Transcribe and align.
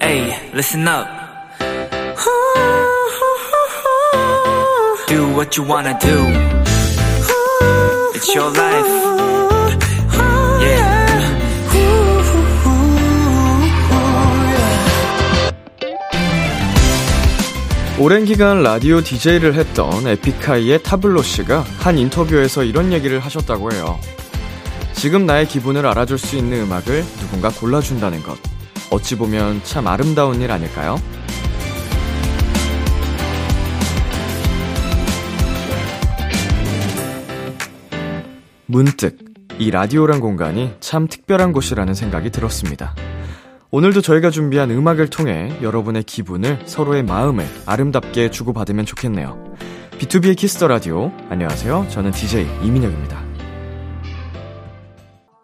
Hey, 0.00 0.50
listen 0.52 0.86
up. 0.86 1.06
Do 5.08 5.28
what 5.34 5.56
you 5.56 5.64
wanna 5.64 5.98
do. 5.98 6.18
It's 8.14 8.34
your 8.34 8.50
life. 8.50 8.86
Yeah. 10.60 11.06
오랜 17.98 18.26
기간 18.26 18.62
라디오 18.62 19.00
DJ를 19.00 19.54
했던 19.54 20.06
에픽하이의 20.06 20.82
타블로 20.82 21.22
씨가 21.22 21.64
한 21.78 21.96
인터뷰에서 21.96 22.62
이런 22.62 22.92
얘기를 22.92 23.20
하셨다고 23.20 23.72
해요. 23.72 23.98
지금 24.96 25.26
나의 25.26 25.46
기분을 25.46 25.86
알아줄 25.86 26.18
수 26.18 26.36
있는 26.36 26.62
음악을 26.62 27.04
누군가 27.20 27.50
골라준다는 27.50 28.22
것. 28.22 28.36
어찌 28.90 29.16
보면 29.16 29.60
참 29.62 29.86
아름다운 29.86 30.40
일 30.40 30.50
아닐까요? 30.50 30.96
문득 38.66 39.18
이 39.58 39.70
라디오란 39.70 40.20
공간이 40.20 40.72
참 40.80 41.06
특별한 41.06 41.52
곳이라는 41.52 41.94
생각이 41.94 42.30
들었습니다. 42.30 42.94
오늘도 43.70 44.00
저희가 44.00 44.30
준비한 44.30 44.70
음악을 44.70 45.08
통해 45.08 45.56
여러분의 45.62 46.04
기분을 46.04 46.60
서로의 46.66 47.02
마음을 47.02 47.46
아름답게 47.66 48.30
주고받으면 48.30 48.86
좋겠네요. 48.86 49.56
B2B의 49.98 50.36
키스터 50.36 50.68
라디오. 50.68 51.12
안녕하세요. 51.28 51.86
저는 51.90 52.10
DJ 52.12 52.46
이민혁입니다. 52.62 53.25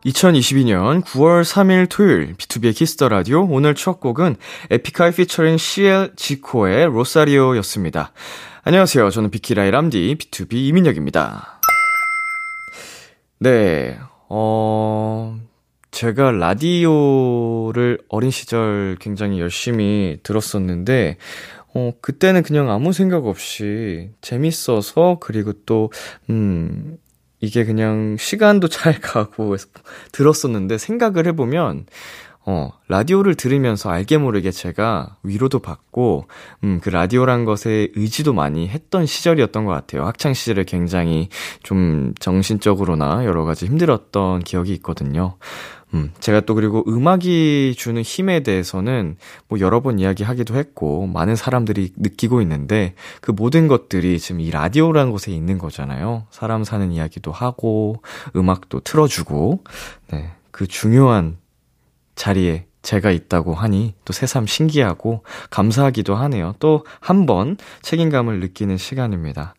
2022년 0.05 1.05
9월 1.05 1.43
3일 1.43 1.89
토요일 1.89 2.35
B2B의 2.35 2.75
키스터 2.75 3.09
라디오 3.09 3.47
오늘 3.49 3.75
첫 3.75 4.01
곡은 4.01 4.37
에픽하이 4.71 5.13
피처링 5.13 5.57
CL 5.57 6.13
지코의 6.17 6.87
로사리오였습니다. 6.87 8.13
안녕하세요. 8.65 9.11
저는 9.11 9.31
비키라의 9.31 9.71
람디 9.71 10.17
BTOB 10.19 10.55
이민혁입니다. 10.55 11.61
네. 13.39 13.99
어 14.29 15.39
제가 15.93 16.33
라디오를 16.33 17.99
어린 18.09 18.31
시절 18.31 18.97
굉장히 18.99 19.39
열심히 19.41 20.19
들었었는데, 20.23 21.19
어, 21.75 21.93
그때는 22.01 22.43
그냥 22.43 22.71
아무 22.71 22.93
생각 22.93 23.27
없이 23.27 24.11
재밌어서, 24.23 25.19
그리고 25.21 25.53
또, 25.67 25.91
음, 26.31 26.97
이게 27.43 27.65
그냥 27.65 28.17
시간도 28.19 28.69
잘 28.69 28.99
가고 28.99 29.55
들었었는데, 30.13 30.79
생각을 30.79 31.27
해보면, 31.27 31.87
어, 32.45 32.71
라디오를 32.89 33.35
들으면서 33.35 33.91
알게 33.91 34.19
모르게 34.19 34.51
제가 34.51 35.17
위로도 35.23 35.59
받고, 35.59 36.29
음, 36.65 36.81
그 36.83 36.89
라디오란 36.89 37.45
것에 37.45 37.89
의지도 37.95 38.33
많이 38.33 38.69
했던 38.69 39.07
시절이었던 39.07 39.65
것 39.65 39.73
같아요. 39.73 40.07
학창시절에 40.07 40.65
굉장히 40.65 41.29
좀 41.63 42.15
정신적으로나 42.19 43.25
여러 43.27 43.45
가지 43.45 43.67
힘들었던 43.67 44.41
기억이 44.41 44.73
있거든요. 44.75 45.37
음, 45.95 46.13
제가 46.21 46.41
또 46.41 46.55
그리고 46.55 46.83
음악이 46.89 47.75
주는 47.77 48.01
힘에 48.01 48.41
대해서는 48.41 49.17
뭐 49.49 49.61
여러 49.61 49.81
번 49.83 49.99
이야기하기도 49.99 50.57
했고, 50.57 51.07
많은 51.07 51.37
사람들이 51.37 51.93
느끼고 51.97 52.41
있는데, 52.43 52.95
그 53.21 53.31
모든 53.31 53.69
것들이 53.69 54.19
지금 54.19 54.41
이 54.41 54.51
라디오라는 54.51 55.13
곳에 55.13 55.33
있는 55.33 55.59
거잖아요. 55.59 56.27
사람 56.31 56.65
사는 56.65 56.91
이야기도 56.93 57.31
하고, 57.33 58.03
음악도 58.35 58.81
틀어주고, 58.81 59.65
네. 60.13 60.31
그 60.51 60.67
중요한 60.67 61.37
자리에 62.15 62.67
제가 62.83 63.11
있다고 63.13 63.55
하니 63.55 63.95
또 64.05 64.13
새삼 64.13 64.47
신기하고 64.47 65.23
감사하기도 65.51 66.15
하네요. 66.17 66.55
또 66.59 66.85
한 67.01 67.27
번 67.27 67.57
책임감을 67.83 68.41
느끼는 68.41 68.77
시간입니다. 68.77 69.55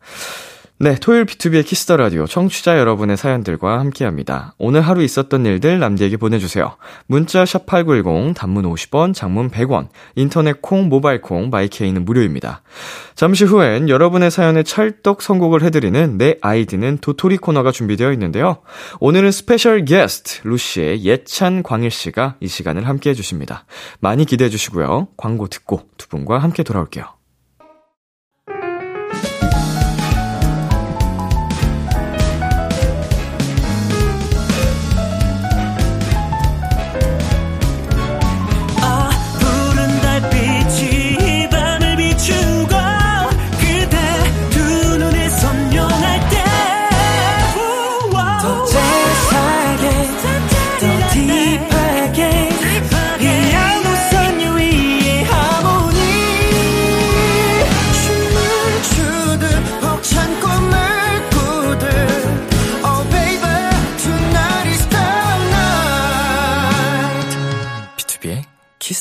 네, 0.80 0.96
토요일 1.00 1.26
비투비의 1.26 1.66
키스 1.66 1.85
더 1.85 1.96
라디오 1.98 2.26
청취자 2.26 2.78
여러분의 2.80 3.16
사연들과 3.16 3.80
함께합니다. 3.80 4.56
오늘 4.58 4.82
하루 4.82 5.04
있었던 5.04 5.46
일들 5.46 5.80
남디에게 5.80 6.18
보내주세요. 6.18 6.76
문자 7.06 7.46
샵 7.46 7.68
#8910 7.68 8.36
단문 8.36 8.66
50원, 8.66 9.14
장문 9.14 9.50
100원, 9.50 9.88
인터넷 10.16 10.62
콩, 10.62 10.90
모바일 10.90 11.22
콩, 11.22 11.50
마이케이는 11.52 12.04
무료입니다. 12.04 12.64
잠시 13.16 13.46
후엔 13.46 13.88
여러분의 13.88 14.32
사연에 14.32 14.64
찰떡 14.64 15.22
선곡을 15.22 15.62
해드리는 15.62 16.18
내 16.18 16.38
아이디는 16.42 16.98
도토리 16.98 17.38
코너가 17.38 17.72
준비되어 17.72 18.12
있는데요. 18.14 18.58
오늘은 19.00 19.32
스페셜 19.32 19.86
게스트 19.86 20.46
루시의 20.46 21.06
예찬 21.06 21.64
광일 21.64 21.92
씨가 21.92 22.36
이 22.42 22.48
시간을 22.48 22.88
함께해 22.88 23.14
주십니다. 23.14 23.66
많이 24.00 24.26
기대해 24.26 24.50
주시고요. 24.50 25.10
광고 25.18 25.48
듣고 25.48 25.84
두 25.98 26.10
분과 26.10 26.40
함께 26.40 26.64
돌아올게요. 26.64 27.06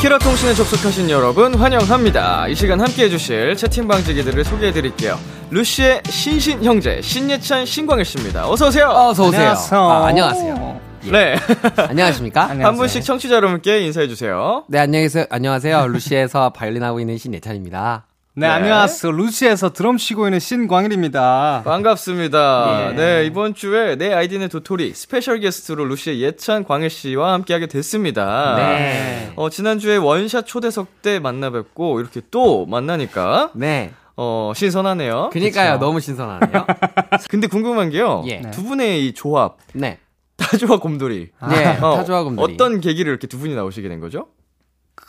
비키라 0.00 0.16
통신에 0.18 0.54
접속하신 0.54 1.10
여러분 1.10 1.54
환영합니다. 1.54 2.48
이 2.48 2.54
시간 2.54 2.80
함께 2.80 3.04
해주실 3.04 3.54
채팅방지기들을 3.54 4.44
소개해드릴게요. 4.46 5.18
루시의 5.50 6.00
신신 6.08 6.64
형제 6.64 7.02
신예찬 7.02 7.66
신광일 7.66 8.06
씨입니다. 8.06 8.48
어서 8.48 8.68
오세요. 8.68 8.88
어서 8.88 9.28
오세요. 9.28 9.48
안녕하세요. 9.50 9.80
아, 9.82 10.06
안녕하세요. 10.06 10.80
예. 11.04 11.10
네. 11.10 11.36
안녕하십니까? 11.76 12.48
한 12.48 12.76
분씩 12.76 13.04
청취자 13.04 13.34
여러분께 13.34 13.82
인사해 13.82 14.08
주세요. 14.08 14.64
네, 14.68 14.78
안녕하세요. 14.78 15.26
안녕하세요. 15.28 15.88
루시에서 15.88 16.48
바이올린 16.56 16.82
하고 16.82 16.98
있는 16.98 17.18
신예찬입니다. 17.18 18.06
네, 18.40 18.46
네. 18.46 18.52
안녕하세요. 18.54 19.12
루시에서 19.12 19.74
드럼 19.74 19.98
치고 19.98 20.26
있는 20.26 20.38
신광일입니다. 20.40 21.60
반갑습니다. 21.62 22.88
예. 22.88 22.92
네, 22.94 23.26
이번 23.26 23.52
주에 23.54 23.96
내 23.96 24.14
아이디는 24.14 24.48
도토리 24.48 24.94
스페셜 24.94 25.40
게스트로 25.40 25.84
루시의 25.84 26.22
예찬 26.22 26.64
광일 26.64 26.88
씨와 26.88 27.34
함께하게 27.34 27.66
됐습니다. 27.66 28.54
네. 28.56 29.30
어, 29.36 29.50
지난주에 29.50 29.98
원샷 29.98 30.46
초대석 30.46 31.02
때 31.02 31.18
만나 31.18 31.50
뵙고 31.50 32.00
이렇게 32.00 32.22
또 32.30 32.64
만나니까 32.64 33.50
네. 33.54 33.92
어, 34.16 34.52
신선하네요. 34.56 35.28
그니까요. 35.34 35.78
너무 35.78 36.00
신선하네요. 36.00 36.64
근데 37.28 37.46
궁금한 37.46 37.90
게요. 37.90 38.22
예. 38.26 38.40
두 38.52 38.64
분의 38.64 39.06
이 39.06 39.12
조합, 39.12 39.58
네. 39.74 39.98
타조와 40.38 40.78
곰돌이. 40.78 41.28
네. 41.50 41.76
어, 41.82 41.96
타조와 41.96 42.22
곰돌이. 42.22 42.54
어떤 42.54 42.80
계기를 42.80 43.10
이렇게 43.10 43.26
두 43.26 43.38
분이 43.38 43.54
나오시게 43.54 43.86
된 43.90 44.00
거죠? 44.00 44.28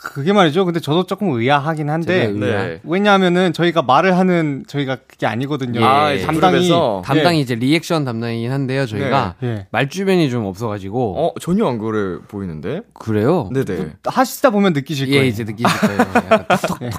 그게 0.01 0.33
말이죠. 0.33 0.65
근데 0.65 0.79
저도 0.79 1.03
조금 1.05 1.29
의아하긴 1.29 1.89
한데 1.89 2.27
네. 2.27 2.79
왜냐하면은 2.83 3.53
저희가 3.53 3.83
말을 3.83 4.17
하는 4.17 4.63
저희가 4.67 4.97
그게 5.07 5.27
아니거든요. 5.27 5.79
예. 5.79 5.83
아, 5.83 6.11
이제 6.11 6.25
담당이? 6.25 6.69
담당이 7.05 7.39
이제 7.39 7.53
리액션 7.53 8.03
담당이긴 8.03 8.51
한데요. 8.51 8.87
저희가 8.87 9.35
예. 9.43 9.67
말주변이 9.71 10.29
좀 10.31 10.45
없어가지고. 10.45 11.15
어, 11.17 11.33
전혀 11.39 11.67
안 11.67 11.77
그래 11.77 12.17
보이는데? 12.27 12.81
그래요? 12.93 13.49
네네. 13.53 13.93
하시다 14.05 14.49
보면 14.49 14.73
느끼실 14.73 15.07
예, 15.09 15.17
거예요. 15.17 15.25
이제 15.25 15.43
느끼실 15.43 15.79
거예요. 15.79 15.99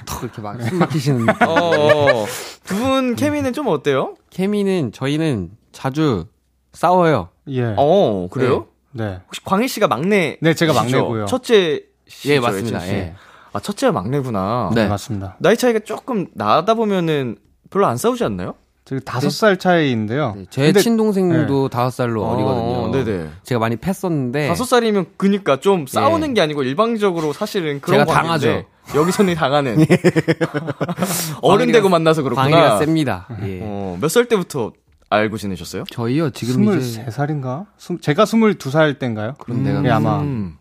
톡톡톡 0.06 0.22
이렇게 0.22 0.40
막 0.42 0.60
숨 0.60 0.78
막히시는. 0.78 1.26
어, 1.42 1.44
어. 1.46 2.26
두분 2.64 3.16
케미는 3.16 3.52
좀 3.52 3.66
어때요? 3.66 4.14
케미는 4.30 4.92
저희는 4.92 5.50
자주 5.72 6.26
싸워요. 6.72 7.30
예. 7.48 7.74
어, 7.76 8.28
그래요? 8.30 8.66
네. 8.92 9.18
혹시 9.26 9.42
광희 9.44 9.66
씨가 9.66 9.88
막내? 9.88 10.36
네, 10.40 10.54
제가 10.54 10.72
막내고요. 10.72 11.26
첫째. 11.26 11.82
예, 12.26 12.40
맞습니다. 12.40 12.86
예. 12.88 13.14
아, 13.52 13.60
첫째가 13.60 13.92
막내구나. 13.92 14.70
네. 14.74 14.84
네, 14.84 14.88
맞습니다. 14.88 15.36
나이 15.38 15.56
차이가 15.56 15.78
조금 15.80 16.26
나다 16.34 16.74
보면은 16.74 17.36
별로 17.70 17.86
안 17.86 17.96
싸우지 17.96 18.24
않나요? 18.24 18.54
저기 18.84 19.00
다섯 19.04 19.30
살 19.30 19.58
차이인데요. 19.58 20.34
네, 20.36 20.44
제 20.50 20.62
근데 20.64 20.80
친동생도 20.80 21.68
다섯 21.68 21.90
살로 21.90 22.24
어, 22.24 22.34
어리거든요. 22.34 23.04
네네. 23.04 23.28
제가 23.44 23.58
많이 23.60 23.76
팼었는데 23.76 24.48
다섯 24.48 24.64
살이면 24.64 25.06
그니까 25.16 25.60
좀 25.60 25.86
싸우는 25.86 26.34
게 26.34 26.40
아니고 26.40 26.64
일방적으로 26.64 27.32
사실은 27.32 27.80
그런 27.80 28.00
네. 28.00 28.04
제가 28.06 28.22
관계인데 28.22 28.66
여기서는 28.96 29.34
당하는 29.36 29.76
어른 31.42 31.66
광희가- 31.68 31.72
되고 31.72 31.88
만나서 31.88 32.22
그렇구나. 32.22 32.48
방해가 32.48 32.78
셉니다. 32.78 33.28
예. 33.44 33.60
어, 33.62 33.96
몇 34.00 34.08
살 34.08 34.26
때부터 34.26 34.72
알고 35.10 35.36
지내셨어요? 35.36 35.84
저희요 35.90 36.30
지금 36.30 36.64
이제 36.78 37.04
23살인가? 37.04 37.66
제가 38.00 38.24
22살 38.24 38.98
때인가요? 38.98 39.34
그런 39.38 39.62
데가 39.62 39.84
예, 39.84 39.90
아마. 39.90 40.20
음. 40.20 40.56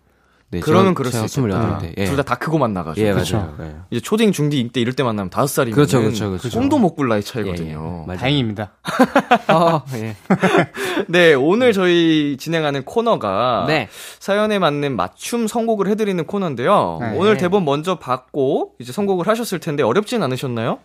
네, 0.52 0.60
그러면 0.60 0.94
그럴 0.94 1.12
수 1.14 1.18
있겠다. 1.26 1.80
28대. 1.80 1.94
예. 1.98 2.06
둘다 2.06 2.24
다 2.24 2.36
크고 2.36 2.58
만나가지고. 2.58 3.08
예. 3.08 3.14
맞아요. 3.14 3.56
예. 3.62 3.76
이제 3.90 4.02
초딩, 4.02 4.34
중딩, 4.34 4.60
이때 4.66 4.82
이럴 4.82 4.94
때 4.94 5.02
만나면 5.02 5.30
다섯 5.30 5.48
살이면 5.48 5.76
그렇죠, 5.76 6.02
그렇죠, 6.02 6.30
그렇죠. 6.30 6.50
꿈도 6.50 6.78
못꿀 6.78 7.08
나이 7.08 7.18
예, 7.18 7.20
예. 7.20 7.22
차이거든요. 7.22 8.04
맞아요. 8.06 8.20
다행입니다. 8.20 8.72
어, 9.48 9.84
예. 9.96 10.16
네, 11.08 11.34
오늘 11.34 11.72
저희 11.72 12.36
진행하는 12.38 12.84
코너가 12.84 13.64
네. 13.68 13.88
사연에 14.20 14.60
맞는 14.60 14.98
맞춤 14.98 15.48
선곡을 15.48 15.88
해드리는 15.88 16.26
코너인데요. 16.26 16.98
네. 17.00 17.16
오늘 17.16 17.38
대본 17.38 17.64
먼저 17.64 17.98
받고 17.98 18.74
이제 18.80 18.92
선곡을 18.92 19.28
하셨을 19.30 19.60
텐데 19.60 19.84
어렵진 19.84 20.22
않으셨나요? 20.22 20.80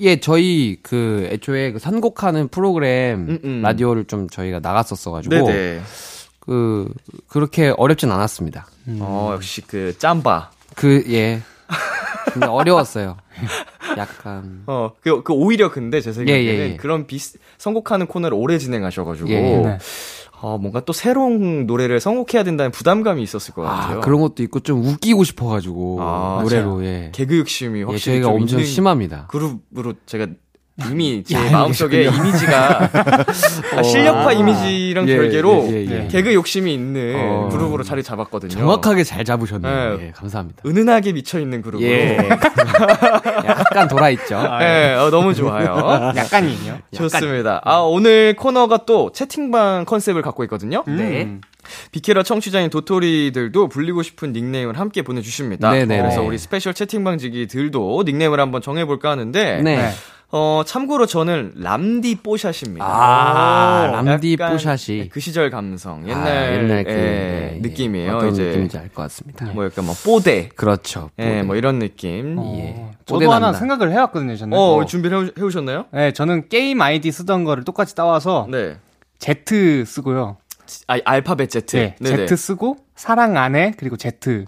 예, 0.00 0.20
저희 0.20 0.78
그 0.82 1.28
애초에 1.30 1.72
그 1.72 1.78
선곡하는 1.78 2.48
프로그램 2.48 3.26
음, 3.28 3.38
음. 3.44 3.62
라디오를 3.62 4.04
좀 4.04 4.28
저희가 4.30 4.60
나갔었어 4.60 5.10
가지고 5.10 5.34
네네. 5.34 5.80
그 6.40 6.92
그렇게 7.28 7.72
어렵진 7.76 8.10
않았습니다. 8.10 8.66
어, 9.00 9.30
역시 9.34 9.62
그 9.62 9.96
짬바. 9.98 10.50
그 10.74 11.04
예. 11.08 11.42
근데 12.32 12.46
어려웠어요. 12.46 13.16
약간 13.96 14.62
어, 14.66 14.92
그, 15.00 15.22
그 15.22 15.32
오히려 15.32 15.70
근데 15.70 16.00
제 16.00 16.12
생각에는 16.12 16.44
예, 16.44 16.48
예, 16.48 16.70
예. 16.72 16.76
그런 16.76 17.06
비슷, 17.06 17.40
선곡하는 17.58 18.06
코너를 18.06 18.36
오래 18.36 18.58
진행하셔가지고, 18.58 19.28
예, 19.30 19.40
네. 19.40 19.78
어, 20.40 20.56
뭔가 20.58 20.80
또 20.80 20.92
새로운 20.92 21.66
노래를 21.66 22.00
선곡해야 22.00 22.44
된다는 22.44 22.70
부담감이 22.70 23.22
있었을 23.22 23.52
것 23.52 23.62
같아요. 23.62 23.98
아, 23.98 24.00
그런 24.00 24.20
것도 24.20 24.42
있고 24.44 24.60
좀 24.60 24.84
웃기고 24.84 25.24
싶어 25.24 25.48
가지고 25.48 25.98
아, 26.00 26.40
노래로 26.42 26.84
예. 26.84 27.10
개그 27.12 27.38
욕심이 27.38 27.80
예, 27.80 27.84
확실히 27.84 28.16
저희가 28.16 28.28
좀 28.28 28.42
엄청 28.42 28.58
있는 28.60 28.70
심합니다. 28.70 29.26
그룹으로 29.28 29.94
제가 30.06 30.28
이미 30.90 31.22
제 31.24 31.36
야, 31.36 31.50
마음속에 31.50 32.04
이미지가 32.04 32.90
아, 33.76 33.82
실력파 33.82 34.32
이미지랑 34.32 35.08
예, 35.08 35.16
별개로 35.16 35.68
예, 35.70 35.86
예, 35.86 36.04
예. 36.04 36.08
개그 36.08 36.34
욕심이 36.34 36.72
있는 36.72 37.14
어. 37.16 37.48
그룹으로 37.50 37.82
자리 37.84 38.02
잡았거든요. 38.02 38.50
정확하게 38.50 39.04
잘 39.04 39.24
잡으셨네요. 39.24 39.96
네. 39.96 40.06
예, 40.06 40.10
감사합니다. 40.12 40.62
은은하게 40.66 41.12
미쳐 41.12 41.40
있는 41.40 41.62
그룹으로. 41.62 41.88
예. 41.88 42.16
약간 43.46 43.88
돌아 43.88 44.10
있죠. 44.10 44.36
예, 44.60 44.94
어, 44.94 45.10
너무 45.10 45.34
좋아요. 45.34 46.12
약간이요. 46.16 46.78
좋습니다. 46.94 47.60
아, 47.64 47.78
오늘 47.78 48.34
코너가 48.36 48.84
또 48.86 49.10
채팅방 49.12 49.84
컨셉을 49.84 50.22
갖고 50.22 50.44
있거든요. 50.44 50.84
네. 50.86 51.24
음. 51.24 51.40
비키라 51.92 52.22
청취자인 52.22 52.70
도토리들도 52.70 53.68
불리고 53.68 54.02
싶은 54.02 54.32
닉네임을 54.32 54.78
함께 54.78 55.02
보내주십니다. 55.02 55.70
네네. 55.70 55.98
그래서 56.00 56.20
네. 56.20 56.26
우리 56.26 56.38
스페셜 56.38 56.74
채팅방지기들도 56.74 58.02
닉네임을 58.06 58.40
한번 58.40 58.62
정해볼까 58.62 59.10
하는데, 59.10 59.60
네. 59.62 59.90
네. 60.32 60.38
어, 60.38 60.62
참고로 60.64 61.06
저는 61.06 61.54
람디 61.56 62.16
뽀샷입니다. 62.22 62.84
아, 62.86 63.88
오, 63.90 64.04
람디 64.06 64.36
뽀샷이. 64.36 65.08
그 65.08 65.18
시절 65.18 65.50
감성, 65.50 66.08
옛날, 66.08 66.26
아, 66.28 66.52
옛날 66.54 66.84
그 66.84 66.90
예, 66.90 66.94
네, 66.94 67.52
예. 67.56 67.58
느낌이에요. 67.60 68.16
어떤 68.16 68.30
이제 68.30 68.44
느낌인지 68.44 68.78
알 68.78 68.88
것 68.90 69.02
같습니다. 69.02 69.46
뭐 69.46 69.64
약간 69.64 69.84
뭐 69.86 69.94
뽀대, 70.04 70.48
그렇죠. 70.54 71.10
예, 71.18 71.42
뭐 71.42 71.56
이런 71.56 71.78
느낌. 71.80 72.36
어, 72.38 72.54
예. 72.58 72.74
저도 73.06 73.22
하나 73.32 73.50
뽀대난다. 73.50 73.58
생각을 73.58 73.90
해왔거든요, 73.92 74.36
저는. 74.36 74.56
어, 74.56 74.84
준비를 74.86 75.18
해오- 75.18 75.38
해오 75.38 75.50
셨나요? 75.50 75.86
네, 75.92 76.12
저는 76.12 76.48
게임 76.48 76.80
아이디 76.80 77.10
쓰던 77.10 77.42
거를 77.44 77.64
똑같이 77.64 77.94
따와서 77.96 78.46
네. 78.50 78.76
Z 79.18 79.84
쓰고요. 79.84 80.36
아, 80.86 80.96
알파벳 81.04 81.50
Z. 81.50 81.66
네, 81.76 81.96
네네. 82.00 82.26
Z 82.26 82.36
쓰고 82.36 82.76
사랑 82.94 83.36
안에 83.36 83.72
그리고 83.76 83.96
Z. 83.96 84.44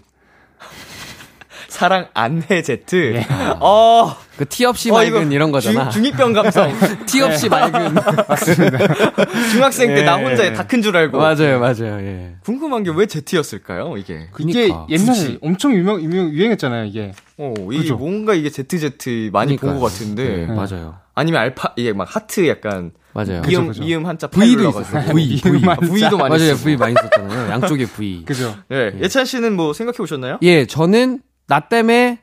사랑 1.67 2.07
안해 2.13 2.61
Z. 2.61 2.85
예. 3.15 3.25
어, 3.59 4.15
그 4.37 4.45
티 4.45 4.65
없이 4.65 4.89
어, 4.89 4.93
맑은 4.95 5.31
이런 5.31 5.51
거잖아. 5.51 5.89
중, 5.89 6.03
중이병 6.03 6.33
감성. 6.33 6.71
티 7.05 7.21
없이 7.21 7.47
맑은. 7.49 7.95
중학생 9.51 9.93
때나 9.93 10.19
예. 10.19 10.23
혼자 10.23 10.53
다 10.53 10.63
큰 10.67 10.81
줄 10.81 10.95
알고. 10.97 11.17
맞아요, 11.17 11.59
맞아요. 11.59 11.99
예. 12.01 12.35
궁금한 12.43 12.83
게왜 12.83 13.05
Z였을까요, 13.05 13.95
이게? 13.97 14.27
이게 14.39 14.67
그니까, 14.67 14.87
옛날에 14.89 15.05
굳이. 15.07 15.39
엄청 15.41 15.73
유명, 15.73 16.01
유명 16.01 16.29
유행했잖아요, 16.29 16.85
이게. 16.85 17.11
어, 17.37 17.53
이게 17.71 17.77
그죠? 17.83 17.97
뭔가 17.97 18.33
이게 18.33 18.49
ZZ 18.49 19.29
많이 19.31 19.55
본. 19.57 19.79
것 19.79 19.85
같은데. 19.85 20.45
네, 20.45 20.45
맞아요. 20.47 20.95
아니면 21.15 21.41
알파, 21.41 21.73
이게 21.75 21.93
막 21.93 22.07
하트 22.15 22.47
약간. 22.47 22.91
맞아요. 23.13 23.43
미음, 23.43 23.67
그죠. 23.67 23.83
미음 23.83 24.07
한자 24.07 24.25
V도 24.27 24.55
눌러가지고. 24.63 25.13
V, 25.13 25.41
V. 25.43 25.61
아, 25.69 25.75
V도 25.75 26.17
많이 26.17 26.29
맞아요. 26.37 26.55
V 26.57 26.75
많이 26.75 26.95
썼잖아요. 26.95 27.51
양쪽에 27.51 27.85
V. 27.85 28.23
그죠? 28.25 28.55
네. 28.69 28.91
예찬 28.99 29.25
씨는 29.25 29.55
뭐 29.55 29.73
생각해 29.73 29.97
오셨나요? 29.99 30.39
예, 30.41 30.65
저는 30.65 31.19
나 31.47 31.59
때문에 31.59 32.19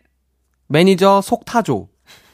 매니저 0.66 1.20
속 1.22 1.44
타조. 1.44 1.88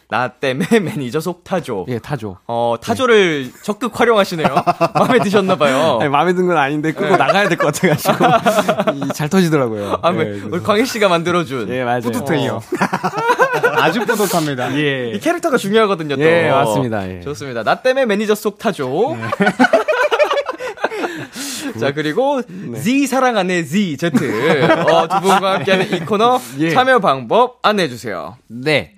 나 0.08 0.28
때문에 0.28 0.78
매니저 0.78 1.18
속 1.20 1.42
타조. 1.42 1.86
예, 1.88 1.98
타조. 1.98 2.36
어, 2.46 2.76
타조를 2.80 3.50
적극 3.62 3.98
활용하시네요. 3.98 4.46
마음에 4.94 5.18
드셨나봐요. 5.18 5.98
아니, 6.00 6.08
마음에 6.08 6.32
든 6.32 6.46
건 6.46 6.56
아닌데 6.56 6.92
끄고 6.92 7.16
나가야 7.16 7.48
될 7.48 7.58
것 7.58 7.74
같아가지고 7.74 8.94
이, 8.94 9.08
잘 9.12 9.28
터지더라고요. 9.28 9.98
아, 10.02 10.10
왜, 10.10 10.26
예, 10.36 10.40
우리 10.42 10.62
광일 10.62 10.86
씨가 10.86 11.08
만들어준. 11.08 11.68
예, 11.70 11.82
맞아요. 11.82 12.00
뿌듯해요. 12.02 12.62
아주 13.78 14.04
뿌듯합니다. 14.06 14.68
이 14.70 14.78
예. 15.14 15.18
캐릭터가 15.18 15.56
중요하거든요, 15.56 16.14
또. 16.16 16.22
예, 16.22 16.50
맞습니다. 16.50 17.08
예. 17.10 17.20
좋습니다. 17.22 17.64
나 17.64 17.74
때문에 17.76 18.06
매니저 18.06 18.34
속 18.36 18.58
타조. 18.58 19.16
자, 21.80 21.92
그리고 21.92 22.40
Z 22.74 23.06
사랑 23.06 23.36
안에 23.36 23.64
Z 23.64 23.96
Z. 23.98 24.06
어, 24.06 25.08
두 25.08 25.20
분과 25.20 25.54
함께하는 25.54 25.92
이 25.94 26.00
코너 26.00 26.40
예. 26.58 26.70
참여 26.70 27.00
방법 27.00 27.58
안내해 27.62 27.88
주세요. 27.88 28.36
네. 28.46 28.92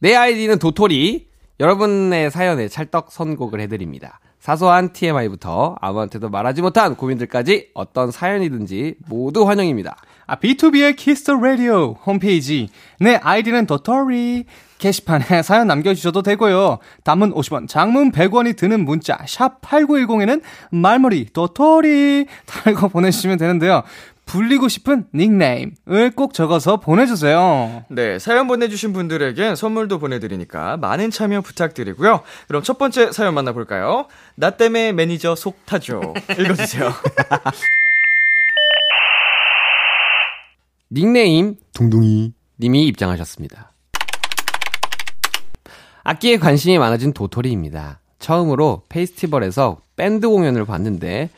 내 0.00 0.14
아이디는 0.14 0.58
도토리. 0.58 1.26
여러분의 1.60 2.30
사연에 2.30 2.68
찰떡 2.68 3.10
선곡을 3.10 3.60
해드립니다. 3.60 4.20
사소한 4.38 4.92
TMI부터 4.92 5.74
아무한테도 5.80 6.28
말하지 6.28 6.62
못한 6.62 6.94
고민들까지 6.94 7.70
어떤 7.74 8.12
사연이든지 8.12 8.94
모두 9.08 9.48
환영입니다. 9.48 9.96
아, 10.28 10.36
비투비의 10.36 10.94
키스 10.94 11.19
더 11.19 11.34
라디오 11.34 11.96
홈페이지. 12.06 12.68
내 13.00 13.16
아이디는 13.16 13.66
도토리. 13.66 14.44
게시판에 14.78 15.42
사연 15.42 15.66
남겨주셔도 15.66 16.22
되고요. 16.22 16.78
단문 17.02 17.32
50원, 17.32 17.66
장문 17.68 18.12
100원이 18.12 18.56
드는 18.56 18.84
문자, 18.84 19.18
샵 19.26 19.60
8910에는 19.60 20.42
말머리, 20.70 21.26
도토리 21.32 22.26
달고 22.46 22.88
보내주시면 22.90 23.38
되는데요. 23.38 23.82
불리고 24.28 24.68
싶은 24.68 25.06
닉네임을 25.14 26.12
꼭 26.14 26.34
적어서 26.34 26.76
보내주세요. 26.76 27.84
네, 27.88 28.18
사연 28.18 28.46
보내주신 28.46 28.92
분들에겐 28.92 29.56
선물도 29.56 29.98
보내드리니까 29.98 30.76
많은 30.76 31.10
참여 31.10 31.40
부탁드리고요. 31.40 32.20
그럼 32.46 32.62
첫 32.62 32.76
번째 32.76 33.10
사연 33.10 33.32
만나볼까요? 33.32 34.06
나 34.36 34.50
때문에 34.50 34.92
매니저 34.92 35.34
속 35.34 35.64
타죠. 35.64 36.12
읽어주세요. 36.38 36.92
닉네임 40.92 41.56
둥둥이 41.72 42.34
님이 42.60 42.86
입장하셨습니다. 42.86 43.72
악기에 46.04 46.36
관심이 46.36 46.78
많아진 46.78 47.14
도토리입니다. 47.14 48.00
처음으로 48.18 48.82
페스티벌에서 48.90 49.78
밴드 49.96 50.28
공연을 50.28 50.66
봤는데 50.66 51.30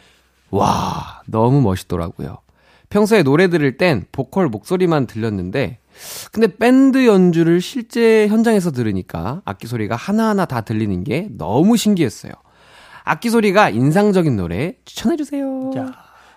와 0.50 1.22
너무 1.26 1.60
멋있더라고요. 1.60 2.38
평소에 2.90 3.22
노래 3.22 3.48
들을 3.48 3.76
땐 3.76 4.04
보컬 4.12 4.48
목소리만 4.48 5.06
들렸는데 5.06 5.78
근데 6.32 6.48
밴드 6.56 7.06
연주를 7.06 7.60
실제 7.60 8.26
현장에서 8.28 8.72
들으니까 8.72 9.42
악기 9.44 9.66
소리가 9.66 9.96
하나하나 9.96 10.44
다 10.44 10.60
들리는 10.60 11.04
게 11.04 11.28
너무 11.30 11.76
신기했어요. 11.76 12.32
악기 13.04 13.30
소리가 13.30 13.70
인상적인 13.70 14.36
노래 14.36 14.74
추천해 14.84 15.16
주세요. 15.16 15.70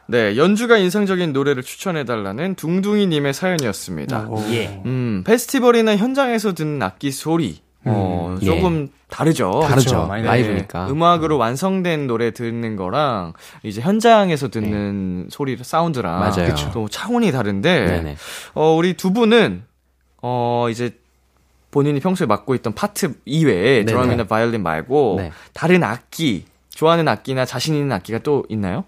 네, 0.06 0.38
연주가 0.38 0.78
인상적인 0.78 1.34
노래를 1.34 1.64
추천해달라는 1.64 2.56
둥둥이님의 2.56 3.34
사연이었습니다. 3.34 4.30
예. 4.52 4.82
음, 4.86 5.24
페스티벌이나 5.26 5.96
현장에서 5.96 6.54
듣는 6.54 6.82
악기 6.84 7.10
소리, 7.12 7.62
어, 7.86 8.38
예. 8.42 8.46
조금 8.46 8.90
다르죠. 9.10 9.62
다르죠. 9.68 10.06
많이 10.08 10.24
라이브니까. 10.24 10.88
음악으로 10.90 11.38
완성된 11.38 12.08
노래 12.08 12.32
듣는 12.32 12.75
거랑 12.75 13.34
이제 13.63 13.82
현장에서 13.82 14.50
듣는 14.50 15.28
소리 15.30 15.58
사운드랑 15.62 16.20
맞아요. 16.20 16.50
그쵸. 16.50 16.72
또 16.74 16.88
차원이 16.88 17.32
다른데 17.32 17.86
네네. 17.86 18.16
어 18.56 18.74
우리 18.75 18.94
두 18.94 19.12
분은 19.13 19.63
어 20.22 20.68
이제 20.70 20.98
본인이 21.72 22.00
평소에 22.00 22.28
맡고 22.28 22.56
있던 22.56 22.74
파트 22.74 23.13
이외에 23.25 23.84
네네. 23.84 23.86
드럼이나 23.86 24.24
바이올린 24.25 24.63
말고 24.63 25.16
네. 25.20 25.32
다른 25.54 25.84
악기 25.84 26.46
좋아하는 26.70 27.08
악기나 27.08 27.46
자신 27.46 27.75
있는 27.75 27.92
악기가 27.92 28.20
또 28.20 28.46
있나요? 28.50 28.84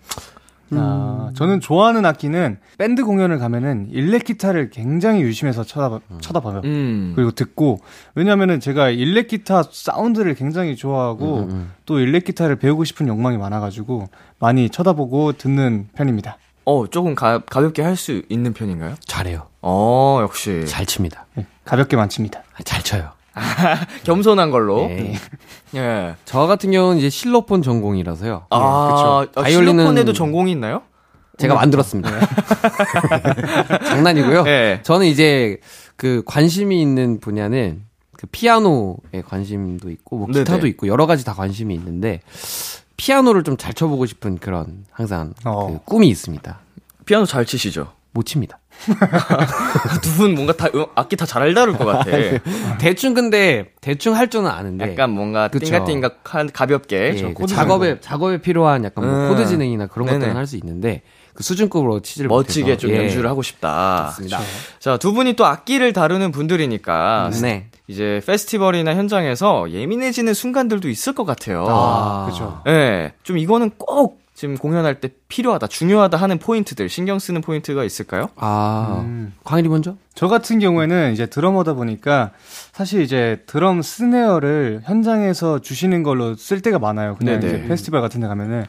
아, 0.71 1.29
저는 1.35 1.59
좋아하는 1.61 2.05
악기는 2.05 2.57
밴드 2.77 3.03
공연을 3.05 3.37
가면은 3.39 3.87
일렉 3.91 4.23
기타를 4.25 4.69
굉장히 4.71 5.21
유심해서 5.21 5.63
쳐다, 5.63 5.99
쳐다봐요. 6.21 6.61
음. 6.65 7.13
그리고 7.15 7.31
듣고 7.31 7.79
왜냐면은 8.15 8.59
제가 8.59 8.89
일렉 8.89 9.27
기타 9.27 9.63
사운드를 9.69 10.33
굉장히 10.35 10.75
좋아하고 10.75 11.49
또 11.85 11.99
일렉 11.99 12.25
기타를 12.25 12.55
배우고 12.57 12.83
싶은 12.83 13.07
욕망이 13.07 13.37
많아가지고 13.37 14.07
많이 14.39 14.69
쳐다보고 14.69 15.33
듣는 15.33 15.87
편입니다. 15.95 16.37
어, 16.65 16.87
조금 16.87 17.13
가, 17.13 17.39
가볍게 17.39 17.83
할 17.83 17.95
수 17.95 18.23
있는 18.27 18.53
편인가요? 18.53 18.95
잘해요. 19.05 19.47
어, 19.61 20.19
역시. 20.21 20.65
잘 20.65 20.85
칩니다. 20.85 21.27
네, 21.35 21.45
가볍게 21.63 21.95
만 21.95 22.09
칩니다. 22.09 22.41
아, 22.55 22.63
잘 22.63 22.81
쳐요. 22.81 23.11
겸손한 24.05 24.49
걸로. 24.51 24.87
예. 24.89 25.13
예. 25.75 26.15
저 26.25 26.47
같은 26.47 26.71
경우는 26.71 26.97
이제 26.99 27.09
실로폰 27.09 27.61
전공이라서요. 27.61 28.45
아, 28.49 28.57
아 28.57 29.25
바이올린은- 29.35 29.49
실로폰에도 29.49 30.13
전공이 30.13 30.51
있나요? 30.51 30.81
제가 31.37 31.53
만들었습니다. 31.55 32.09
장난이고요. 33.87 34.43
예. 34.47 34.79
저는 34.83 35.07
이제 35.07 35.59
그 35.95 36.23
관심이 36.25 36.81
있는 36.81 37.19
분야는 37.19 37.83
그 38.17 38.27
피아노에 38.27 39.21
관심도 39.27 39.89
있고 39.91 40.17
뭐 40.17 40.27
기타도 40.27 40.57
네네. 40.59 40.69
있고 40.69 40.87
여러 40.87 41.05
가지 41.05 41.25
다 41.25 41.33
관심이 41.33 41.73
있는데 41.75 42.21
피아노를 42.97 43.43
좀 43.43 43.57
잘 43.57 43.73
쳐보고 43.73 44.05
싶은 44.05 44.37
그런 44.37 44.85
항상 44.91 45.33
어. 45.43 45.67
그 45.67 45.79
꿈이 45.83 46.07
있습니다. 46.07 46.57
피아노 47.05 47.25
잘 47.25 47.45
치시죠? 47.45 47.91
못 48.11 48.25
칩니다. 48.25 48.59
두분 50.01 50.35
뭔가 50.35 50.53
다 50.53 50.67
음, 50.75 50.85
악기 50.95 51.15
다잘 51.15 51.53
다룰 51.53 51.77
것 51.77 51.85
같아. 51.85 52.11
대충 52.79 53.13
근데 53.13 53.65
대충 53.81 54.15
할 54.15 54.29
줄은 54.29 54.47
아는데 54.47 54.91
약간 54.91 55.11
뭔가 55.11 55.47
그쵸. 55.47 55.65
띵가띵가한 55.65 56.51
가볍게 56.53 57.13
예, 57.13 57.17
저그 57.17 57.47
작업에 57.47 57.99
작업에 57.99 58.39
필요한 58.39 58.83
약간 58.83 59.05
뭐 59.05 59.13
음. 59.13 59.29
코드 59.29 59.45
진행이나 59.45 59.87
그런 59.87 60.05
네네. 60.07 60.19
것들은 60.19 60.35
할 60.37 60.45
수 60.45 60.57
있는데 60.57 61.01
그 61.33 61.43
수준급으로 61.43 62.01
치지를 62.01 62.29
멋지게 62.29 62.61
못해서 62.61 62.79
좀 62.79 62.91
예. 62.91 62.97
연주를 62.97 63.29
하고 63.29 63.41
싶다. 63.41 64.03
맞습니다. 64.05 64.39
자, 64.79 64.97
두 64.97 65.11
분이 65.11 65.33
또 65.33 65.45
악기를 65.45 65.91
다루는 65.91 66.31
분들이니까 66.31 67.31
네. 67.41 67.67
이제 67.87 68.21
페스티벌이나 68.25 68.95
현장에서 68.95 69.69
예민해지는 69.71 70.33
순간들도 70.33 70.87
있을 70.87 71.13
것 71.13 71.25
같아요. 71.25 71.65
아, 71.67 72.25
그렇죠. 72.25 72.61
예. 72.67 73.11
좀 73.23 73.37
이거는 73.37 73.71
꼭 73.77 74.21
지금 74.35 74.57
공연할 74.57 74.99
때 74.99 75.11
필요하다, 75.29 75.67
중요하다 75.67 76.17
하는 76.17 76.37
포인트들, 76.37 76.89
신경 76.89 77.19
쓰는 77.19 77.41
포인트가 77.41 77.85
있을까요? 77.85 78.29
아, 78.35 79.01
음. 79.05 79.33
광일이 79.45 79.69
먼저? 79.69 79.95
저 80.15 80.29
같은 80.29 80.59
경우에는 80.59 81.11
이제 81.11 81.25
드러머다 81.25 81.73
보니까 81.73 82.31
사실 82.71 83.01
이제 83.01 83.43
드럼 83.47 83.81
스네어를 83.81 84.79
현장에서 84.85 85.59
주시는 85.59 86.03
걸로 86.03 86.35
쓸 86.35 86.61
때가 86.61 86.79
많아요. 86.79 87.15
그냥 87.15 87.41
네네. 87.41 87.53
이제 87.57 87.67
페스티벌 87.67 87.99
같은 87.99 88.21
데 88.21 88.27
가면은. 88.27 88.63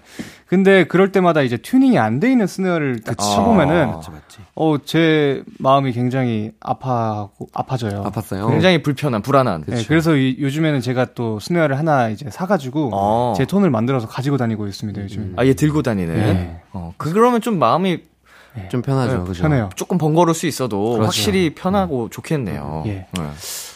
근데 0.47 0.83
그럴 0.85 1.13
때마다 1.13 1.43
이제 1.43 1.57
튜닝이 1.57 1.99
안 2.01 2.19
돼 2.19 2.31
있는 2.33 2.49
스네어를 2.49 3.01
딱 3.01 3.17
쳐보면은 3.17 3.85
아, 3.85 3.97
맞지. 3.97 4.39
어, 4.57 4.77
제 4.85 5.45
마음이 5.61 5.93
굉장히 5.93 6.51
아파하고 6.59 7.49
아파져요. 7.55 8.03
아팠어요. 8.05 8.49
굉장히 8.51 8.83
불편한, 8.83 9.23
불안한. 9.23 9.65
네, 9.69 9.85
그래서 9.87 10.17
이- 10.17 10.37
요즘에는 10.41 10.81
제가 10.81 11.15
또 11.15 11.39
스네어를 11.39 11.79
하나 11.79 12.09
이제 12.09 12.29
사가지고 12.29 12.91
어. 12.93 13.35
제 13.37 13.45
톤을 13.45 13.71
만들어서 13.71 14.09
가지고 14.09 14.37
다니고 14.37 14.67
있습니다. 14.67 15.01
요즘. 15.03 15.35
아예 15.37 15.55
들고 15.55 15.83
다니는. 15.83 16.15
네. 16.17 16.61
어, 16.73 16.93
그 16.97 17.13
그러면 17.13 17.41
좀 17.41 17.59
마음이 17.61 18.01
좀 18.69 18.83
편하죠. 18.83 19.19
네, 19.19 19.25
그죠? 19.25 19.43
편해요. 19.43 19.71
조금 19.77 19.99
번거로울 19.99 20.35
수 20.35 20.47
있어도 20.47 20.93
그렇죠. 20.93 21.05
확실히 21.05 21.55
편하고 21.55 22.09
좋겠네요. 22.11 22.85
예. 22.87 22.91
네. 22.91 23.31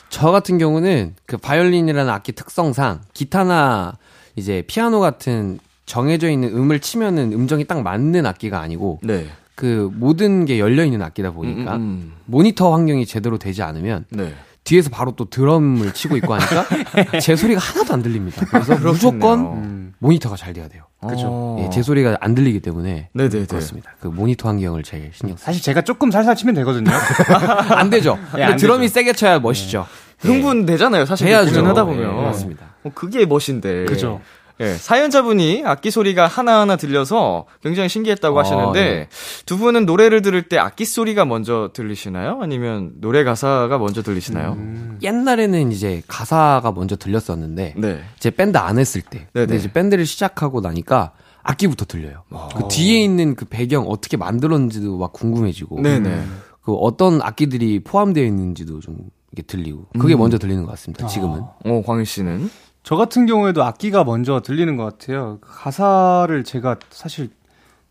저 0.09 0.31
같은 0.31 0.59
경우는 0.59 1.15
그 1.27 1.37
바이올린이라는 1.37 2.13
악기 2.13 2.33
특성상 2.33 3.03
기타나 3.13 3.97
이제 4.37 4.65
피아노 4.67 5.01
같은 5.01 5.59
정해져 5.87 6.31
있는 6.31 6.51
음을 6.57 6.81
치면은 6.81 7.33
음정이 7.33 7.67
딱 7.67 7.83
맞는 7.83 8.27
악기가 8.27 8.61
아니고 8.61 9.01
네. 9.03 9.27
그 9.55 9.91
모든 9.95 10.45
게 10.47 10.59
열려 10.59 10.85
있는 10.85 11.03
악기다 11.03 11.33
보니까 11.33 11.77
음, 11.77 11.81
음, 11.81 12.13
모니터 12.27 12.73
환경이 12.73 13.07
제대로 13.07 13.39
되지 13.39 13.63
않으면 13.63 14.07
음. 14.13 14.17
네. 14.17 14.35
뒤에서 14.65 14.91
바로 14.91 15.13
또 15.13 15.29
드럼을 15.29 15.93
치고 15.93 16.17
있고 16.19 16.35
하니까 16.35 16.67
제 17.21 17.35
소리가 17.35 17.61
하나도 17.61 17.93
안 17.95 18.03
들립니다. 18.03 18.45
그래서 18.47 18.79
그렇겠네요. 18.79 18.93
무조건 18.93 19.41
음. 19.41 19.95
모니터가 19.99 20.37
잘 20.37 20.53
돼야 20.53 20.69
돼요. 20.69 20.85
그죠. 21.09 21.57
예, 21.61 21.71
제 21.71 21.83
소리가 21.83 22.19
안 22.21 22.35
들리기 22.35 22.61
때문에 22.61 23.09
네네네. 23.13 23.47
그렇습니다. 23.47 23.93
그 24.01 24.09
모니터 24.09 24.49
환경을 24.49 24.83
제일 24.83 25.11
신경 25.15 25.37
쓰. 25.37 25.45
사실 25.45 25.63
제가 25.63 25.81
조금 25.83 26.11
살살 26.11 26.37
치면 26.37 26.55
되거든요. 26.57 26.91
안 27.75 27.89
되죠. 27.91 28.19
근데 28.31 28.45
안 28.45 28.57
드럼이 28.57 28.83
되죠. 28.83 28.95
세게 28.95 29.13
쳐야 29.15 29.39
멋있죠. 29.39 29.87
흥분 30.19 30.67
되잖아요, 30.67 31.07
사실. 31.07 31.29
해야죠. 31.29 31.59
예, 31.59 31.63
보면. 31.63 32.25
맞습니다. 32.25 32.67
어, 32.85 32.91
그게 32.95 33.25
멋인데. 33.25 33.87
그죠. 33.87 34.21
예, 34.61 34.75
사연자분이 34.75 35.63
악기 35.65 35.91
소리가 35.91 36.27
하나하나 36.27 36.77
들려서 36.77 37.47
굉장히 37.63 37.89
신기했다고 37.89 38.39
아, 38.39 38.43
하시는데 38.43 38.81
네. 38.81 39.09
두 39.47 39.57
분은 39.57 39.87
노래를 39.87 40.21
들을 40.21 40.43
때 40.43 40.59
악기 40.59 40.85
소리가 40.85 41.25
먼저 41.25 41.71
들리시나요? 41.73 42.39
아니면 42.43 42.93
노래 43.01 43.25
가사가 43.25 43.79
먼저 43.79 44.03
들리시나요? 44.03 44.53
음. 44.53 44.99
옛날에는 45.03 45.73
이제 45.73 46.03
가사가 46.07 46.73
먼저 46.73 46.97
들렸었는데 46.97 47.75
네. 47.77 48.01
제 48.19 48.31
밴드 48.31 48.59
안 48.59 48.79
했을 48.79 49.01
때 49.01 49.27
네네. 49.33 49.47
근데 49.47 49.57
이제 49.57 49.73
밴드를 49.73 50.05
시작하고 50.05 50.61
나니까 50.61 51.13
악기부터 51.43 51.87
들려요. 51.87 52.25
그 52.55 52.69
뒤에 52.69 53.03
있는 53.03 53.35
그 53.35 53.47
배경 53.47 53.85
어떻게 53.89 54.19
만들었는지도 54.19 54.99
막 54.99 55.15
궁금해지고 55.15 55.81
네네. 55.81 56.23
그 56.63 56.75
어떤 56.75 57.23
악기들이 57.23 57.81
포함되어 57.83 58.25
있는지도 58.25 58.81
좀 58.81 58.99
이게 59.33 59.43
들리고 59.43 59.87
그게 59.99 60.17
먼저 60.17 60.39
들리는 60.39 60.65
것 60.65 60.71
같습니다. 60.73 61.07
지금은 61.07 61.41
어, 61.65 61.83
광일 61.87 62.05
씨는? 62.05 62.51
저 62.83 62.97
같은 62.97 63.27
경우에도 63.27 63.63
악기가 63.63 64.05
먼저 64.05 64.41
들리는 64.41 64.77
것 64.77 64.85
같아요. 64.85 65.39
그 65.41 65.51
가사를 65.53 66.43
제가 66.45 66.77
사실 66.91 67.31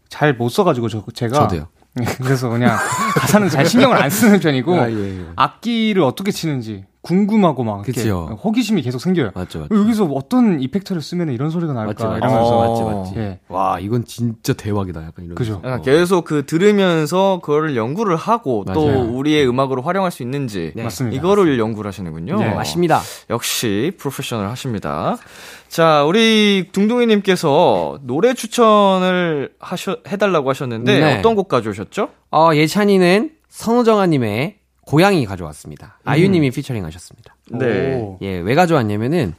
잘 0.10 0.34
못 0.34 0.50
써가지고 0.50 0.89
저, 0.89 1.03
제가 1.13 1.48
저도요. 1.48 1.67
그래서 2.24 2.50
그냥 2.50 2.77
가사는 3.15 3.50
잘 3.50 3.65
신경을 3.65 3.98
안 4.01 4.10
쓰는 4.10 4.39
편이고 4.39 4.75
아, 4.79 4.89
예, 4.89 5.19
예. 5.19 5.25
악기를 5.36 6.01
어떻게 6.01 6.31
치는지 6.31 6.86
궁금하고 7.10 7.63
막 7.63 7.84
이렇게 7.88 7.92
그쵸. 7.94 8.38
호기심이 8.44 8.84
계속 8.84 9.00
생겨요. 9.00 9.32
맞죠, 9.34 9.62
맞죠. 9.62 9.75
여기서 9.75 10.06
어떤 10.06 10.62
이펙트를 10.62 11.01
쓰면 11.01 11.32
이런 11.32 11.50
소리가 11.50 11.74
날까 11.74 12.08
맞지. 12.08 12.18
이러면서 12.18 12.58
어. 12.58 12.70
맞지, 12.70 12.84
맞지. 12.84 13.20
예. 13.20 13.39
와, 13.48 13.80
이건 13.80 14.06
진짜 14.06 14.54
대박이다. 14.54 15.04
약간 15.04 15.25
이런. 15.25 15.34
그죠. 15.36 15.60
약간 15.66 15.82
계속 15.82 16.24
그 16.25 16.46
들으면서 16.46 17.39
그거를 17.42 17.75
연구를 17.75 18.16
하고 18.16 18.63
또 18.72 18.86
맞아요. 18.86 19.01
우리의 19.12 19.48
음악으로 19.50 19.82
활용할 19.82 20.12
수 20.12 20.22
있는지 20.22 20.72
네. 20.75 20.84
맞습니다. 20.84 21.18
이거를 21.18 21.58
연구를 21.58 21.88
하시는군요. 21.88 22.38
네. 22.38 22.54
맞습니다. 22.54 23.01
역시 23.32 23.92
프로페셔널 23.98 24.48
하십니다. 24.50 25.18
자, 25.68 26.04
우리 26.04 26.70
둥둥이님께서 26.72 28.00
노래 28.04 28.34
추천을 28.36 29.51
하셔, 29.60 29.98
해달라고 30.08 30.50
하셨는데 30.50 31.00
네. 31.00 31.18
어떤 31.18 31.34
곡 31.36 31.48
가져오셨죠? 31.48 32.10
어, 32.32 32.50
예찬이는 32.54 33.32
선우정아님의 33.50 34.59
고양이 34.89 35.24
가져왔습니다. 35.24 36.00
아유님이 36.03 36.50
피처링 36.50 36.84
하셨습니다. 36.84 37.36
네. 37.51 37.93
오. 37.93 38.17
예, 38.24 38.39
왜 38.39 38.55
가져왔냐면은 38.55 39.36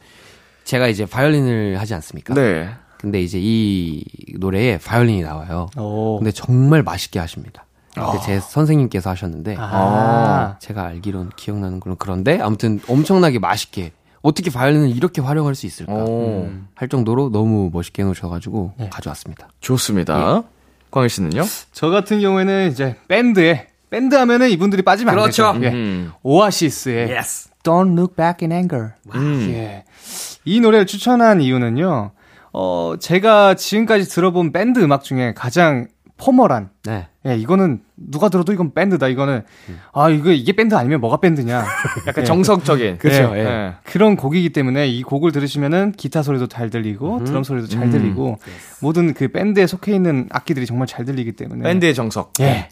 제가 0.62 0.86
이제 0.86 1.06
바이올린을 1.06 1.80
하지 1.80 1.92
않습니까? 1.94 2.34
네. 2.34 2.68
근데 2.98 3.20
이제 3.20 3.40
이 3.42 4.04
노래에 4.38 4.78
바이올린이 4.78 5.22
나와요. 5.22 5.66
오. 5.76 6.18
근데 6.18 6.30
정말 6.30 6.84
맛있게 6.84 7.18
하십니다. 7.18 7.66
근데 7.94 8.20
제 8.24 8.38
선생님께서 8.38 9.10
하셨는데 9.10 9.56
아. 9.58 10.54
제가 10.60 10.84
알기로는 10.84 11.32
기억나는 11.34 11.80
그런 11.80 11.96
그런데 11.98 12.38
아무튼 12.40 12.78
엄청나게 12.86 13.40
맛있게 13.40 13.90
어떻게 14.22 14.52
바이올린을 14.52 14.96
이렇게 14.96 15.20
활용할 15.20 15.56
수 15.56 15.66
있을까 15.66 15.92
오, 15.94 16.48
할 16.76 16.88
정도로 16.88 17.30
너무 17.30 17.70
멋있게 17.72 18.02
해놓으셔가지고 18.02 18.74
네. 18.78 18.88
가져왔습니다. 18.90 19.48
좋습니다. 19.58 20.44
광일 20.92 21.08
씨는요? 21.08 21.42
저 21.72 21.88
같은 21.90 22.20
경우에는 22.20 22.70
이제 22.70 22.94
밴드에 23.08 23.69
밴드 23.90 24.14
하면은 24.14 24.50
이분들이 24.50 24.82
빠지면 24.82 25.12
안 25.12 25.20
그렇죠. 25.20 25.52
되죠. 25.54 25.64
예. 25.66 25.70
음. 25.70 26.12
오아시스의 26.22 27.08
Don't 27.62 27.92
Look 27.92 28.14
Back 28.16 28.48
in 28.48 28.52
Anger. 28.52 28.92
음. 29.14 29.50
예. 29.52 29.84
이 30.44 30.60
노래를 30.60 30.86
추천한 30.86 31.40
이유는요. 31.40 32.12
어, 32.52 32.94
제가 32.98 33.54
지금까지 33.54 34.08
들어본 34.08 34.52
밴드 34.52 34.80
음악 34.80 35.04
중에 35.04 35.34
가장 35.34 35.88
포멀한 36.16 36.68
네. 36.84 37.08
예, 37.26 37.36
이거는 37.36 37.80
누가 37.96 38.28
들어도 38.28 38.52
이건 38.52 38.72
밴드다. 38.74 39.08
이거는 39.08 39.42
아, 39.92 40.08
이거 40.10 40.30
이게 40.32 40.52
밴드 40.52 40.74
아니면 40.74 41.00
뭐가 41.00 41.18
밴드냐. 41.18 41.64
약간 42.06 42.22
예. 42.22 42.24
정석적인. 42.24 42.98
그쵸, 42.98 43.32
예. 43.34 43.38
예. 43.38 43.44
예. 43.44 43.74
그런 43.84 44.16
곡이기 44.16 44.50
때문에 44.50 44.88
이 44.88 45.02
곡을 45.02 45.32
들으시면은 45.32 45.92
기타 45.92 46.22
소리도 46.22 46.46
잘 46.46 46.70
들리고 46.70 47.24
드럼 47.24 47.42
소리도 47.42 47.68
잘 47.68 47.90
들리고 47.90 48.38
모든 48.80 49.14
그 49.14 49.28
밴드에 49.28 49.66
속해 49.66 49.94
있는 49.94 50.28
악기들이 50.30 50.66
정말 50.66 50.86
잘 50.86 51.04
들리기 51.04 51.32
때문에 51.32 51.62
밴드의 51.62 51.94
정석. 51.94 52.32
예. 52.40 52.68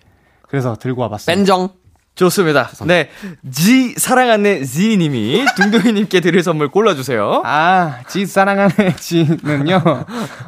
그래서 0.49 0.77
들고 0.77 1.03
와봤습니다. 1.03 1.35
뺀정. 1.37 1.69
좋습니다. 2.15 2.69
네. 2.85 3.11
지, 3.49 3.95
사랑하는 3.97 4.65
지님이 4.65 5.45
둥둥이 5.57 5.93
님께 5.93 6.19
드릴 6.19 6.43
선물 6.43 6.69
골라 6.69 6.97
주세요. 6.97 7.43
아, 7.45 8.01
지 8.09 8.27
사랑하는 8.27 8.75
지는요. 8.99 9.81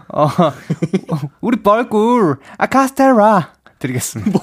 어, 0.08 0.28
우리 1.40 1.62
벌꿀 1.62 2.38
아카스테라 2.58 3.52
드리겠습니다. 3.78 4.40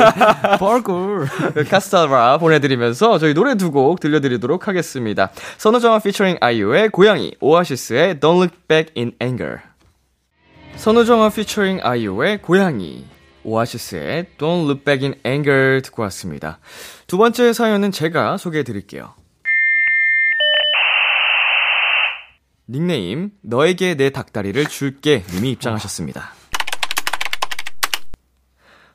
벌꿀. 0.58 1.26
카스타라 1.68 2.38
보내드리면서 2.38 3.18
저희 3.18 3.34
노래 3.34 3.56
두 3.56 3.70
곡 3.72 3.98
들려드리도록 4.00 4.68
하겠습니다. 4.68 5.30
선우정아 5.58 5.98
피처링 5.98 6.38
아이유의 6.40 6.90
고양이, 6.90 7.32
오아시스의 7.40 8.14
Don't 8.20 8.36
Look 8.36 8.56
Back 8.68 8.94
in 8.96 9.12
Anger. 9.20 9.58
선우정아 10.76 11.28
피처링 11.30 11.80
아이유의 11.82 12.40
고양이, 12.42 13.04
오아시스의 13.44 14.26
Don't 14.38 14.64
Look 14.64 14.84
Back 14.84 15.06
in 15.06 15.18
Anger 15.24 15.82
듣고 15.82 16.02
왔습니다. 16.02 16.58
두 17.06 17.18
번째 17.18 17.52
사연은 17.52 17.92
제가 17.92 18.36
소개해 18.36 18.64
드릴게요. 18.64 19.14
닉네임, 22.68 23.32
너에게 23.42 23.94
내 23.94 24.10
닭다리를 24.10 24.64
줄게 24.66 25.24
님이 25.32 25.50
입장하셨습니다. 25.50 26.39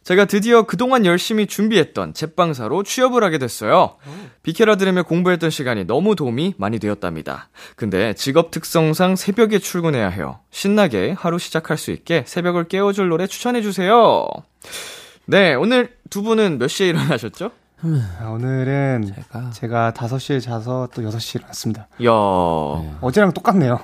제가 0.06 0.26
드디어 0.26 0.62
그동안 0.68 1.04
열심히 1.08 1.48
준비했던 1.48 2.14
제빵사로 2.14 2.84
취업을 2.84 3.24
하게 3.24 3.40
됐어요. 3.40 3.96
비케라 4.44 4.76
들으며 4.76 5.02
공부했던 5.02 5.50
시간이 5.50 5.86
너무 5.86 6.16
도움이 6.16 6.54
많이 6.60 6.78
되었답니다. 6.78 7.50
근데 7.76 8.14
직업 8.14 8.52
특성상 8.52 9.16
새벽에 9.16 9.58
출근해야 9.58 10.10
해요. 10.10 10.42
신나게 10.52 11.16
하루 11.18 11.40
시작할 11.40 11.80
수 11.80 11.90
있게 11.90 12.24
새벽을 12.28 12.68
깨워줄 12.68 13.10
노래 13.10 13.26
추천해주세요. 13.26 14.28
네, 15.26 15.56
오늘 15.56 15.98
두 16.12 16.22
분은 16.22 16.60
몇 16.60 16.68
시에 16.68 16.90
일어나셨죠? 16.90 17.50
아, 18.22 18.30
오늘은 18.30 19.12
제가 19.16 19.50
제가 19.50 19.92
5시에 19.98 20.40
자서 20.40 20.88
또 20.94 21.02
6시에 21.02 21.38
일어났습니다. 21.38 21.88
이야, 22.00 22.12
어제랑 23.02 23.34
똑같네요. 23.34 23.80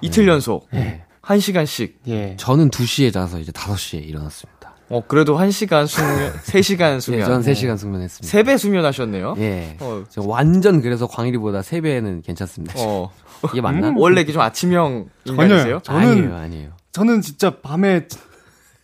이틀 0.00 0.28
연속. 0.28 0.68
네. 0.72 1.04
한 1.20 1.40
시간씩. 1.40 2.02
예. 2.06 2.36
저는 2.36 2.70
2시에 2.70 3.12
자서 3.12 3.40
이제 3.40 3.50
5시에 3.50 4.06
일어났습니다. 4.06 4.63
어, 4.90 5.02
그래도 5.06 5.36
한 5.36 5.50
시간 5.50 5.86
수면, 5.86 6.32
세 6.42 6.60
시간 6.62 6.96
예, 6.96 7.00
수면. 7.00 7.24
저는 7.26 7.40
3시간 7.40 7.78
숙면했습니다. 7.78 8.30
세배 8.30 8.56
수면하셨네요? 8.58 9.34
예. 9.38 9.76
어, 9.80 10.04
저 10.08 10.22
완전 10.22 10.82
그래서 10.82 11.06
광일이보다 11.06 11.60
3배는 11.60 12.22
괜찮습니다. 12.24 12.74
어. 12.78 13.10
이게 13.52 13.60
맞나? 13.60 13.92
원래 13.96 14.20
이게 14.22 14.32
좀 14.32 14.42
아침형 14.42 15.08
인간이세요? 15.24 15.80
저는- 15.80 15.94
아니에요, 15.94 16.36
아니에요. 16.36 16.70
저는 16.92 17.20
진짜 17.22 17.50
밤에 17.60 18.06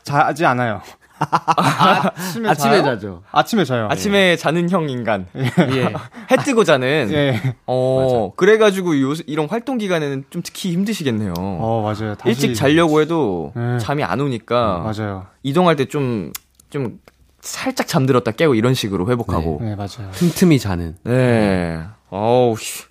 자지 0.03 0.45
않아요. 0.45 0.81
아 1.21 2.11
침에, 2.33 2.49
아침에 2.49 2.71
자요? 2.83 2.83
자죠. 2.85 3.23
아침에 3.31 3.65
자요. 3.65 3.89
아침에 3.91 4.37
자는 4.37 4.71
형 4.71 4.89
인간. 4.89 5.27
예. 5.37 5.85
해 6.31 6.37
뜨고 6.45 6.65
자는. 6.65 7.11
예. 7.13 7.55
어, 7.67 8.33
그래 8.37 8.57
가지고 8.59 8.99
요, 9.01 9.13
이런 9.27 9.47
활동 9.49 9.79
기간에는 9.79 10.25
좀 10.31 10.43
특히 10.43 10.73
힘드시겠네요. 10.73 11.35
어, 11.39 11.83
맞아요. 11.83 12.15
다시- 12.15 12.29
일찍 12.31 12.55
자려고 12.55 13.01
해도 13.01 13.53
네. 13.55 13.79
잠이 13.79 14.03
안 14.03 14.21
오니까 14.21 14.79
맞아요. 14.79 15.27
이동할 15.43 15.77
때 15.77 15.85
좀, 15.85 16.33
좀 16.71 16.99
살짝 17.41 17.87
잠들었다 17.87 18.31
깨고 18.33 18.55
이런 18.55 18.75
식으로 18.75 19.09
회복하고. 19.11 19.59
네, 19.63 19.75
맞아요. 19.77 20.11
틈틈이 20.13 20.59
자는. 20.59 20.97
네. 21.05 21.79
어우, 22.11 22.57
씨. 22.59 22.85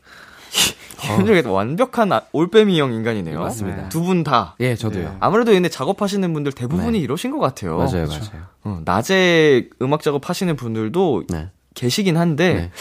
현정이 0.99 1.41
완벽한 1.45 2.11
아- 2.11 2.21
올빼미형 2.31 2.93
인간이네요. 2.93 3.37
네, 3.37 3.43
맞습니다. 3.43 3.89
두 3.89 4.01
분 4.03 4.23
다. 4.23 4.55
예, 4.59 4.75
저도요. 4.75 5.17
아무래도 5.19 5.51
근데 5.51 5.69
작업하시는 5.69 6.31
분들 6.33 6.51
대부분이 6.53 6.91
네. 6.93 6.97
이러신 6.99 7.31
것 7.31 7.39
같아요. 7.39 7.77
맞아요, 7.77 8.07
맞아요. 8.07 8.45
어, 8.63 8.81
낮에 8.85 9.69
음악 9.81 10.01
작업하시는 10.01 10.55
분들도 10.55 11.23
네. 11.29 11.49
계시긴 11.75 12.17
한데 12.17 12.53
네. 12.53 12.71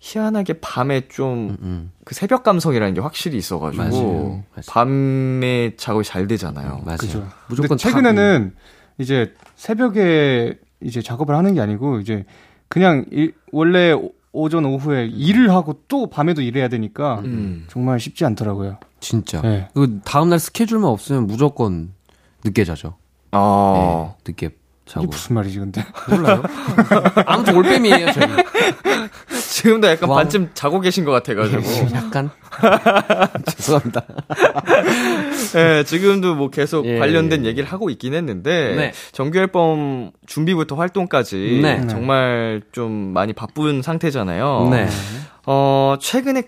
희한하게 0.00 0.54
밤에 0.60 1.08
좀그 1.08 1.56
음, 1.62 1.92
새벽 2.10 2.42
감성이라는 2.42 2.94
게 2.94 3.00
확실히 3.00 3.36
있어가지고 3.36 3.82
맞아요. 3.82 4.44
맞아요. 4.54 4.64
밤에 4.68 5.72
작업이 5.76 6.04
잘 6.04 6.26
되잖아요. 6.26 6.80
맞아요. 6.84 6.96
그죠. 6.98 7.26
무조건 7.48 7.76
근데 7.76 7.82
최근에는 7.82 8.54
이제 8.98 9.34
새벽에 9.56 10.54
이제 10.80 11.02
작업을 11.02 11.34
하는 11.36 11.54
게 11.54 11.60
아니고 11.60 12.00
이제 12.00 12.24
그냥 12.68 13.04
일, 13.10 13.34
원래 13.52 13.94
오- 14.34 14.42
오전 14.42 14.64
오후에 14.64 15.06
일을 15.06 15.50
하고 15.50 15.80
또 15.88 16.08
밤에도 16.08 16.42
일해야 16.42 16.68
되니까 16.68 17.20
음. 17.20 17.64
정말 17.68 18.00
쉽지 18.00 18.24
않더라고요. 18.24 18.78
진짜. 19.00 19.40
네. 19.40 19.68
그 19.74 20.00
다음 20.04 20.28
날 20.30 20.38
스케줄만 20.38 20.90
없으면 20.90 21.26
무조건 21.26 21.92
늦게 22.44 22.64
자죠. 22.64 22.94
어. 23.32 24.16
네, 24.24 24.32
늦게 24.32 24.50
이게 24.86 24.92
자고. 24.92 25.06
무슨 25.06 25.34
말이지 25.34 25.58
근데? 25.58 25.84
몰라요. 26.08 26.42
아무튼 27.26 27.56
올빼미예요, 27.56 28.12
저희. 28.12 28.26
지금도 29.40 29.88
약간 29.88 30.10
와. 30.10 30.16
반쯤 30.16 30.50
자고 30.54 30.80
계신 30.80 31.04
것 31.04 31.12
같아가지고. 31.12 31.62
약간. 31.94 32.30
죄송합니다. 33.56 34.02
네, 35.54 35.84
지금도 35.84 36.34
뭐 36.34 36.50
계속 36.50 36.84
예, 36.86 36.98
관련된 36.98 37.44
예. 37.44 37.48
얘기를 37.48 37.68
하고 37.68 37.90
있긴 37.90 38.14
했는데 38.14 38.74
네. 38.76 38.92
정규 39.12 39.38
앨범 39.38 40.12
준비부터 40.26 40.76
활동까지 40.76 41.60
네. 41.62 41.86
정말 41.88 42.62
좀 42.72 42.92
많이 42.92 43.32
바쁜 43.32 43.82
상태잖아요. 43.82 44.68
네. 44.70 44.86
어, 45.46 45.96
최근에 46.00 46.44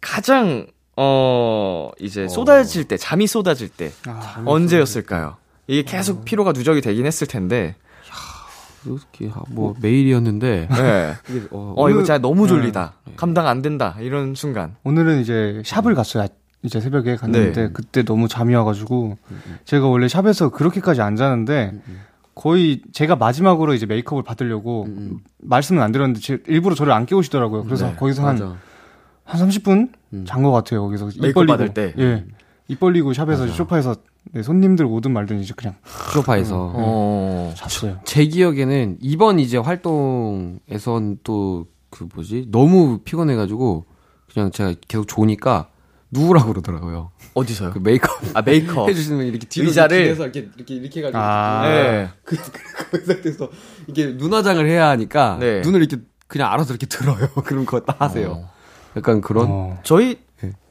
가장 0.00 0.66
어, 0.96 1.90
이제 1.98 2.28
쏟아질 2.28 2.84
때, 2.84 2.96
잠이 2.96 3.26
쏟아질 3.26 3.68
때 3.68 3.90
아, 4.06 4.42
언제였을까요? 4.44 5.36
이게 5.70 5.84
계속 5.84 6.24
피로가 6.24 6.50
누적이 6.50 6.80
되긴 6.80 7.06
했을 7.06 7.28
텐데. 7.28 7.76
이렇게 8.84 9.30
뭐 9.50 9.74
매일이었는데. 9.80 10.66
네. 10.72 11.14
이게, 11.28 11.46
어, 11.52 11.74
어, 11.76 11.90
이거 11.90 12.00
진짜 12.00 12.18
너무 12.18 12.48
졸리다. 12.48 12.94
감당 13.16 13.46
안 13.46 13.62
된다. 13.62 13.96
이런 14.00 14.34
순간. 14.34 14.74
오늘은 14.82 15.20
이제 15.20 15.62
샵을 15.64 15.94
갔어요. 15.94 16.26
이제 16.62 16.80
새벽에 16.80 17.16
갔는데 17.16 17.68
네. 17.68 17.70
그때 17.72 18.02
너무 18.02 18.26
잠이 18.28 18.54
와가지고 18.54 19.16
제가 19.64 19.86
원래 19.86 20.08
샵에서 20.08 20.50
그렇게까지 20.50 21.00
안 21.00 21.16
자는데 21.16 21.80
거의 22.34 22.82
제가 22.92 23.16
마지막으로 23.16 23.72
이제 23.72 23.86
메이크업을 23.86 24.24
받으려고 24.24 24.84
음. 24.84 25.20
말씀은 25.38 25.82
안 25.82 25.92
드렸는데 25.92 26.20
제, 26.20 26.38
일부러 26.48 26.74
저를 26.74 26.92
안 26.92 27.06
깨우시더라고요. 27.06 27.64
그래서 27.64 27.86
네, 27.86 27.96
거기서 27.96 28.26
한 28.26 28.34
맞아. 28.34 28.56
한 29.24 29.48
30분 29.48 29.90
음. 30.12 30.24
잔것 30.26 30.52
같아요. 30.52 30.82
거기서 30.82 31.10
입 31.14 31.32
벌리고 31.32 31.72
때? 31.72 31.94
예. 31.98 32.24
입 32.68 32.78
벌리고 32.78 33.14
샵에서 33.14 33.44
맞아. 33.44 33.54
소파에서 33.54 33.94
네, 34.32 34.42
손님들 34.42 34.86
오든 34.86 35.12
말든 35.12 35.40
이제 35.40 35.54
그냥 35.56 35.76
소파에서. 36.12 36.72
어. 36.74 37.54
잤어요. 37.56 38.00
제 38.04 38.24
기억에는 38.26 38.98
이번 39.00 39.38
이제 39.38 39.56
활동에선 39.58 41.18
또 41.24 41.66
그 41.90 42.08
뭐지 42.14 42.46
너무 42.50 42.98
피곤해가지고 43.04 43.84
그냥 44.32 44.50
제가 44.50 44.74
계속 44.88 45.06
조니까 45.06 45.68
누우라고 46.12 46.48
그러더라고요. 46.48 47.10
어디서요? 47.34 47.72
그 47.72 47.78
메이크업 47.78 48.20
아, 48.34 48.42
메이크업. 48.42 48.88
해주시는 48.88 49.18
분이 49.18 49.28
이렇게 49.28 49.46
뒤로 49.46 49.68
의자를? 49.68 50.04
뒤에서 50.04 50.24
이렇게 50.24 50.48
이렇게 50.56 50.74
이렇게 50.74 51.00
해가지고 51.00 51.18
아. 51.18 51.68
네. 51.68 52.08
그, 52.24 52.36
그, 52.36 52.90
그 52.90 53.04
상태에서 53.04 53.50
이게 53.86 54.06
눈화장을 54.06 54.66
해야 54.66 54.88
하니까 54.88 55.36
네. 55.38 55.60
눈을 55.60 55.80
이렇게 55.82 56.02
그냥 56.26 56.52
알아서 56.52 56.72
이렇게 56.72 56.86
들어요. 56.86 57.28
그럼 57.44 57.64
그거 57.64 57.80
다 57.80 57.96
하세요. 57.98 58.48
약간 58.96 59.20
그런 59.20 59.46
어. 59.48 59.78
저희 59.84 60.06
네. 60.14 60.20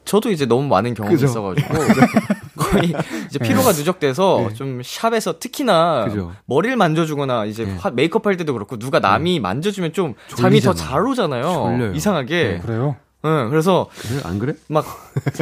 저도 0.09 0.31
이제 0.31 0.47
너무 0.47 0.67
많은 0.67 0.95
경험이 0.95 1.15
그죠. 1.15 1.27
있어가지고 1.27 1.67
거의 2.57 2.93
이제 3.27 3.37
피로가 3.37 3.71
누적돼서 3.73 4.49
좀 4.55 4.81
샵에서 4.83 5.37
특히나 5.37 6.05
네. 6.07 6.11
그죠. 6.13 6.31
머리를 6.45 6.75
만져주거나 6.75 7.45
이제 7.45 7.65
네. 7.65 7.75
화- 7.79 7.91
메이크업 7.91 8.25
할 8.25 8.35
때도 8.35 8.53
그렇고 8.53 8.79
누가 8.79 8.99
남이 8.99 9.39
만져주면 9.39 9.93
좀 9.93 10.15
잠이 10.35 10.61
더. 10.61 10.73
잘 10.73 11.05
오잖아요. 11.05 11.43
졸려요. 11.43 11.93
이상하게. 11.93 12.59
그래요? 12.65 12.95
응, 13.25 13.49
그래서 13.51 13.87
그래 13.99 14.21
안 14.23 14.39
그래? 14.39 14.53
막 14.67 14.85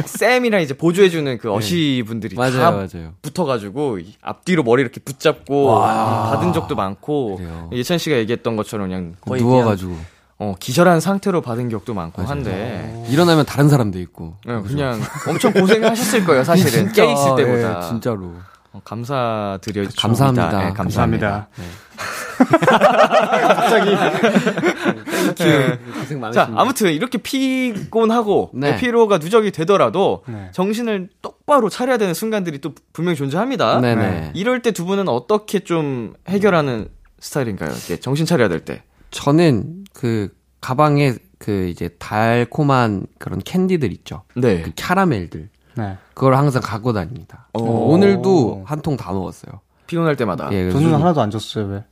쌤이랑 0.04 0.60
이제 0.62 0.74
보조해 0.76 1.08
주는 1.08 1.38
그 1.38 1.50
어시 1.52 2.02
분들이 2.06 2.34
네. 2.34 2.38
맞아요, 2.38 2.58
다 2.58 2.70
맞아요. 2.72 3.14
붙어가지고 3.22 4.00
이 4.00 4.14
앞뒤로 4.20 4.64
머리 4.64 4.82
이렇게 4.82 5.00
붙잡고 5.00 5.76
받은 5.78 6.52
적도 6.52 6.74
많고 6.74 7.36
그래요. 7.36 7.70
예찬 7.72 7.96
씨가 7.98 8.16
얘기했던 8.18 8.56
것처럼 8.56 8.88
그냥 8.88 9.14
거의 9.20 9.40
누워가지고 9.40 9.92
그냥, 9.92 10.04
어, 10.40 10.54
기절한 10.58 11.00
상태로 11.00 11.40
받은 11.42 11.68
적도 11.70 11.94
많고 11.94 12.22
한데 12.22 13.04
일어나면 13.08 13.44
다른 13.44 13.68
사람도 13.68 13.98
있고. 14.00 14.34
네, 14.46 14.60
그냥 14.62 15.00
엄청 15.26 15.52
고생하셨을 15.52 16.24
거예요, 16.24 16.44
사실은. 16.44 16.92
깨 16.92 17.04
있을 17.12 17.34
때보다. 17.36 17.82
예, 17.84 17.88
진짜로. 17.88 18.34
어, 18.72 18.80
감사드려 18.84 19.86
감사합니다. 19.96 20.64
네, 20.66 20.72
감사합니다. 20.74 21.48
네. 25.38 25.78
고생 25.98 26.20
많으십니다. 26.20 26.32
자, 26.32 26.52
아무튼 26.54 26.92
이렇게 26.92 27.18
피곤하고 27.18 28.50
네. 28.54 28.76
피로가 28.76 29.18
누적이 29.18 29.50
되더라도 29.50 30.22
네. 30.28 30.50
정신을 30.52 31.08
똑바로 31.22 31.68
차려야 31.68 31.96
되는 31.98 32.14
순간들이 32.14 32.60
또 32.60 32.74
분명히 32.92 33.16
존재합니다. 33.16 33.80
네네. 33.80 34.32
이럴 34.34 34.62
때 34.62 34.70
두 34.70 34.84
분은 34.84 35.08
어떻게 35.08 35.60
좀 35.60 36.14
해결하는 36.28 36.88
스타일인가요? 37.18 37.70
이렇게 37.70 37.96
정신 37.98 38.26
차려야 38.26 38.48
될 38.48 38.60
때. 38.60 38.82
저는 39.10 39.77
그 39.94 40.34
가방에 40.60 41.14
그 41.38 41.68
이제 41.68 41.88
달콤한 41.98 43.06
그런 43.18 43.38
캔디들 43.40 43.92
있죠. 43.92 44.22
네. 44.34 44.62
그 44.62 44.72
캐러멜들. 44.74 45.48
네. 45.76 45.96
그걸 46.14 46.34
항상 46.34 46.60
갖고 46.62 46.92
다닙니다. 46.92 47.48
오. 47.54 47.92
오늘도 47.92 48.64
한 48.66 48.80
통 48.82 48.96
다 48.96 49.12
먹었어요. 49.12 49.60
피곤할 49.86 50.16
때마다. 50.16 50.48
예, 50.52 50.70
저는 50.70 50.92
하나도 50.94 51.20
안 51.20 51.30
줬어요. 51.30 51.66
왜? 51.66 51.84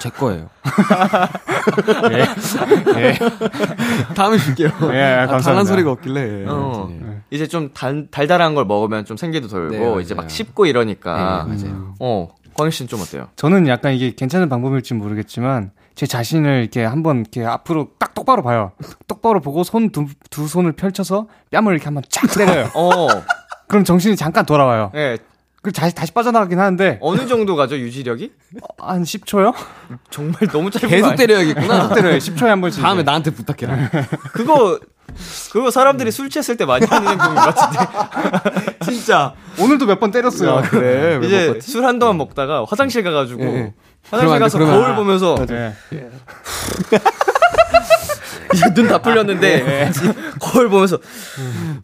제 0.00 0.08
거예요. 0.10 0.48
다음에 4.14 4.38
줄게요. 4.38 4.68
예, 4.92 5.02
아, 5.02 5.16
감사합니다. 5.26 5.40
달란 5.42 5.64
소리가 5.66 5.90
없길래. 5.92 6.44
어. 6.48 6.88
네. 6.90 7.20
이제 7.30 7.46
좀 7.46 7.70
달, 7.74 8.06
달달한 8.10 8.54
걸 8.54 8.64
먹으면 8.64 9.04
좀 9.04 9.16
생기도 9.16 9.48
돌고 9.48 9.96
네. 9.96 10.02
이제 10.02 10.14
막 10.14 10.30
씹고 10.30 10.66
이러니까. 10.66 11.46
네, 11.48 11.54
맞아요. 11.54 11.94
어, 12.00 12.28
광희 12.56 12.70
씨는 12.70 12.88
좀 12.88 13.00
어때요? 13.00 13.28
저는 13.36 13.68
약간 13.68 13.92
이게 13.92 14.14
괜찮은 14.14 14.48
방법일지 14.48 14.94
모르겠지만 14.94 15.70
제 15.94 16.06
자신을 16.06 16.60
이렇게 16.60 16.84
한번 16.84 17.20
이렇게 17.20 17.44
앞으로 17.44 17.88
딱 17.98 18.14
똑바로 18.14 18.42
봐요. 18.42 18.72
똑바로 19.06 19.40
보고 19.40 19.64
손두 19.64 20.06
두 20.30 20.46
손을 20.46 20.72
펼쳐서 20.72 21.28
뺨을 21.50 21.72
이렇게 21.72 21.84
한번 21.84 22.02
쫙 22.08 22.26
때려요. 22.36 22.70
어, 22.74 23.08
그럼 23.68 23.84
정신이 23.84 24.16
잠깐 24.16 24.44
돌아와요. 24.46 24.92
예. 24.94 25.18
그 25.66 25.72
다시 25.72 25.92
다시 25.96 26.12
빠져나가긴 26.12 26.60
하는데 26.60 26.98
어느 27.02 27.26
정도 27.26 27.56
가죠 27.56 27.76
유지력이? 27.76 28.30
한 28.78 29.02
10초요? 29.02 29.52
정말 30.10 30.38
너무 30.52 30.70
짧은 30.70 30.88
거 30.88 30.94
계속? 30.94 31.16
때려야겠구나. 31.16 31.92
때려요. 31.92 32.18
10초에 32.18 32.44
한 32.46 32.60
번씩. 32.60 32.80
다음에 32.80 33.00
이제. 33.00 33.04
나한테 33.04 33.30
부탁해라. 33.32 33.90
그거 34.32 34.78
그거 35.50 35.72
사람들이 35.72 36.12
술 36.12 36.30
취했을 36.30 36.56
때 36.56 36.64
많이 36.64 36.86
하는 36.86 37.08
행동인 37.08 37.34
것 37.34 37.52
같은데 37.52 38.78
진짜 38.84 39.34
오늘도 39.58 39.86
몇 39.86 39.98
번 39.98 40.12
때렸어요. 40.12 40.62
그래. 40.70 41.18
이제 41.24 41.58
술 41.60 41.84
한 41.84 41.98
동안 41.98 42.16
먹다가 42.16 42.64
화장실 42.68 43.02
가가지고 43.02 43.42
예, 43.42 43.46
예. 43.56 43.74
화장실 44.08 44.38
가서 44.38 44.58
그러면 44.58 44.82
거울. 44.84 44.94
보면서 44.94 45.34
네. 45.48 45.74
눈 48.74 48.88
다 48.88 48.98
풀렸는데 48.98 49.90
거울 50.40 50.68
보면서 50.68 50.98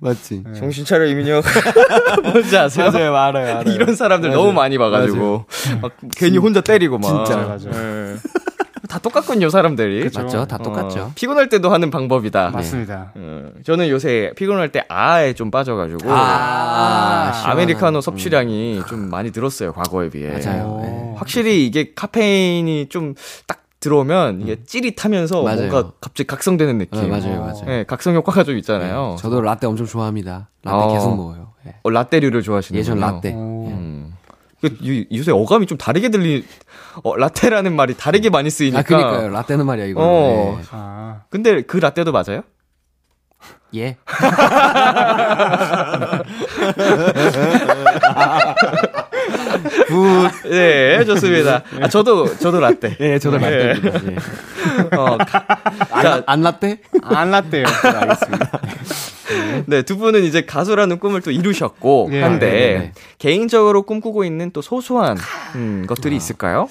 맞지. 0.01 0.45
정신 0.57 0.85
차려 0.85 1.07
이민혁 1.07 1.45
뭔지 2.23 2.57
아세요? 2.57 2.91
맞아요, 2.91 3.17
알아요, 3.17 3.59
알아요. 3.59 3.75
이런 3.75 3.95
사람들 3.97 4.31
너무 4.31 4.53
많이 4.53 4.79
봐가지고 4.79 5.47
막 5.81 5.93
괜히 6.17 6.39
혼자 6.39 6.61
때리고 6.61 6.99
막 6.99 7.09
진짜. 7.09 7.37
맞아요. 7.37 7.71
예. 8.13 8.17
다 8.89 8.99
똑같군요 8.99 9.49
사람들이 9.49 10.11
맞죠? 10.15 10.45
다 10.47 10.57
어, 10.57 10.63
똑같죠. 10.63 11.13
피곤할 11.15 11.49
때도 11.49 11.73
하는 11.73 11.91
방법이다 11.91 12.51
맞습니다. 12.51 13.13
어, 13.15 13.49
저는 13.65 13.89
요새 13.89 14.33
피곤할 14.37 14.71
때 14.71 14.85
아에 14.89 15.33
좀 15.33 15.51
빠져가지고 15.51 16.11
아, 16.11 17.33
시원한. 17.33 17.53
아메리카노 17.53 18.01
섭취량이 18.03 18.83
좀 18.89 19.09
많이 19.09 19.31
늘었어요 19.35 19.73
과거에 19.73 20.11
비해 20.11 20.31
맞아요. 20.33 20.65
오. 20.65 20.83
네. 20.83 21.15
확실히 21.17 21.67
이게 21.67 21.93
카페인이 21.95 22.89
좀 22.91 23.15
딱 23.47 23.62
들어오면 23.83 24.41
이게 24.41 24.63
찌릿하면서 24.65 25.43
맞아요. 25.43 25.57
뭔가 25.69 25.91
갑자기 26.01 26.27
각성되는 26.27 26.79
느낌. 26.79 26.99
어, 27.05 27.07
맞아요, 27.09 27.41
맞아요. 27.41 27.65
네, 27.67 27.85
각성 27.85 28.15
효과가 28.15 28.45
좀 28.45 28.57
있잖아요. 28.59 29.17
저도 29.19 29.41
라떼 29.43 29.67
엄청 29.67 29.85
좋아합니다. 29.87 30.49
라떼 30.63 30.85
어. 30.85 30.93
계속 30.93 31.17
먹어요. 31.17 31.53
예. 31.67 31.75
어, 31.83 31.91
라떼류를 31.91 32.43
좋아하시는 32.43 32.79
예전 32.79 32.99
라떼. 33.01 33.33
오. 33.35 33.67
음. 33.69 34.15
그, 34.61 34.69
요- 34.69 35.05
요새 35.19 35.33
어감이 35.33 35.67
좀 35.67 35.77
다르게 35.77 36.09
들리. 36.11 36.45
어, 37.03 37.17
라떼라는 37.17 37.75
말이 37.75 37.97
다르게 37.97 38.31
많이 38.31 38.49
쓰이니까. 38.51 38.79
아, 38.79 38.83
그니까요. 38.83 39.29
라떼는 39.31 39.67
말이야, 39.67 39.87
이거. 39.87 40.01
어. 40.03 40.61
아. 40.71 41.23
근데 41.29 41.63
그 41.63 41.77
라떼도 41.79 42.13
맞아요? 42.13 42.43
예. 43.75 43.97
예. 49.65 49.85
Good. 49.85 50.49
네, 50.51 51.05
좋습니다. 51.05 51.63
아, 51.81 51.89
저도 51.89 52.37
저도 52.39 52.61
라떼. 52.61 52.97
예, 53.01 53.19
저도 53.19 53.39
예. 53.43 53.67
라떼입니다. 53.69 54.13
예. 54.13 54.97
어, 54.97 55.17
가- 55.19 55.47
안, 55.91 56.03
자, 56.03 56.23
안 56.27 56.41
라떼? 56.43 56.79
안 57.03 57.31
났대요. 57.31 57.65
네, 57.67 57.89
알겠습니다. 57.89 58.61
네, 59.67 59.83
두 59.83 59.97
분은 59.97 60.25
이제 60.25 60.43
가수라는 60.45 60.99
꿈을 60.99 61.21
또 61.23 61.31
이루셨고 61.31 62.11
예, 62.13 62.23
한데 62.23 62.51
네, 62.51 62.79
네. 62.79 62.93
개인적으로 63.19 63.83
꿈꾸고 63.83 64.25
있는 64.25 64.51
또 64.53 64.61
소소한 64.63 65.17
음, 65.55 65.85
것들이 65.89 66.17
있을까요? 66.17 66.69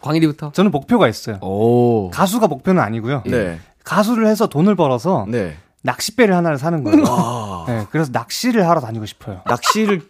광일이부터. 0.00 0.52
저는 0.52 0.70
목표가 0.70 1.08
있어요. 1.08 1.38
오. 1.40 2.10
가수가 2.10 2.48
목표는 2.48 2.82
아니고요. 2.82 3.22
네. 3.26 3.58
가수를 3.84 4.26
해서 4.26 4.48
돈을 4.48 4.74
벌어서 4.74 5.24
네. 5.28 5.56
낚싯배를 5.82 6.34
하나를 6.34 6.58
사는 6.58 6.82
거예요. 6.82 7.04
아, 7.06 7.64
네, 7.68 7.86
그래서 7.90 8.10
낚시를 8.12 8.68
하러 8.68 8.80
다니고 8.80 9.06
싶어요. 9.06 9.42
낚시를 9.46 10.00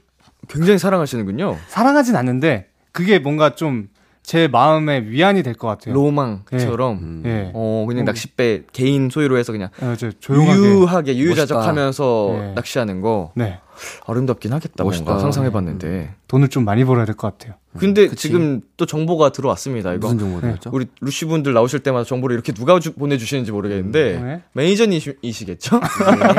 굉장히 0.48 0.78
사랑하시는군요. 0.78 1.58
사랑하진 1.68 2.16
않는데 2.16 2.68
그게 2.92 3.18
뭔가 3.18 3.54
좀 3.54 3.88
제 4.24 4.48
마음의 4.48 5.10
위안이 5.10 5.42
될 5.42 5.54
것 5.54 5.68
같아요. 5.68 5.94
로망처럼. 5.94 7.22
예. 7.26 7.50
어, 7.52 7.84
그냥 7.86 8.04
음. 8.04 8.06
낚싯배 8.06 8.62
개인 8.72 9.10
소유로 9.10 9.36
해서 9.36 9.52
그냥 9.52 9.68
어, 9.82 9.94
저 9.98 10.10
조용하게. 10.18 10.58
유유하게 10.58 11.16
유유자적하면서. 11.18 12.28
네. 12.40 12.52
낚시하는 12.54 13.02
거 13.02 13.32
네. 13.36 13.58
아름답긴 14.06 14.52
하겠다. 14.52 14.82
멋있다. 14.82 15.04
뭔가 15.04 15.20
상상해 15.20 15.50
봤는데. 15.52 16.14
돈을 16.28 16.48
좀 16.48 16.64
많이 16.64 16.84
벌어야 16.86 17.04
될 17.04 17.14
것 17.16 17.36
같아요. 17.38 17.54
근데 17.76 18.06
그치. 18.08 18.28
지금 18.28 18.60
또 18.78 18.86
정보가 18.86 19.30
들어왔습니다. 19.32 19.92
이거 19.92 20.06
무슨 20.08 20.18
정보였죠? 20.20 20.70
우리 20.72 20.86
루시 21.00 21.26
분들 21.26 21.52
나오실 21.52 21.80
때마다 21.80 22.04
정보를 22.04 22.34
이렇게 22.34 22.52
누가 22.52 22.78
주- 22.80 22.94
보내주시는지 22.94 23.50
모르겠는데 23.52 24.20
네. 24.22 24.42
매니저님이시겠죠? 24.52 25.80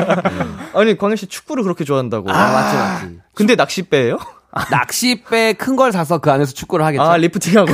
아니 0.74 0.98
광일 0.98 1.18
씨 1.18 1.28
축구를 1.28 1.64
그렇게 1.64 1.84
좋아한다고. 1.84 2.32
아, 2.32 2.34
맞지, 2.34 2.78
맞지. 3.08 3.20
근데 3.34 3.56
낚싯배예요? 3.56 4.18
낚시배 4.72 5.54
큰 5.54 5.76
걸 5.76 5.92
사서 5.92 6.20
그 6.20 6.32
안에서 6.32 6.54
축구를 6.54 6.86
하겠죠. 6.86 7.04
아 7.04 7.18
리프팅하고. 7.18 7.72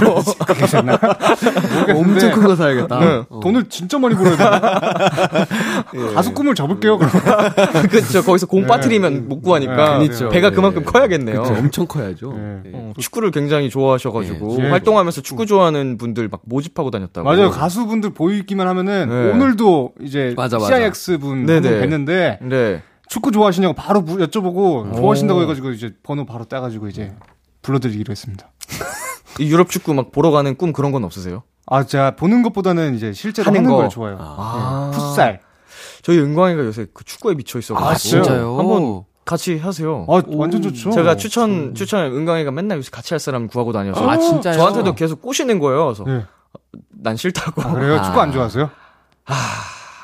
엄청 1.96 2.32
큰 2.32 2.42
거 2.44 2.56
사야겠다. 2.56 3.00
네. 3.00 3.24
어. 3.30 3.40
돈을 3.42 3.70
진짜 3.70 4.00
많이 4.00 4.16
벌어야 4.16 4.36
돼요. 4.38 6.12
가수 6.16 6.34
꿈을 6.34 6.56
접을게요, 6.56 6.98
그럼. 6.98 7.12
그렇죠. 7.90 8.24
거기서 8.24 8.48
공 8.48 8.66
빠뜨리면 8.66 9.28
못 9.30 9.42
구하니까 9.42 10.00
네, 10.00 10.08
그렇죠. 10.08 10.30
배가 10.30 10.50
네. 10.50 10.56
그만큼 10.56 10.84
커야겠네요. 10.84 11.44
그쵸, 11.44 11.54
엄청 11.54 11.86
커야죠. 11.86 12.34
네. 12.34 12.62
예. 12.66 12.72
어, 12.74 12.94
축구를 12.98 13.32
굉장히 13.32 13.70
좋아하셔가지고 13.70 14.58
네. 14.58 14.70
활동하면서 14.70 15.22
축구 15.22 15.46
좋아하는 15.46 15.98
분들 15.98 16.30
막 16.30 16.42
모집하고 16.46 16.90
다녔다고. 16.92 17.28
맞아요. 17.28 17.52
가수분들 17.52 18.12
보이기만 18.16 18.68
하면은 18.68 19.10
네. 19.10 19.32
오늘도 19.32 19.94
이제 20.02 20.34
맞아, 20.36 20.58
맞아. 20.58 20.76
CIX 20.76 21.20
분 21.20 21.46
뵀는데 21.46 22.38
네. 22.42 22.82
축구 23.12 23.32
좋아하시냐고 23.34 23.74
바로 23.74 24.00
무- 24.00 24.16
여쭤보고 24.20 24.90
오. 24.90 24.96
좋아하신다고 24.96 25.42
해가지고 25.42 25.72
이제 25.72 25.94
번호 26.02 26.26
바로 26.26 26.46
따가지고 26.46 26.88
이제 26.88 27.14
불러드리기로 27.62 28.10
했습니다. 28.10 28.50
이 29.38 29.52
유럽 29.52 29.70
축구 29.70 29.94
막 29.94 30.14
보러 30.14 30.32
가는 30.32 30.56
꿈 30.56 30.72
그런 30.72 30.94
건 30.94 31.04
없으세요? 31.04 31.44
아, 31.66 31.84
제가 31.84 32.16
보는 32.16 32.42
것보다는 32.42 32.96
이제 32.96 33.12
실제로 33.12 33.48
하는 33.48 33.60
하는, 33.60 33.70
거. 33.70 33.76
걸 33.80 33.90
좋아해요. 33.90 34.18
아. 34.22 34.92
네, 34.94 34.98
풋살. 34.98 35.42
저희 36.04 36.20
은광이가 36.20 36.64
요새 36.64 36.88
그 36.94 37.04
축구에 37.04 37.36
미쳐 37.36 37.60
있어가지고. 37.60 37.90
아, 37.90 37.96
진짜요? 37.96 38.58
한번 38.58 39.04
같이 39.26 39.58
하세요. 39.58 40.06
아, 40.08 40.22
완전 40.28 40.62
좋죠. 40.62 40.92
제가 40.92 41.18
추천 41.18 41.76
추천 41.76 42.06
은광이가 42.06 42.52
맨날 42.52 42.78
요새 42.78 42.90
같이 42.92 43.14
할 43.14 43.20
사람 43.20 43.48
구하고 43.48 43.74
다녀서 43.74 44.10
아, 44.10 44.18
진짜요? 44.18 44.54
저한테도 44.54 44.96
계속 44.96 45.22
꼬시는 45.22 45.60
거예요. 45.60 45.84
그래서 45.88 46.06
네. 46.06 46.24
난 46.92 47.18
싫다고. 47.18 47.62
아, 47.62 47.74
그래요? 47.74 47.96
아. 47.96 48.04
축구 48.04 48.22
안 48.22 48.32
좋아하세요? 48.32 48.70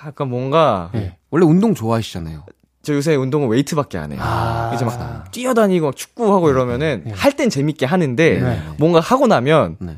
약간 0.05 0.29
뭔가 0.29 0.89
네. 0.93 1.17
원래 1.31 1.45
운동 1.45 1.73
좋아하시잖아요. 1.73 2.43
저 2.87 2.93
요새 2.93 3.15
운동은 3.15 3.49
웨이트밖에 3.49 3.97
안 3.97 4.13
해요. 4.13 4.21
아. 4.23 4.71
이제 4.73 4.85
막 4.85 5.29
뛰어다니고 5.33 5.87
막 5.87 5.95
축구하고 5.97 6.49
이러면은 6.49 7.01
네. 7.05 7.11
할 7.13 7.33
땐 7.35 7.49
재밌게 7.49 7.85
하는데 7.85 8.39
네. 8.39 8.61
뭔가 8.79 9.01
하고 9.01 9.27
나면 9.27 9.75
네. 9.79 9.97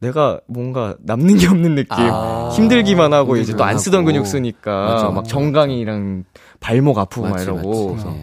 내가 0.00 0.38
뭔가 0.46 0.96
남는 1.00 1.38
게 1.38 1.46
없는 1.48 1.74
느낌. 1.76 1.96
아. 1.98 2.50
힘들기만 2.52 3.14
하고 3.14 3.38
이제 3.38 3.54
또 3.56 3.64
안 3.64 3.78
쓰던. 3.78 4.04
근육 4.04 4.26
쓰니까 4.26 4.70
맞아. 4.84 5.08
막 5.08 5.26
정강이랑 5.26 6.24
발목 6.60 6.98
아프고 6.98 7.22
막 7.22 7.30
맞지, 7.32 7.44
이러고. 7.44 7.94
맞지. 7.94 8.04
그래서 8.04 8.16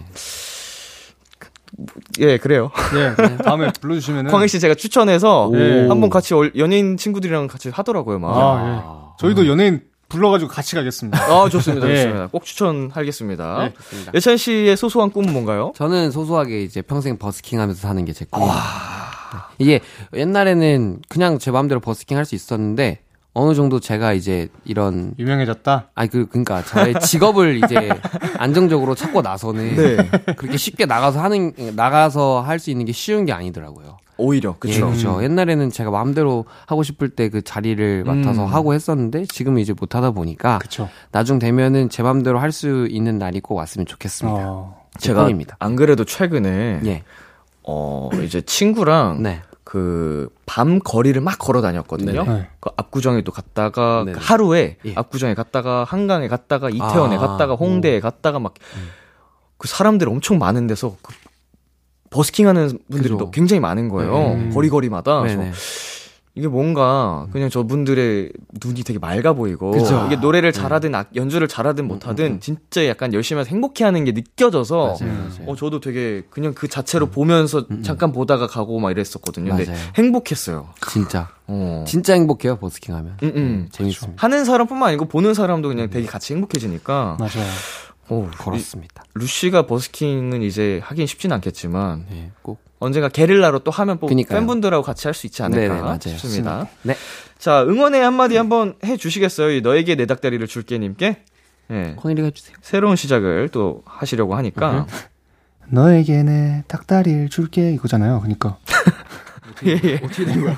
예. 2.20 2.26
예, 2.34 2.38
그래요. 2.38 2.70
네. 2.94 3.38
다음에 3.38 3.72
불러주시면은. 3.82 4.30
광희 4.30 4.48
씨 4.48 4.60
제가 4.60 4.76
추천해서 4.76 5.48
오. 5.48 5.56
한번 5.90 6.12
같이 6.12 6.36
얼- 6.36 6.52
연예인 6.56 6.98
친구들이랑 6.98 7.48
같이 7.48 7.70
하더라고요, 7.70 8.20
막. 8.20 8.30
아, 8.38 9.16
예. 9.18 9.18
저희도 9.20 9.48
연예인 9.48 9.82
불러가지고 10.10 10.50
같이 10.52 10.76
가겠습니다. 10.76 11.18
아, 11.24 11.50
좋습니다. 11.50 11.90
예. 11.90 11.96
좋습니다. 12.04 12.28
꼭 12.28 12.46
추천하겠습니다. 12.46 13.58
네. 13.60 13.74
좋습니다. 13.74 14.12
예찬 14.16 14.38
씨의 14.38 14.78
소소한 14.78 15.10
꿈은 15.12 15.32
뭔가요? 15.34 15.74
저는 15.76 16.12
소소하게 16.12 16.62
이제 16.64 16.82
평생 16.82 17.18
버스킹 17.18 17.60
하면서 17.60 17.82
사는 17.82 18.04
게 18.06 18.14
제 18.14 18.26
꿈입니다. 18.30 18.62
네. 19.34 19.40
이게 19.58 19.80
옛날에는 20.14 21.00
그냥 21.10 21.40
제 21.40 21.50
마음대로 21.52 21.80
버스킹 21.80 22.18
할 22.18 22.26
수 22.26 22.36
있었는데 22.36 23.00
어느 23.34 23.56
정도 23.56 23.80
제가 23.80 24.14
이제 24.14 24.48
이런 24.64 25.14
유명해졌다. 25.18 25.90
아니 25.96 26.10
그 26.10 26.28
그러니까 26.28 26.64
저의 26.64 26.94
직업을 27.02 27.64
이제 27.64 27.90
안정적으로 28.38 28.94
찾고 28.96 29.22
나서는 29.24 29.76
네. 29.76 29.98
그렇게 30.36 30.58
쉽게 30.58 30.86
나가서 30.86 31.20
하는 31.22 31.52
나가서 31.76 32.42
할 32.42 32.60
수 32.60 32.70
있는 32.70 32.86
게 32.86 32.92
쉬운 32.92 33.26
게 33.26 33.34
아니더라고요. 33.34 33.98
오히려, 34.18 34.52
예, 34.52 34.56
그쵸. 34.60 34.86
그렇죠. 34.86 35.24
옛날에는 35.24 35.72
제가 35.72 35.90
마음대로 35.90 36.46
하고 36.68 36.84
싶을 36.84 37.10
때 37.10 37.30
그 37.30 37.42
자리를 37.42 38.04
맡아서 38.06 38.46
음. 38.46 38.54
하고 38.54 38.76
했었는데 38.76 39.26
지금은 39.26 39.60
이제 39.60 39.74
못 39.78 39.96
하다 39.96 40.12
보니까 40.12 40.60
그쵸. 40.60 40.88
나중 41.12 41.40
되면은 41.40 41.90
제 41.90 42.04
마음대로 42.04 42.38
할 42.38 42.52
수 42.52 42.88
있는 42.92 43.18
날이 43.18 43.42
꼭 43.42 43.56
왔으면 43.56 43.88
좋겠습니다. 43.88 44.40
어. 44.48 44.84
제 45.00 45.08
제가 45.08 45.24
꿈입니다. 45.24 45.56
안 45.58 45.76
그래도 45.76 46.06
최근에, 46.06 46.82
예. 46.86 47.04
어, 47.64 48.10
이제 48.24 48.42
친구랑 48.42 49.24
네. 49.24 49.42
그 49.74 50.30
밤 50.46 50.78
거리를 50.80 51.20
막 51.22 51.40
걸어 51.40 51.62
다녔거든요. 51.62 52.24
네. 52.26 52.48
그 52.60 52.70
압구정에도 52.78 53.32
갔다가. 53.32 54.04
그 54.06 54.14
하루에 54.16 54.78
예. 54.86 54.94
압구정에 54.96 55.34
갔다가 55.34 55.84
한강에 55.84 56.28
갔다가 56.28 56.70
이태원에 56.70 57.16
아, 57.16 57.20
갔다가 57.20 57.56
홍대에 57.56 58.00
갔다가 58.00 58.38
막 58.40 58.54
그 59.58 59.70
사람들 59.70 60.10
엄청 60.10 60.40
많은 60.40 60.68
데서 60.68 60.98
그 61.02 61.14
버스킹하는 62.10 62.80
그죠. 62.92 63.18
또 63.18 63.32
굉장히 63.32 63.62
많은 63.62 63.88
거예요. 63.88 64.12
네. 64.36 64.50
거리거리마다. 64.54 65.22
이게 66.36 66.48
뭔가 66.48 67.28
그냥 67.32 67.48
저분들의 67.52 68.32
눈이 68.64 68.84
되게 68.84 68.98
맑아 68.98 69.34
보이고 69.34 69.70
그죠. 69.70 70.04
이게 70.08 70.16
노래를 70.16 70.52
잘하든 70.52 70.96
악- 70.96 71.16
연주를 71.16 71.48
잘하든 71.48 71.88
못하든 71.88 72.40
진짜 72.40 72.88
약간 72.88 73.14
열심히 73.14 73.40
해서 73.42 73.50
행복해하는 73.50 74.04
게 74.04 74.14
느껴져서 74.14 74.98
맞아요, 75.00 75.14
음. 75.14 75.30
맞아요. 75.38 75.52
어 75.52 75.56
저도 75.56 75.80
되게 75.80 76.24
그냥 76.32 76.54
그 76.56 76.68
자체로 76.68 77.08
보면서 77.12 77.68
잠깐 77.84 78.12
보다가 78.12 78.48
가고 78.48 78.80
막 78.80 78.90
이랬었거든요. 78.90 79.56
근데 79.56 79.66
맞아요. 79.72 79.80
행복했어요. 79.96 80.70
진짜 80.90 81.30
어. 81.46 81.84
진짜 81.88 82.14
행복해요 82.14 82.58
버스킹 82.58 82.96
하면. 82.96 83.18
음, 83.22 83.32
음. 83.36 83.70
재밌습니다. 83.72 84.24
하는 84.24 84.44
사람뿐만 84.44 84.90
아니고 84.90 85.06
보는 85.06 85.36
사람도 85.36 85.68
그냥 85.68 85.92
되게 85.92 86.08
같이 86.08 86.34
행복해지니까. 86.34 87.18
맞아요. 87.20 87.48
어, 88.10 88.28
이- 88.34 88.36
걸었습니다. 88.38 89.04
루시가 89.14 89.68
버스킹은 89.68 90.42
이제 90.42 90.82
하긴 90.84 91.06
쉽진 91.06 91.32
않겠지만 91.32 92.08
네, 92.10 92.32
꼭. 92.42 92.60
언젠가 92.84 93.10
게릴라로 93.10 93.60
또 93.60 93.72
하면 93.72 93.98
또 94.00 94.08
그니까요. 94.08 94.40
팬분들하고 94.40 94.84
같이 94.84 95.08
할 95.08 95.14
수 95.14 95.26
있지 95.28 95.42
않을까 95.44 95.62
네네, 95.62 95.82
맞아요. 95.82 96.00
싶습니다. 96.00 96.68
네. 96.84 96.96
자, 97.40 97.64
응원의 97.64 98.02
한마디 98.04 98.36
한번 98.38 98.76
해 98.86 98.98
주시겠어요? 98.98 99.52
이 99.52 99.62
너에게 99.62 99.96
내 99.96 100.06
닭다리를 100.06 100.46
줄게 100.48 100.78
님께. 100.78 101.24
예. 101.72 101.94
코넬리가 101.98 102.26
해주세요. 102.28 102.56
새로운 102.62 102.96
시작을 102.96 103.50
또 103.50 103.84
하시려고 103.86 104.34
음. 104.34 104.38
하니까. 104.38 104.86
너에게 105.70 106.24
내 106.24 106.64
닭다리를 106.68 107.30
줄게 107.30 107.72
이거잖아요. 107.74 108.20
그러니까 108.20 108.58
예, 109.66 109.80
예. 109.84 110.00
어떻게 110.04 110.26
된 110.26 110.42
거야? 110.42 110.56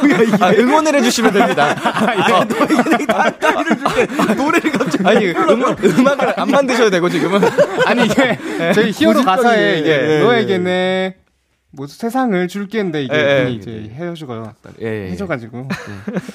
뭐야, 0.00 0.22
이게. 0.22 0.44
아, 0.44 0.50
응원을 0.52 0.94
해주시면 0.96 1.32
됩니다. 1.32 1.74
아, 1.82 2.44
너에게 2.44 2.96
내 2.98 3.06
닭다리를 3.06 3.78
줄게. 3.78 4.34
노래를 4.34 4.72
갑자기. 4.72 5.06
아니, 5.06 5.26
음악, 5.30 5.84
음악을 5.84 6.40
안 6.40 6.50
만드셔도 6.50 6.90
되고, 6.90 7.08
지금은. 7.08 7.40
아니 7.86 8.06
이게 8.06 8.38
저희 8.74 8.90
히어로 8.90 9.22
가사에 9.22 9.78
이게 9.78 9.90
예, 9.90 10.14
예, 10.16 10.18
너에게 10.20 10.58
내뭐 10.58 11.86
세상을 11.88 12.48
줄게인데 12.48 13.04
이게 13.04 13.14
예, 13.14 13.44
예. 13.46 13.50
이제 13.50 13.90
헤어져가 13.94 14.54
예, 14.82 15.06
예. 15.06 15.10
해져가지고 15.10 15.68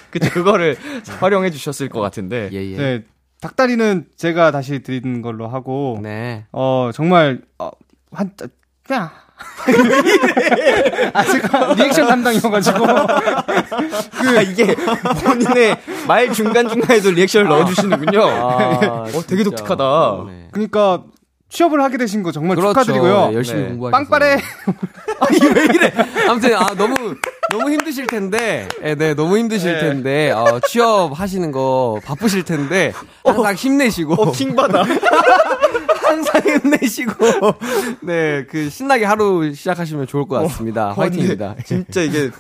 그쵸, 0.10 0.30
그거를 0.32 0.78
활용해 1.20 1.52
주셨을 1.52 1.90
것 1.90 2.00
같은데. 2.00 2.50
예, 2.54 2.72
예. 2.72 2.78
네 2.78 3.04
닭다리는 3.42 4.06
제가 4.18 4.52
다시 4.52 4.84
드리는 4.84 5.22
걸로 5.22 5.48
하고 5.48 6.00
네. 6.02 6.46
어 6.52 6.92
정말 6.94 7.42
어한 7.58 8.32
야. 8.94 9.12
아, 11.14 11.24
제가 11.24 11.74
리액션 11.74 12.08
담당이어가지고. 12.08 12.86
아, 12.88 14.42
이게 14.42 14.76
본인의 15.24 15.78
말 16.08 16.32
중간중간에도 16.34 17.12
리액션을 17.12 17.48
넣어주시는군요. 17.48 18.22
어, 18.22 19.06
되게 19.28 19.44
독특하다. 19.44 20.24
네. 20.28 20.48
그러니까 20.52 21.04
취업을 21.52 21.82
하게 21.82 21.98
되신 21.98 22.24
거 22.24 22.32
정말 22.32 22.56
그렇죠. 22.56 22.74
축하드리고요. 22.74 23.28
네, 23.28 23.36
열심히 23.36 23.62
네. 23.64 23.68
공부하셔서. 23.68 24.10
빵빠레. 24.10 24.38
아무튼 26.30 26.56
아 26.56 26.74
너무 26.76 27.16
너무 27.52 27.70
힘드실 27.70 28.08
텐데, 28.08 28.68
예, 28.84 28.96
네, 28.96 29.14
너무 29.14 29.38
힘드실 29.38 29.74
네. 29.74 29.80
텐데, 29.82 30.32
어, 30.32 30.62
취업 30.66 31.20
하시는 31.20 31.52
거 31.52 32.00
바쁘실 32.06 32.44
텐데 32.44 32.94
항상 33.26 33.54
힘내시고, 33.54 34.14
어, 34.14 34.32
킹받아. 34.32 34.84
항상 36.02 36.42
힘내시고, 36.42 37.14
네, 38.02 38.46
그 38.50 38.70
신나게 38.70 39.04
하루 39.04 39.54
시작하시면 39.54 40.08
좋을 40.08 40.28
것 40.28 40.42
같습니다. 40.44 40.94
화이팅입니다. 40.94 41.56
진짜 41.66 42.02
이게 42.02 42.32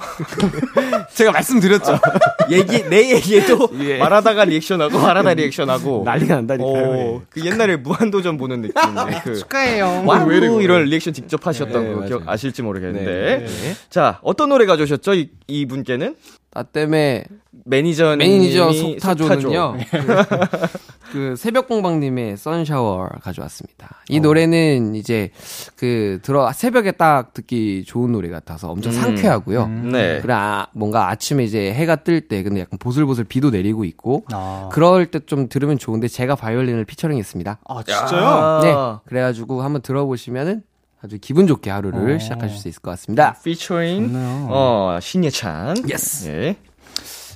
제가 1.14 1.32
말씀드렸죠. 1.32 1.98
얘기 2.50 2.82
내 2.88 3.10
얘기에도 3.14 3.68
예. 3.80 3.98
말하다가 3.98 4.44
리액션하고 4.46 4.98
말하다 4.98 5.34
리액션하고 5.34 6.02
난리가 6.04 6.34
난다니까요. 6.36 6.84
어, 6.90 7.22
그 7.30 7.44
옛날에 7.44 7.76
무한도전 7.76 8.36
보는 8.36 8.62
느낌인데 8.62 9.20
그 9.24 9.34
축하해요. 9.36 10.02
Wow. 10.06 10.30
이런 10.32 10.84
리액션 10.84 11.12
직접 11.12 11.46
하셨던 11.46 11.84
네, 11.84 11.94
거. 11.94 12.00
기억 12.06 12.28
아실지 12.28 12.62
모르겠는데 12.62 13.10
네, 13.10 13.44
네. 13.46 13.76
자 13.88 14.18
어떤 14.22 14.48
노래 14.48 14.66
가져오셨죠 14.66 15.14
이, 15.14 15.30
이 15.46 15.66
분께는 15.66 16.16
나 16.52 16.64
때문에 16.64 17.24
매니저 17.64 18.16
매니저 18.16 18.72
속타조는요. 18.72 19.76
그, 19.90 21.12
그 21.12 21.36
새벽 21.36 21.68
공방님의 21.68 22.36
선샤워 22.36 23.08
가져왔습니다. 23.22 24.02
이 24.08 24.18
어. 24.18 24.20
노래는 24.20 24.96
이제 24.96 25.30
그 25.76 26.18
들어 26.22 26.50
새벽에 26.52 26.90
딱 26.92 27.32
듣기 27.34 27.84
좋은 27.86 28.10
노래 28.10 28.28
같아서 28.30 28.68
엄청 28.70 28.92
음. 28.92 29.00
상쾌하고요. 29.00 29.68
네. 29.68 30.20
그래 30.20 30.34
아, 30.34 30.66
뭔가 30.72 31.08
아침에 31.10 31.44
이제 31.44 31.72
해가 31.72 31.96
뜰 31.96 32.26
때 32.26 32.42
근데 32.42 32.60
약간 32.62 32.78
보슬보슬 32.78 33.24
비도 33.24 33.50
내리고 33.50 33.84
있고 33.84 34.24
아, 34.32 34.68
그럴 34.72 35.06
때 35.10 35.20
좀 35.26 35.48
들으면 35.48 35.78
좋은데 35.78 36.08
제가 36.08 36.34
바이올린을 36.34 36.84
피처링했습니다. 36.86 37.58
아 37.64 37.82
진짜요? 37.84 38.24
아, 38.26 38.60
네. 38.62 39.08
그래가지고 39.08 39.62
한번 39.62 39.82
들어보시면은 39.82 40.62
아주 41.02 41.18
기분 41.20 41.46
좋게 41.46 41.70
하루를 41.70 42.16
어. 42.16 42.18
시작하실 42.18 42.56
수 42.58 42.68
있을 42.68 42.82
것 42.82 42.90
같습니다. 42.92 43.34
피처링. 43.42 44.12
어 44.48 44.98
신예찬 45.00 45.76
Yes. 45.88 46.28
예. 46.28 46.56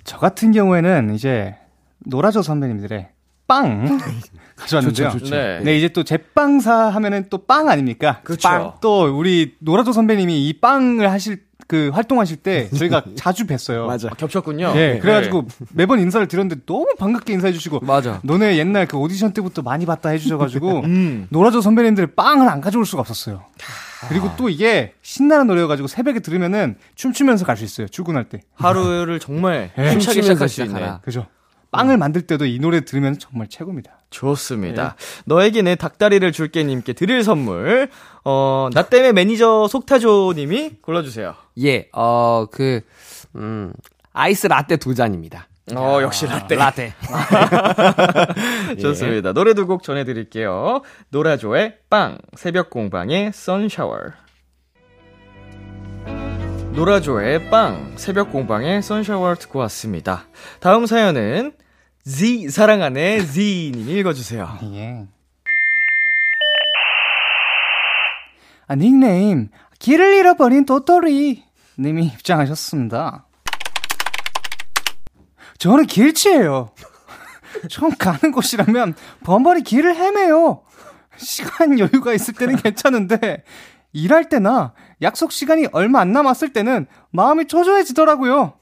저 0.05 0.19
같은 0.19 0.53
경우에는 0.53 1.15
이제 1.15 1.57
노라조 2.01 2.43
선배님들의 2.43 3.09
빵 3.47 3.99
가져왔는데요. 4.57 5.11
좋죠, 5.11 5.19
좋죠. 5.25 5.35
네. 5.35 5.61
네, 5.63 5.77
이제 5.79 5.89
또 5.89 6.03
제빵사 6.05 6.89
하면은 6.91 7.29
또 7.31 7.39
빵 7.47 7.69
아닙니까? 7.69 8.21
그쵸. 8.23 8.49
빵. 8.49 8.75
또 8.83 9.17
우리 9.19 9.55
노라조 9.61 9.93
선배님이 9.93 10.47
이 10.49 10.53
빵을 10.61 11.11
하실 11.11 11.43
그 11.67 11.91
활동하실 11.93 12.37
때 12.39 12.69
저희가 12.71 13.05
자주 13.17 13.47
뵀어요. 13.47 13.87
맞아. 13.87 14.09
아, 14.09 14.15
겹쳤군요 14.15 14.73
예, 14.77 14.99
그래가지고 15.01 15.47
매번 15.73 15.99
인사를 16.01 16.27
드렸는데 16.29 16.63
너무 16.67 16.87
반갑게 16.99 17.33
인사해주시고 17.33 17.81
맞아. 17.81 18.21
너네 18.23 18.57
옛날 18.59 18.87
그 18.87 18.97
오디션 18.99 19.33
때부터 19.33 19.63
많이 19.63 19.87
봤다 19.87 20.11
해주셔가지고 20.11 20.81
음. 20.85 21.27
노라조 21.31 21.61
선배님들 21.61 22.09
빵을 22.15 22.49
안 22.49 22.61
가져올 22.61 22.85
수가 22.87 23.01
없었어요. 23.01 23.45
그리고 24.09 24.29
또 24.37 24.51
이게 24.51 24.93
신나는 25.03 25.47
노래여가지고 25.47 25.89
새벽에 25.89 26.21
들으면은 26.21 26.77
춤추면서 26.95 27.45
갈 27.47 27.57
수 27.57 27.65
있어요. 27.65 27.89
출근할 27.89 28.25
때. 28.29 28.41
하루를 28.55 29.19
정말 29.21 29.71
네. 29.79 29.93
힘차게 29.93 30.21
시작할 30.23 30.49
수. 30.49 30.63
있는 30.63 30.99
그죠? 31.03 31.27
빵을 31.71 31.97
만들 31.97 32.23
때도 32.23 32.45
이 32.47 32.59
노래 32.59 32.85
들으면 32.85 33.19
정말 33.19 33.49
최고입니다. 33.49 34.04
좋습니다. 34.15 34.95
너에게 35.25 35.61
내 35.63 35.75
닭다리를 35.75 36.31
줄게 36.33 36.63
님께 36.63 36.93
드릴 36.93 37.25
선물. 37.25 37.89
어, 38.25 38.69
나 38.73 38.83
때문에 38.83 39.13
매니저 39.13 39.67
속타조 39.69 40.35
님이 40.37 40.71
골라 40.81 41.03
주세요. 41.03 41.35
예, 41.61 41.89
어, 41.93 42.47
그, 42.51 42.81
음, 43.35 43.73
아이스 44.13 44.47
라떼 44.47 44.77
두 44.77 44.95
잔입니다. 44.95 45.49
어, 45.75 45.99
역시 46.03 46.27
라떼. 46.27 46.55
라떼. 46.57 46.95
좋습니다. 48.81 49.33
노래 49.33 49.55
두 49.55 49.67
곡 49.67 49.83
전해 49.83 50.05
드릴게요. 50.05 50.83
노라조의 51.09 51.79
빵, 51.91 52.19
새벽 52.37 52.71
공방의 52.71 53.33
선샤워. 53.35 53.99
노라조의 56.73 57.51
빵, 57.51 57.93
새벽 57.97 58.31
공방의 58.31 58.83
선샤워 58.83 59.35
듣고 59.37 59.59
왔습니다. 59.61 60.25
다음 60.61 60.87
사연은 60.87 61.53
Z 62.07 62.51
사랑하네 62.51 63.25
Z님이 63.25 63.93
읽어주세요. 64.01 64.59
예. 64.75 65.07
아, 68.67 68.75
닉네임, 68.75 69.49
길을 69.79 70.15
잃어버린 70.17 70.67
도토리 70.67 71.45
님이 71.79 72.07
입장하셨습니다. 72.07 73.25
저는 75.57 75.87
길치예요. 75.87 76.73
처음 77.71 77.95
가는 77.97 78.33
곳이라면 78.33 78.95
번번이 79.25 79.63
길을 79.63 79.97
헤매요. 79.97 80.61
시간 81.17 81.79
여유가 81.79 82.13
있을 82.13 82.35
때는 82.35 82.57
괜찮은데, 82.57 83.45
일할 83.95 84.29
때나 84.29 84.75
약속 85.01 85.33
시간이 85.33 85.69
얼마 85.73 86.01
안 86.01 86.13
남았을 86.13 86.53
때는 86.53 86.87
마음이 87.13 87.47
초조해지더라고요. 87.47 88.53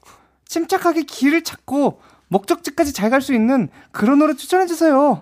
침착하게 0.45 1.03
길을 1.03 1.43
찾고 1.43 1.99
목적지까지 2.33 2.93
잘 2.93 3.09
갈 3.11 3.21
수 3.21 3.33
있는 3.33 3.69
그런 3.91 4.17
노래 4.19 4.33
추천해 4.35 4.65
주세요. 4.65 5.21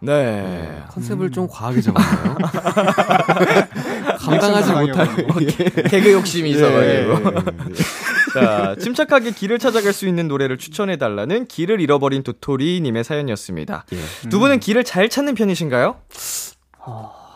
네. 0.00 0.82
컨셉을 0.90 1.30
좀 1.30 1.48
과하게 1.48 1.80
잡았나요? 1.82 2.36
감당하지 4.18 4.72
못할. 4.72 5.26
개그 5.88 6.12
욕심이 6.12 6.50
있어가지고. 6.50 7.32
자, 8.34 8.76
침착하게 8.80 9.30
길을 9.32 9.58
찾아갈 9.58 9.92
수 9.92 10.06
있는 10.06 10.28
노래를 10.28 10.58
추천해달라는 10.58 11.46
길을 11.46 11.80
잃어버린 11.80 12.22
도토리님의 12.22 13.04
사연이었습니다. 13.04 13.84
두 14.30 14.38
분은 14.38 14.60
길을 14.60 14.84
잘 14.84 15.08
찾는 15.08 15.34
편이신가요? 15.34 15.96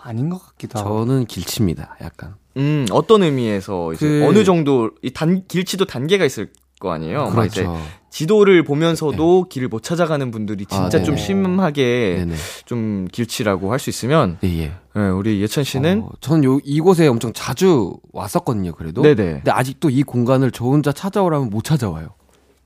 아닌 0.02 0.30
것 0.30 0.38
같기도 0.46 0.78
하고. 0.78 1.04
저는 1.06 1.26
길치입니다, 1.26 1.96
약간. 2.02 2.35
음, 2.56 2.87
어떤 2.90 3.22
의미에서 3.22 3.92
이제 3.92 4.06
그- 4.06 4.26
어느 4.26 4.44
정도 4.44 4.90
이 5.02 5.11
단, 5.12 5.44
길치도 5.46 5.85
단계가 5.85 6.24
있을 6.24 6.50
거 6.80 6.90
아니에요? 6.92 7.30
막 7.30 7.44
이제 7.46 7.62
그렇죠. 7.62 7.80
지도를 8.10 8.64
보면서도 8.64 9.46
길을 9.48 9.68
못 9.68 9.82
찾아가는 9.84 10.28
분들이 10.32 10.66
진짜 10.66 10.98
아, 10.98 11.02
좀. 11.02 11.16
심하게 11.16 12.16
네네. 12.18 12.34
좀 12.64 13.06
길치라고 13.12 13.70
할 13.70 13.78
수 13.78 13.90
있으면 13.90 14.38
네, 14.40 14.58
예. 14.58 14.72
예, 14.96 15.00
우리 15.08 15.40
예찬 15.40 15.62
씨는 15.62 16.02
어, 16.04 16.10
저는 16.20 16.42
요, 16.44 16.58
이곳에 16.64 17.06
엄청 17.06 17.32
자주 17.32 17.94
왔었거든요, 18.12 18.72
그래도. 18.72 19.02
네네. 19.02 19.14
근데 19.14 19.50
아직도 19.52 19.90
이 19.90 20.02
공간을 20.02 20.50
저 20.50 20.64
혼자 20.64 20.90
찾아오라면 20.90 21.50
못 21.50 21.62
찾아와요. 21.62 22.08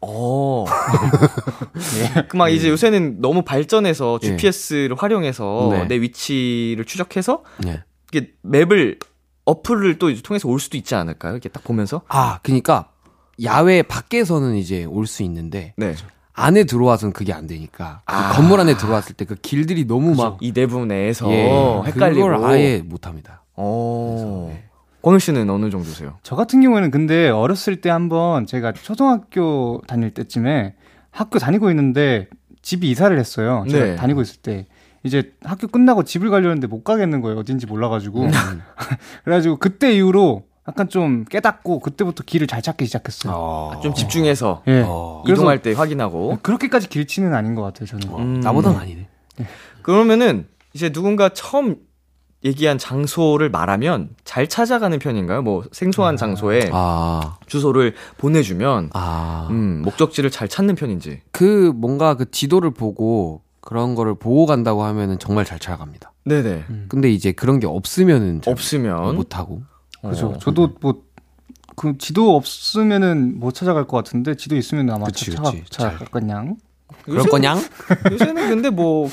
어. 0.00 0.64
그막 2.28 2.50
이제 2.50 2.68
요새는 2.68 3.20
너무 3.20 3.42
발전해서 3.42 4.18
예. 4.22 4.36
GPS를 4.36 4.96
활용해서 4.96 5.68
네. 5.72 5.84
내 5.88 6.00
위치를 6.00 6.84
추적해서 6.84 7.42
네. 7.58 7.82
이게 8.12 8.32
맵을 8.42 8.98
어플을 9.44 9.98
또 9.98 10.10
이제 10.10 10.22
통해서 10.22 10.48
올 10.48 10.58
수도 10.60 10.76
있지 10.76 10.94
않을까요? 10.94 11.32
이렇게 11.32 11.48
딱 11.48 11.64
보면서. 11.64 12.02
아, 12.08 12.38
그니까, 12.42 12.88
야외 13.42 13.82
밖에서는 13.82 14.54
이제 14.56 14.84
올 14.84 15.06
수 15.06 15.22
있는데, 15.24 15.74
네. 15.76 15.94
안에 16.34 16.64
들어와서는 16.64 17.12
그게 17.12 17.32
안 17.32 17.46
되니까. 17.46 18.00
이 18.02 18.04
아. 18.06 18.32
건물 18.32 18.60
안에 18.60 18.76
들어왔을 18.76 19.14
때 19.14 19.24
그 19.24 19.34
길들이 19.36 19.86
너무 19.86 20.14
막, 20.14 20.38
이 20.40 20.52
내부 20.52 20.84
내에서 20.86 21.30
예, 21.30 21.46
헷갈리고. 21.86 22.26
그걸 22.28 22.44
아예 22.44 22.82
못 22.84 23.06
합니다. 23.06 23.42
어. 23.54 24.56
권우 25.02 25.18
씨는 25.18 25.48
어느 25.50 25.70
정도세요? 25.70 26.14
저 26.22 26.34
같은 26.34 26.60
경우에는 26.62 26.90
근데 26.90 27.28
어렸을 27.28 27.80
때 27.80 27.90
한번 27.90 28.46
제가 28.46 28.72
초등학교 28.72 29.82
다닐 29.86 30.10
때쯤에 30.12 30.74
학교 31.10 31.38
다니고 31.38 31.68
있는데 31.70 32.28
집이 32.62 32.90
이사를 32.90 33.16
했어요. 33.18 33.64
제가 33.68 33.84
네. 33.84 33.96
다니고 33.96 34.22
있을 34.22 34.38
때 34.40 34.66
이제 35.02 35.34
학교 35.44 35.66
끝나고 35.68 36.04
집을 36.04 36.30
가려는데 36.30 36.66
못 36.66 36.82
가겠는 36.84 37.20
거예요. 37.20 37.38
어딘지 37.38 37.66
몰라가지고. 37.66 38.28
그래가지고 39.24 39.58
그때 39.58 39.92
이후로 39.94 40.44
약간 40.66 40.88
좀 40.88 41.24
깨닫고 41.24 41.80
그때부터 41.80 42.24
길을 42.24 42.46
잘 42.46 42.62
찾기 42.62 42.86
시작했어요. 42.86 43.80
좀 43.82 43.94
집중해서 43.94 44.62
예. 44.66 44.82
어. 44.86 45.22
이동할 45.28 45.60
때 45.60 45.72
확인하고. 45.72 46.38
그렇게까지 46.42 46.88
길치는 46.88 47.34
아닌 47.34 47.54
것 47.54 47.62
같아요, 47.62 47.86
저는. 47.86 48.18
음. 48.18 48.40
나보단 48.40 48.74
아니네. 48.76 49.08
그러면은 49.82 50.46
이제 50.72 50.90
누군가 50.90 51.28
처음 51.28 51.76
얘기한 52.44 52.76
장소를 52.78 53.48
말하면 53.50 54.10
잘 54.24 54.48
찾아가는 54.48 54.98
편인가요? 54.98 55.42
뭐 55.42 55.64
생소한 55.72 56.16
장소에 56.16 56.70
아, 56.72 57.38
주소를 57.46 57.94
보내주면 58.18 58.90
아. 58.92 59.48
음, 59.50 59.82
목적지를 59.82 60.30
잘 60.30 60.48
찾는 60.48 60.74
편인지. 60.74 61.22
그 61.30 61.72
뭔가 61.74 62.14
그 62.16 62.30
지도를 62.30 62.70
보고 62.70 63.42
그런 63.60 63.94
거를 63.94 64.14
보고 64.14 64.44
간다고 64.44 64.84
하면은 64.84 65.18
정말 65.18 65.46
잘 65.46 65.58
찾아갑니다. 65.58 66.12
네네. 66.26 66.64
근데 66.88 67.10
이제 67.10 67.32
그런 67.32 67.60
게 67.60 67.66
없으면은 67.66 68.42
잘 68.42 68.52
없으면 68.52 69.16
못 69.16 69.38
하고. 69.38 69.62
그죠. 70.10 70.28
어. 70.28 70.38
저도 70.38 70.70
뭐, 70.80 71.02
그 71.76 71.96
지도 71.98 72.36
없으면은 72.36 73.38
못 73.38 73.52
찾아갈 73.54 73.86
것 73.86 73.96
같은데, 73.96 74.34
지도 74.36 74.56
있으면 74.56 74.90
아마 74.90 75.06
그치, 75.06 75.32
찾아, 75.32 75.50
그치. 75.50 75.64
찾아갈 75.70 76.06
거냥. 76.08 76.56
그럴 77.04 77.24
거냥? 77.26 77.58
요새는 78.12 78.48
근데 78.48 78.70
뭐 78.70 79.08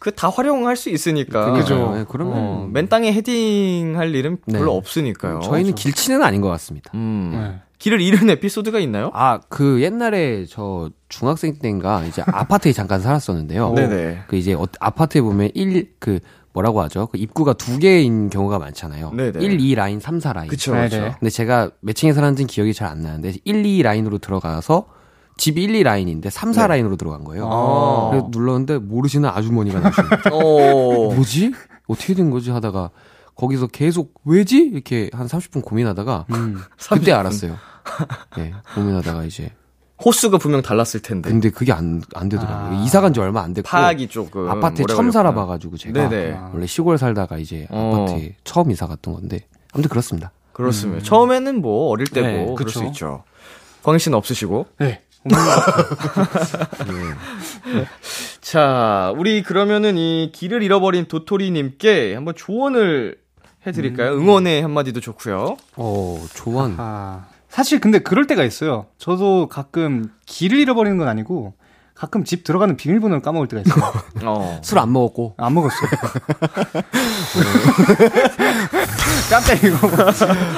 그 0.00 0.10
다 0.12 0.30
활용할 0.30 0.76
수 0.76 0.88
있으니까. 0.88 1.52
그죠. 1.52 1.92
네, 1.94 2.06
그러면 2.08 2.34
어, 2.38 2.68
맨 2.72 2.88
땅에 2.88 3.12
헤딩 3.12 3.98
할 3.98 4.14
일은 4.14 4.38
네. 4.46 4.58
별로 4.58 4.74
없으니까요. 4.74 5.40
저희는 5.40 5.74
길치는 5.74 6.22
아닌 6.22 6.40
것 6.40 6.48
같습니다. 6.48 6.90
음. 6.94 7.30
네. 7.34 7.60
길을 7.78 8.00
잃은 8.00 8.30
에피소드가 8.30 8.78
있나요? 8.78 9.10
아, 9.12 9.40
그 9.50 9.82
옛날에 9.82 10.46
저 10.46 10.88
중학생 11.10 11.58
때인가 11.58 12.02
이제 12.06 12.22
아파트에 12.26 12.72
잠깐 12.72 13.00
살았었는데요. 13.02 13.74
네네. 13.74 14.22
그 14.26 14.36
이제 14.36 14.54
어- 14.54 14.66
아파트에 14.80 15.20
보면 15.20 15.50
1, 15.52 15.92
그 15.98 16.18
뭐라고 16.52 16.80
하죠? 16.82 17.06
그 17.06 17.18
입구가 17.18 17.52
두 17.54 17.78
개인 17.78 18.28
경우가 18.28 18.58
많잖아요. 18.58 19.10
네네. 19.12 19.44
1, 19.44 19.60
2 19.60 19.74
라인, 19.74 20.00
3, 20.00 20.18
4 20.20 20.32
라인. 20.32 20.48
그쵸, 20.48 20.74
네, 20.74 20.84
그쵸. 20.88 21.00
네. 21.00 21.14
근데 21.18 21.30
제가 21.30 21.70
몇 21.80 21.94
층에 21.94 22.12
살았는지 22.12 22.44
기억이 22.46 22.74
잘 22.74 22.88
안 22.90 23.02
나는데 23.02 23.34
1, 23.44 23.64
2 23.64 23.82
라인으로 23.82 24.18
들어가서 24.18 24.86
집이 25.36 25.62
1, 25.62 25.74
2 25.76 25.82
라인인데 25.84 26.28
3, 26.28 26.52
4 26.52 26.62
네. 26.62 26.68
라인으로 26.68 26.96
들어간 26.96 27.22
거예요. 27.24 27.48
아. 27.50 28.10
그래서 28.10 28.28
눌렀는데 28.30 28.78
모르시는 28.78 29.28
아주머니가 29.28 29.80
나오시는 29.80 30.08
거예요. 30.08 30.36
어. 31.08 31.14
뭐지? 31.14 31.52
어떻게 31.86 32.14
된 32.14 32.30
거지? 32.30 32.50
하다가 32.50 32.90
거기서 33.36 33.68
계속 33.68 34.12
왜지? 34.24 34.58
이렇게 34.58 35.08
한 35.12 35.26
30분 35.28 35.64
고민하다가 35.64 36.26
음. 36.30 36.58
그때 36.90 37.12
알았어요. 37.12 37.56
네, 38.36 38.52
고민하다가 38.74 39.24
이제 39.24 39.50
호수가 40.04 40.38
분명 40.38 40.62
달랐을 40.62 41.00
텐데. 41.02 41.28
근데 41.30 41.50
그게 41.50 41.72
안, 41.72 42.02
안 42.14 42.28
되더라고요. 42.28 42.82
이사 42.84 43.00
간 43.00 43.12
지 43.12 43.20
얼마 43.20 43.42
안 43.42 43.52
됐고 43.54 43.68
파악이 43.68 44.08
조금. 44.08 44.48
아파트에 44.48 44.84
처음. 44.88 45.10
살아봐가지고 45.10 45.76
제가 45.76 46.08
네네. 46.08 46.38
원래 46.52 46.66
시골 46.66 46.96
살다가 46.98 47.38
이제 47.38 47.66
어. 47.70 47.92
아파트에 48.06 48.36
처음 48.44 48.70
이사 48.70 48.86
갔던 48.86 49.14
건데 49.14 49.46
아무튼 49.72 49.88
그렇습니다. 49.90 50.30
그렇습니다. 50.52 51.04
처음에는 51.04 51.60
뭐 51.60 51.88
어릴 51.90 52.06
때고 52.06 52.26
네, 52.26 52.54
그럴. 52.56 52.70
수 52.70 52.84
있죠. 52.86 53.24
광희 53.82 53.98
씨는 53.98 54.16
없으시고. 54.18 54.66
네. 54.78 55.02
자, 58.40 59.12
우리 59.16 59.42
그러면은 59.42 59.96
이 59.96 60.30
길을 60.32 60.62
잃어버린 60.62 61.06
도토리님께 61.06 62.14
한번 62.14 62.34
조언을 62.36 63.16
해드릴까요? 63.66 64.12
응원의 64.12 64.62
한마디도 64.62 65.00
좋고요. 65.00 65.56
어 65.76 66.26
조언. 66.34 66.74
아, 66.78 67.26
사실 67.50 67.80
근데 67.80 67.98
그럴 67.98 68.26
때가 68.26 68.44
있어요. 68.44 68.86
저도 68.96 69.48
가끔 69.48 70.10
길을 70.26 70.58
잃어버리는 70.58 70.96
건 70.96 71.08
아니고, 71.08 71.52
가끔 71.94 72.24
집 72.24 72.44
들어가는 72.44 72.76
비밀번호를 72.78 73.20
까먹을 73.20 73.46
때가 73.48 73.62
있어요. 73.66 73.92
어. 74.24 74.60
술 74.64 74.78
안 74.78 74.90
먹었고 74.90 75.34
안 75.36 75.52
먹었어요. 75.52 75.90
깜짝이야. 79.30 79.78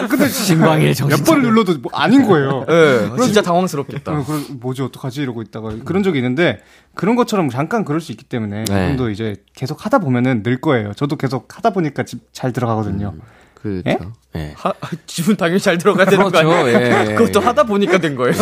근데 0.09 0.28
신광일 0.28 0.94
정신 0.94 1.18
몇 1.18 1.24
번을 1.24 1.42
눌러도 1.42 1.78
뭐 1.78 1.90
아닌 1.94 2.26
거예요. 2.26 2.64
네, 2.68 3.11
진짜 3.24 3.42
당황스럽겠다. 3.42 4.12
어, 4.12 4.24
그럼 4.24 4.44
뭐지 4.61 4.83
어떡하지 4.83 5.20
이러고 5.22 5.42
있다가 5.42 5.70
그런 5.85 6.02
적이 6.05 6.18
있는데 6.18 6.61
그런 6.94 7.16
것처럼 7.16 7.48
잠깐 7.48 7.85
그럴 7.85 8.00
수 8.00 8.12
있기 8.12 8.24
때문에 8.24 8.64
네. 8.64 8.85
이분도 8.87 9.11
이제 9.11 9.37
계속 9.55 9.85
하다 9.85 9.98
보면은 9.98 10.42
늘 10.44 10.61
거예요. 10.61 10.92
저도 10.94 11.16
계속 11.16 11.57
하다 11.57 11.70
보니까 11.70 12.05
집 12.05 12.22
잘 12.33 12.52
들어가거든요. 12.52 13.14
그렇죠. 13.62 13.83
예? 13.87 13.98
예. 14.35 14.55
하, 14.57 14.72
지분 15.07 15.37
당연히 15.37 15.61
잘 15.61 15.79
들어가야 15.79 16.07
되는 16.07 16.25
거 16.25 16.31
그렇죠. 16.31 16.51
아니에요? 16.51 16.68
예, 16.81 17.11
예, 17.11 17.14
그것도 17.14 17.40
예. 17.40 17.44
하다 17.44 17.64
보니까 17.64 17.98
된 17.98 18.16
거예요. 18.16 18.33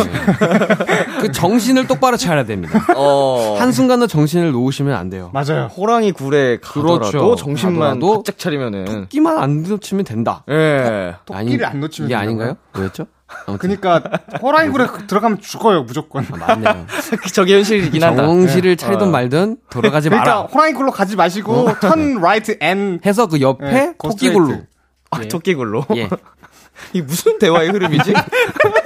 그 1.21 1.31
정신을 1.31 1.87
똑바로 1.87 2.17
차려야 2.17 2.45
됩니다. 2.45 2.79
어. 2.95 3.57
한 3.59 3.71
순간도 3.71 4.07
정신을 4.07 4.51
놓으시면 4.51 4.95
안 4.95 5.09
돼요. 5.09 5.29
맞아요. 5.33 5.65
호랑이 5.67 6.11
굴에 6.11 6.57
가더라도 6.61 6.99
그렇죠. 6.99 7.35
정신만 7.35 7.79
가더라도 7.99 8.23
바짝 8.23 8.39
차리면은 8.39 9.07
끼만 9.09 9.37
안 9.37 9.63
놓치면 9.63 10.05
된다. 10.05 10.43
예. 10.49 11.15
토 11.25 11.37
끼를 11.37 11.65
안 11.65 11.79
놓치면 11.79 12.09
이게? 12.09 12.15
아닌가요? 12.15 12.55
뭐였죠? 12.73 13.05
아무튼 13.47 13.77
그러니까 13.77 14.19
호랑이 14.41 14.69
굴에 14.69 14.87
들어가면 15.07 15.39
죽어요 15.41 15.83
무조건. 15.83 16.25
아, 16.31 16.35
맞네요. 16.55 16.85
저게 17.33 17.55
현실이긴 17.55 18.03
하다. 18.03 18.15
정신을 18.23 18.75
차리든 18.75 19.07
어. 19.07 19.09
말든 19.09 19.57
돌아가지 19.69 20.09
그러니까 20.09 20.29
마라. 20.35 20.41
호랑이 20.47 20.73
굴로 20.73 20.91
가지 20.91 21.15
마시고 21.15 21.79
turn 21.79 22.19
right 22.21 22.57
and 22.59 22.99
해서 23.05 23.27
그 23.27 23.39
옆에 23.41 23.65
네, 23.71 23.93
토끼 24.01 24.31
굴로. 24.31 24.61
아, 25.11 25.21
토끼굴로. 25.27 25.85
예. 25.95 26.09
이 26.93 27.01
무슨 27.01 27.37
대화의 27.37 27.69
흐름이지? 27.69 28.13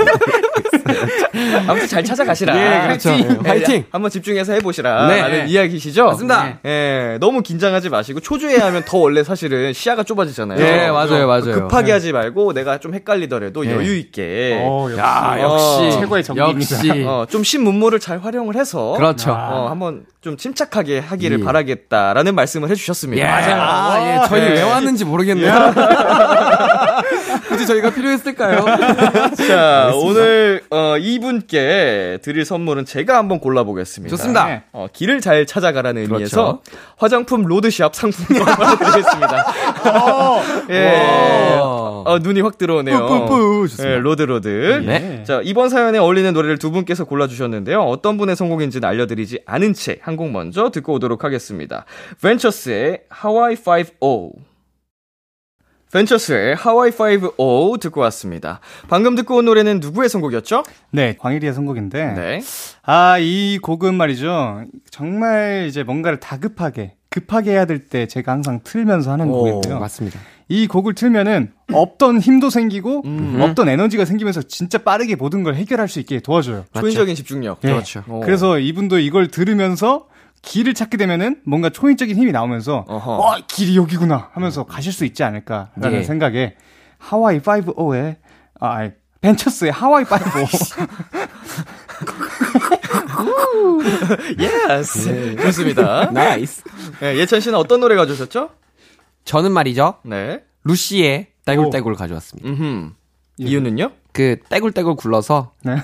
아무튼 1.67 1.87
잘 1.87 2.03
찾아가시라. 2.03 2.55
예, 2.55 2.87
그렇죠. 2.87 3.09
네, 3.09 3.27
예, 3.45 3.49
화이팅! 3.49 3.83
한번 3.91 4.11
집중해서 4.11 4.53
해보시라. 4.53 5.07
네. 5.07 5.21
라는 5.21 5.47
이야기시죠? 5.49 6.05
맞습니다. 6.05 6.59
예, 6.65 7.17
너무 7.19 7.41
긴장하지 7.41 7.89
마시고, 7.89 8.19
초조해 8.19 8.57
하면 8.57 8.83
더 8.85 8.97
원래 8.97 9.23
사실은 9.23 9.73
시야가 9.73 10.03
좁아지잖아요. 10.03 10.59
예, 10.59 10.89
맞아요, 10.89 11.27
맞아요. 11.27 11.53
급하게 11.53 11.91
하지 11.91 12.11
말고, 12.11 12.53
내가 12.53 12.77
좀 12.79 12.93
헷갈리더라도 12.93 13.65
예. 13.65 13.71
여유 13.71 13.95
있게. 13.97 14.59
어, 14.61 14.87
역시. 14.89 14.99
야, 14.99 15.37
역시. 15.41 15.99
최고의 15.99 16.23
정기입니다. 16.23 16.75
역시. 16.77 16.91
어, 17.07 17.25
좀 17.29 17.43
신문물을 17.43 17.99
잘 17.99 18.19
활용을 18.19 18.55
해서. 18.55 18.93
그렇죠. 18.97 19.31
어, 19.31 19.67
한번 19.69 20.05
좀 20.21 20.37
침착하게 20.37 20.99
하기를 20.99 21.39
예. 21.39 21.43
바라겠다라는 21.43 22.35
말씀을 22.35 22.69
해주셨습니다. 22.69 23.23
예. 23.23 23.53
아, 23.53 24.23
예. 24.23 24.27
저희 24.27 24.41
예. 24.41 24.47
왜 24.53 24.61
왔는지 24.63 25.05
모르겠네요. 25.05 25.73
굳이 27.55 27.67
저희가 27.67 27.89
필요했을까요? 27.91 28.65
자, 29.47 29.91
오늘 29.95 30.61
어, 30.69 30.97
이분께 30.97 32.19
드릴 32.21 32.43
선물은 32.45 32.85
제가 32.85 33.17
한번 33.17 33.39
골라보겠습니다. 33.39 34.15
좋습니다. 34.15 34.45
네. 34.45 34.63
어, 34.73 34.87
길을 34.91 35.21
잘 35.21 35.45
찾아가라는 35.45 36.03
그렇죠. 36.05 36.15
의미에서 36.15 36.61
화장품 36.97 37.43
로드샵 37.43 37.95
상품권 37.95 38.45
드리겠습니다. 38.77 39.45
예. 40.69 41.57
어, 41.61 42.17
눈이 42.21 42.41
확 42.41 42.57
들어오네요. 42.57 43.07
뿌뿌뿌. 43.07 43.67
좋습니다. 43.69 43.95
예, 43.95 43.99
road 43.99 44.21
road. 44.23 44.47
네. 44.85 45.23
자, 45.25 45.41
이번 45.43 45.69
사연에 45.69 45.97
어울리는 45.97 46.31
노래를 46.33 46.57
두 46.57 46.71
분께서 46.71 47.05
골라주셨는데요. 47.05 47.81
어떤 47.81 48.17
분의 48.17 48.35
선곡인지는 48.35 48.87
알려드리지 48.87 49.39
않은 49.45 49.73
채 49.73 49.97
한 50.01 50.15
곡 50.15 50.31
먼저 50.31 50.69
듣고 50.71 50.93
오도록 50.93 51.23
하겠습니다. 51.23 51.85
벤처스의 52.21 53.01
하와이 53.09 53.55
5-0. 53.55 54.31
벤처스의 55.95 56.55
하와이 56.55 56.91
5-0 56.91 57.79
듣고 57.79 58.01
왔습니다. 58.01 58.59
방금 58.89 59.15
듣고 59.15 59.37
온 59.37 59.45
노래는 59.45 59.79
누구의 59.79 60.09
선곡이었죠? 60.09 60.63
네, 60.91 61.15
광일이의 61.17 61.53
선곡인데. 61.53 62.05
네. 62.13 62.41
아, 62.83 63.17
이 63.17 63.57
곡은 63.61 63.95
말이죠. 63.95 64.63
정말 64.91 65.67
이제 65.69 65.83
뭔가를 65.83 66.19
다급하게, 66.19 66.95
급하게 67.09 67.51
해야 67.51 67.63
될 67.65 67.87
때 67.87 68.07
제가 68.07 68.33
항상 68.33 68.59
틀면서 68.63 69.09
하는 69.13 69.29
오, 69.29 69.39
곡인데요. 69.39 69.79
맞습니다. 69.79 70.19
이 70.49 70.67
곡을 70.67 70.95
틀면은 70.95 71.53
없던 71.71 72.19
힘도 72.19 72.49
생기고, 72.49 73.03
음. 73.05 73.39
없던 73.41 73.69
에너지가 73.69 74.03
생기면서 74.03 74.41
진짜 74.41 74.79
빠르게 74.79 75.15
모든 75.15 75.43
걸 75.43 75.55
해결할 75.55 75.87
수 75.87 75.99
있게 76.01 76.19
도와줘요. 76.19 76.65
초인적인 76.77 77.15
집중력. 77.15 77.59
예. 77.63 77.69
그렇죠. 77.69 78.03
어. 78.07 78.19
그래서 78.23 78.59
이분도 78.59 78.99
이걸 78.99 79.29
들으면서 79.29 80.07
길을 80.45 80.73
찾게 80.73 80.97
되면은 80.97 81.41
뭔가 81.45 81.69
초인적인 81.69 82.15
힘이 82.15 82.31
나오면서 82.31 82.85
어허. 82.87 83.11
어, 83.17 83.35
길이 83.47 83.75
여기구나 83.75 84.29
하면서 84.33 84.63
가실 84.63 84.93
수 84.93 85.03
있지 85.05 85.23
않을까라는 85.23 85.99
예. 85.99 86.03
생각에 86.03 86.55
Hawaii 86.97 87.39
Five-O의 87.39 88.17
아, 88.59 88.69
아니, 88.75 88.91
벤처스의 89.21 89.71
Hawaii 89.71 90.03
Five-O 90.05 90.75
yes. 94.39 95.35
좋습니다. 95.37 96.11
nice. 96.11 96.63
예, 97.03 97.15
예찬 97.17 97.39
씨는 97.41 97.57
어떤 97.57 97.79
노래 97.79 97.95
가져오셨죠? 97.95 98.49
저는 99.25 99.51
말이죠. 99.51 99.95
네. 100.03 100.43
루시의 100.63 101.27
떼굴떼굴 101.45 101.95
가져왔습니다. 101.95 102.47
음흠. 102.49 102.91
이유는요? 103.37 103.91
그 104.13 104.37
떼굴떼굴 104.49 104.95
굴러서 104.95 105.53
네. 105.63 105.77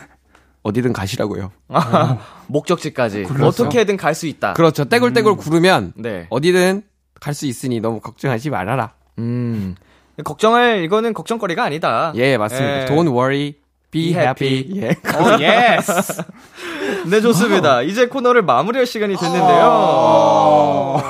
어디든 0.64 0.94
가시라고요. 0.94 1.52
아, 1.70 2.18
목적지까지 2.48 3.26
어떻게든 3.42 3.98
갈 3.98 4.14
수 4.14 4.28
있다. 4.28 4.54
그렇죠. 4.54 4.86
떼굴떼굴 4.86 5.36
구르면 5.38 5.94
네. 5.96 6.28
어디든 6.30 6.84
갈 7.20 7.34
수 7.34 7.46
있으니 7.48 7.80
너무 7.80 8.00
걱정하지 8.00 8.50
말아라. 8.50 8.92
음. 9.20 9.76
걱정할 10.24 10.84
이거는 10.84 11.14
걱정거리가 11.14 11.64
아니다. 11.64 12.12
예, 12.16 12.38
맞습니다. 12.38 12.82
예. 12.82 12.86
Don't 12.86 13.08
worry, 13.12 13.54
be, 13.90 14.14
Be 14.14 14.14
happy. 14.14 14.58
happy. 14.58 14.82
예. 14.82 14.90
oh 15.18 15.40
yes 15.42 16.22
네, 17.10 17.22
좋습니다. 17.22 17.82
이제 17.82 18.06
코너를 18.08 18.44
마무리할 18.44 18.86
시간이 18.86 19.16
됐는데요. 19.18 21.02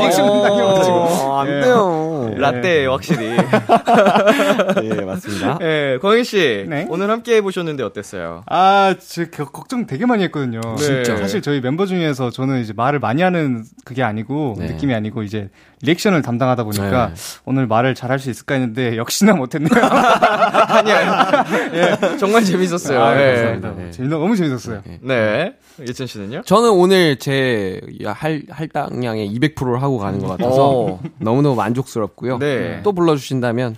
리액션 0.00 0.42
당해가지고. 0.42 1.29
어, 1.40 1.42
안 1.42 1.60
돼요. 1.60 2.34
라떼 2.36 2.86
확실히. 2.86 3.36
예, 4.84 5.00
맞습니다. 5.02 5.58
예, 5.62 5.98
광희 6.00 6.24
씨. 6.24 6.64
네. 6.68 6.86
오늘 6.88 7.10
함께 7.10 7.36
해 7.36 7.40
보셨는데 7.42 7.82
어땠어요? 7.82 8.42
아, 8.46 8.94
저 9.00 9.24
겨- 9.30 9.46
걱정 9.50 9.86
되게 9.86 10.06
많이 10.06 10.22
했거든요. 10.24 10.60
진짜. 10.76 11.16
사실 11.16 11.42
저희 11.42 11.60
멤버 11.60 11.86
중에서 11.86 12.30
저는 12.30 12.60
이제 12.60 12.72
말을 12.74 12.98
많이 12.98 13.22
하는 13.22 13.64
그게 13.84 14.02
아니고 14.02 14.56
네. 14.58 14.66
느낌이 14.68 14.94
아니고 14.94 15.22
이제 15.22 15.48
리액션을 15.82 16.20
담당하다 16.22 16.64
보니까 16.64 17.08
네. 17.08 17.14
오늘 17.46 17.66
말을 17.66 17.94
잘 17.94 18.10
할 18.10 18.18
수 18.18 18.28
있을까 18.28 18.54
했는데 18.54 18.96
역시나 18.96 19.34
못 19.34 19.54
했네요. 19.54 19.70
아니야. 19.80 21.44
예, 21.72 22.16
정말 22.18 22.44
재밌었어요. 22.44 23.00
아, 23.02 23.14
예. 23.20 23.34
감사합니다. 23.34 23.74
네. 23.76 23.90
재밌, 23.92 24.08
너무 24.10 24.34
재밌었어요. 24.36 24.82
네. 25.02 25.54
예찬 25.88 26.06
씨는요? 26.08 26.42
저는 26.44 26.70
오늘 26.70 27.16
제 27.18 27.80
할, 28.04 28.42
할당량의 28.50 29.30
200%를 29.38 29.80
하고 29.80 29.98
가는 29.98 30.18
것 30.18 30.26
같아서 30.36 30.70
오. 30.70 31.00
너무너무 31.30 31.54
만족스럽고요. 31.54 32.38
네. 32.38 32.80
또 32.82 32.92
불러주신다면 32.92 33.76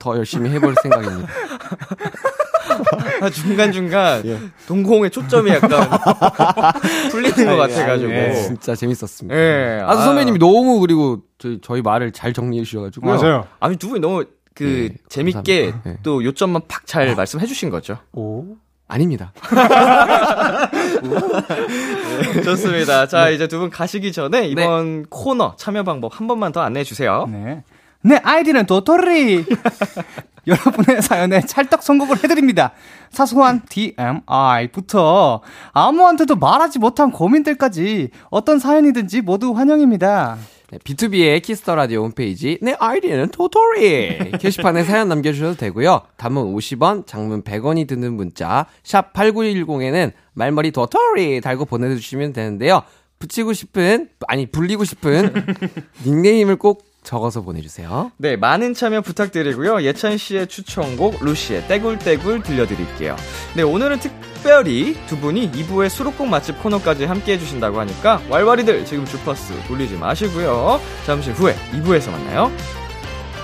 더 0.00 0.16
열심히 0.16 0.50
해볼 0.50 0.74
생각입니다. 0.82 1.28
아, 3.20 3.30
중간중간 3.30 4.52
동공의 4.66 5.10
초점이 5.10 5.50
약간 5.50 5.70
풀리는 7.12 7.46
것 7.46 7.56
같아가지고. 7.56 8.12
예. 8.12 8.34
진짜 8.34 8.74
재밌었습니다. 8.74 9.34
예. 9.36 9.80
아주 9.84 10.02
선배님이 10.02 10.38
너무 10.40 10.80
그리고 10.80 11.20
저희, 11.38 11.60
저희 11.62 11.82
말을 11.82 12.10
잘 12.10 12.32
정리해 12.32 12.64
주셔가지고요. 12.64 13.14
맞아요. 13.14 13.46
아니, 13.60 13.76
두 13.76 13.88
분이 13.88 14.00
너무 14.00 14.24
그 14.54 14.88
네, 14.90 14.96
재밌게 15.08 15.62
감사합니다. 15.62 15.90
네. 15.90 15.98
또 16.02 16.24
요점만 16.24 16.62
팍 16.68 16.86
잘 16.86 17.14
말씀해 17.14 17.46
주신 17.46 17.70
거죠. 17.70 17.98
오. 18.12 18.56
아닙니다. 18.94 19.32
좋습니다. 22.44 23.06
자, 23.08 23.28
이제 23.30 23.48
두 23.48 23.58
분 23.58 23.70
가시기 23.70 24.12
전에 24.12 24.46
이번 24.48 25.06
코너 25.06 25.54
참여 25.56 25.84
방법 25.84 26.18
한 26.18 26.26
번만 26.26 26.52
더 26.52 26.60
안내해 26.60 26.84
주세요. 26.84 27.26
네. 27.30 27.62
내 28.02 28.16
아이디는 28.22 28.66
도토리. 28.66 29.46
여러분의 30.46 31.00
사연에 31.00 31.40
찰떡 31.40 31.82
선곡을 31.82 32.22
해드립니다. 32.22 32.72
사소한 33.10 33.62
TMI부터 33.70 35.40
아무한테도 35.72 36.36
말하지 36.36 36.80
못한 36.80 37.10
고민들까지 37.10 38.10
어떤 38.28 38.58
사연이든지 38.58 39.22
모두 39.22 39.52
환영입니다. 39.52 40.36
네, 40.74 40.78
B2B의 40.78 41.40
키스터 41.40 41.76
라디오 41.76 42.02
홈페이지 42.02 42.58
내 42.60 42.74
아이디는 42.76 43.28
도토리 43.28 44.32
게시판에 44.40 44.82
사연 44.82 45.08
남겨주셔도 45.08 45.54
되고요. 45.54 46.00
단문 46.16 46.52
50원, 46.52 47.06
장문 47.06 47.44
100원이 47.44 47.86
드는 47.86 48.14
문자 48.14 48.66
샵 48.82 49.12
#8910에는 49.12 50.10
말머리 50.32 50.72
도토리 50.72 51.40
달고 51.40 51.66
보내주시면 51.66 52.32
되는데요. 52.32 52.82
붙이고 53.20 53.52
싶은 53.52 54.08
아니 54.26 54.46
불리고 54.46 54.82
싶은 54.82 55.32
닉네임을 56.04 56.56
꼭 56.56 56.84
적어서 57.04 57.42
보내주세요. 57.42 58.10
네, 58.16 58.36
많은 58.36 58.74
참여 58.74 59.02
부탁드리고요. 59.02 59.82
예찬 59.82 60.16
씨의 60.18 60.48
추천곡 60.48 61.24
루시의 61.24 61.68
떼굴떼굴 61.68 62.42
들려드릴게요. 62.42 63.16
네, 63.54 63.62
오늘은 63.62 64.00
특별히 64.00 64.96
두 65.06 65.16
분이 65.18 65.52
2부의 65.52 65.88
수록곡 65.88 66.26
맛집 66.28 66.60
코너까지 66.62 67.04
함께 67.04 67.34
해주신다고 67.34 67.78
하니까 67.80 68.20
왈왈이들 68.28 68.84
지금 68.86 69.04
주파수 69.04 69.54
돌리지 69.68 69.96
마시고요. 69.96 70.80
잠시 71.06 71.30
후에 71.30 71.54
2부에서 71.72 72.10
만나요. 72.10 72.50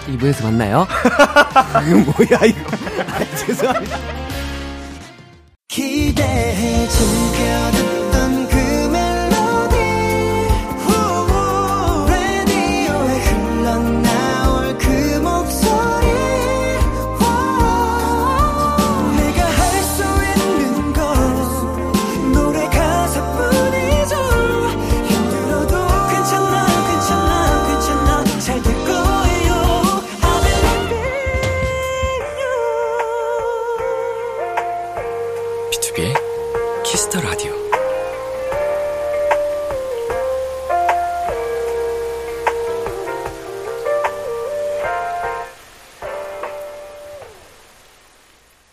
2부에서 0.08 0.44
만나요. 0.44 0.86
이거 1.86 2.12
뭐야 2.12 2.44
이거. 2.46 2.76
아, 3.06 3.36
죄송합니다. 3.36 3.98
기대해 5.68 6.88
즐겨듣던 6.88 8.48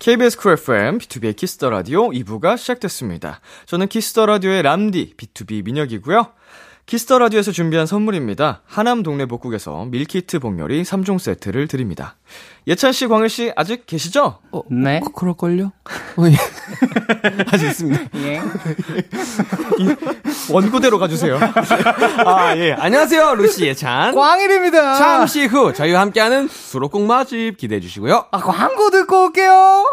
KBS 0.08 0.38
쿨 0.38 0.54
FM, 0.54 1.00
B2B의 1.00 1.36
키스터 1.36 1.70
라디오 1.70 2.08
2부가 2.12 2.58
시작됐습니다. 2.58 3.42
저는 3.66 3.90
키스터 3.90 4.26
라디오의 4.26 4.62
람디, 4.62 5.16
B2B 5.18 5.66
민혁이고요. 5.66 6.32
Kiss 6.88 7.06
the 7.06 7.20
Radio에서 7.20 7.52
준비한 7.52 7.86
선물입니다. 7.86 8.62
하남 8.66 9.04
동네 9.04 9.26
복국에서 9.26 9.84
밀키트 9.92 10.40
복요리 10.40 10.84
3종 10.84 11.20
세트를 11.20 11.68
드립니다. 11.68 12.16
예찬 12.66 12.94
씨, 12.94 13.08
광일 13.08 13.28
씨 13.28 13.52
아직 13.58 13.86
계시죠? 13.86 14.40
어, 14.54 14.62
네. 14.72 15.02
그- 15.04 15.12
그럴걸요? 15.12 15.66
어, 15.66 16.24
예. 16.30 16.36
아직 17.52 17.68
있습니다. 17.68 18.04
원고대로 20.50 20.98
가주세요. 20.98 21.38
아, 22.26 22.56
예. 22.56 22.72
안녕하세요, 22.72 23.36
루시 23.36 23.66
예찬. 23.66 24.16
광일입니다. 24.16 24.96
잠시 24.96 25.46
후 25.46 25.74
저희와 25.74 26.00
함께하는 26.00 26.48
수록곡 26.48 27.02
맛집 27.02 27.58
기대해 27.58 27.82
주시고요. 27.82 28.28
아, 28.32 28.38
광고 28.40 28.90
듣고 28.92 29.26
올게요. 29.26 29.84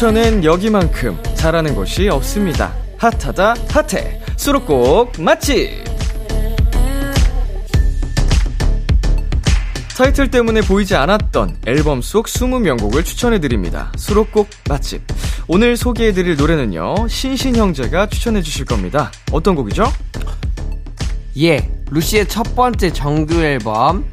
추천은 0.00 0.44
여기만큼 0.44 1.22
잘하는 1.34 1.74
곳이 1.74 2.08
없습니다. 2.08 2.72
핫하다 2.96 3.54
핫해 3.68 4.22
수록곡 4.34 5.20
맛집 5.20 5.84
타이틀 9.94 10.30
때문에 10.30 10.62
보이지 10.62 10.96
않았던 10.96 11.58
앨범 11.66 12.00
속 12.00 12.28
20명곡을 12.28 13.04
추천해드립니다. 13.04 13.92
수록곡 13.98 14.48
맛집. 14.70 15.02
오늘 15.46 15.76
소개해드릴 15.76 16.36
노래는요, 16.36 17.06
신신 17.06 17.56
형제가 17.56 18.08
추천해주실 18.08 18.64
겁니다. 18.64 19.12
어떤 19.32 19.54
곡이죠? 19.54 19.84
예, 21.36 21.68
루시의 21.90 22.26
첫 22.26 22.56
번째 22.56 22.90
정규 22.90 23.42
앨범 23.42 24.06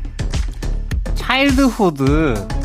차일드후드 1.15 2.56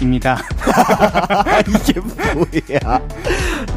입니다. 0.00 0.38
이게 1.68 2.00
뭐야? 2.00 3.00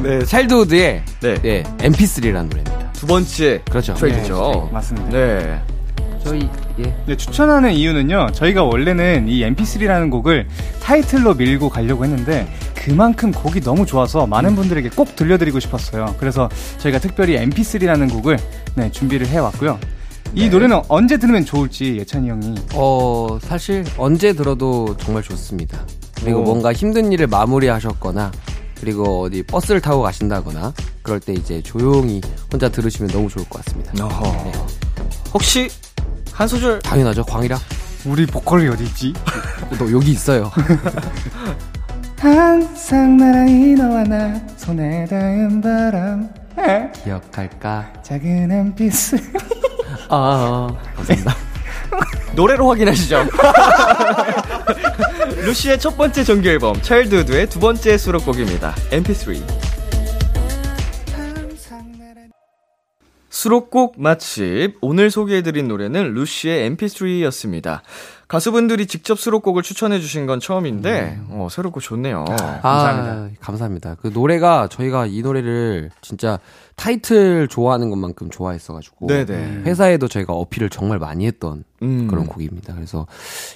네, 0.02 0.24
찰드우드의 0.24 1.02
네. 1.20 1.36
예, 1.44 1.62
MP3라는 1.78 2.48
노래입니다. 2.48 2.92
두 2.92 3.06
번째 3.06 3.62
그렇죠. 3.68 3.94
트랙이죠. 3.94 4.62
네, 4.66 4.72
맞습니다. 4.72 5.08
네. 5.10 5.60
저희 6.24 6.48
예. 6.78 6.94
네, 7.06 7.16
추천하는 7.16 7.72
이유는요. 7.72 8.30
저희가 8.32 8.64
원래는 8.64 9.28
이 9.28 9.40
MP3라는 9.40 10.10
곡을 10.10 10.48
타이틀로 10.82 11.34
밀고 11.34 11.68
가려고 11.68 12.04
했는데 12.04 12.48
그만큼 12.74 13.30
곡이 13.30 13.60
너무 13.60 13.86
좋아서 13.86 14.26
많은 14.26 14.56
분들에게 14.56 14.90
꼭 14.90 15.14
들려드리고 15.16 15.60
싶었어요. 15.60 16.14
그래서 16.18 16.48
저희가 16.78 16.98
특별히 16.98 17.36
MP3라는 17.38 18.10
곡을 18.10 18.38
네, 18.74 18.90
준비를 18.90 19.26
해 19.28 19.38
왔고요. 19.38 19.78
이 20.34 20.48
노래는 20.48 20.82
언제 20.88 21.16
들으면 21.16 21.44
좋을지 21.44 21.96
예찬이 21.96 22.28
형이 22.28 22.54
어, 22.74 23.38
사실 23.40 23.84
언제 23.96 24.32
들어도 24.32 24.96
정말 24.96 25.22
좋습니다. 25.22 25.78
그리고 26.24 26.40
오. 26.40 26.42
뭔가 26.44 26.72
힘든 26.72 27.12
일을 27.12 27.26
마무리하셨거나 27.26 28.32
그리고 28.80 29.22
어디 29.22 29.42
버스를 29.42 29.80
타고 29.80 30.02
가신다거나 30.02 30.72
그럴 31.02 31.20
때 31.20 31.32
이제 31.34 31.62
조용히 31.62 32.20
혼자 32.50 32.68
들으시면 32.68 33.10
너무 33.12 33.28
좋을 33.28 33.46
것 33.48 33.62
같습니다. 33.64 33.92
네. 33.92 34.52
혹시 35.32 35.68
한 36.32 36.48
소절 36.48 36.80
당연하죠. 36.80 37.24
광이라. 37.24 37.58
우리 38.06 38.26
보컬이 38.26 38.66
어디 38.68 38.84
있지? 38.84 39.12
너 39.78 39.90
여기 39.92 40.12
있어요. 40.12 40.50
항상 42.18 43.18
나란히 43.18 43.74
너와 43.74 44.02
나 44.04 44.40
손에 44.56 45.04
닿은 45.06 45.60
바람 45.60 46.28
에, 46.58 46.90
기억할까? 47.02 47.92
작은 48.02 48.74
MP3 48.76 49.20
아, 50.08 50.68
감사합니다. 50.96 51.34
노래로 52.34 52.68
확인하시죠. 52.68 53.26
루시의 55.44 55.78
첫 55.78 55.96
번째 55.96 56.24
정규 56.24 56.48
앨범 56.48 56.80
차일드우드의 56.80 57.48
두 57.48 57.60
번째 57.60 57.98
수록곡입니다. 57.98 58.74
MP3. 58.90 59.63
수록곡 63.44 63.96
맛집. 63.98 64.78
오늘 64.80 65.10
소개해드린 65.10 65.68
노래는 65.68 66.14
루시의 66.14 66.70
mp3였습니다. 66.70 67.80
가수분들이 68.26 68.86
직접 68.86 69.18
수록곡을 69.18 69.62
추천해주신 69.62 70.24
건 70.24 70.40
처음인데, 70.40 71.20
어, 71.28 71.48
새롭고 71.50 71.80
좋네요. 71.80 72.24
감사합니다. 72.24 72.60
감사합니다. 72.62 73.12
아, 73.12 73.44
감사합니다. 73.44 73.96
그 74.00 74.10
노래가 74.14 74.68
저희가 74.68 75.04
이 75.04 75.20
노래를 75.20 75.90
진짜 76.00 76.38
타이틀 76.74 77.46
좋아하는 77.46 77.90
것만큼 77.90 78.30
좋아했어가지고 78.30 79.08
네네. 79.08 79.64
회사에도 79.66 80.08
저희가 80.08 80.32
어필을 80.32 80.70
정말 80.70 80.98
많이 80.98 81.26
했던 81.26 81.64
음. 81.82 82.08
그런 82.08 82.24
곡입니다. 82.24 82.74
그래서 82.74 83.06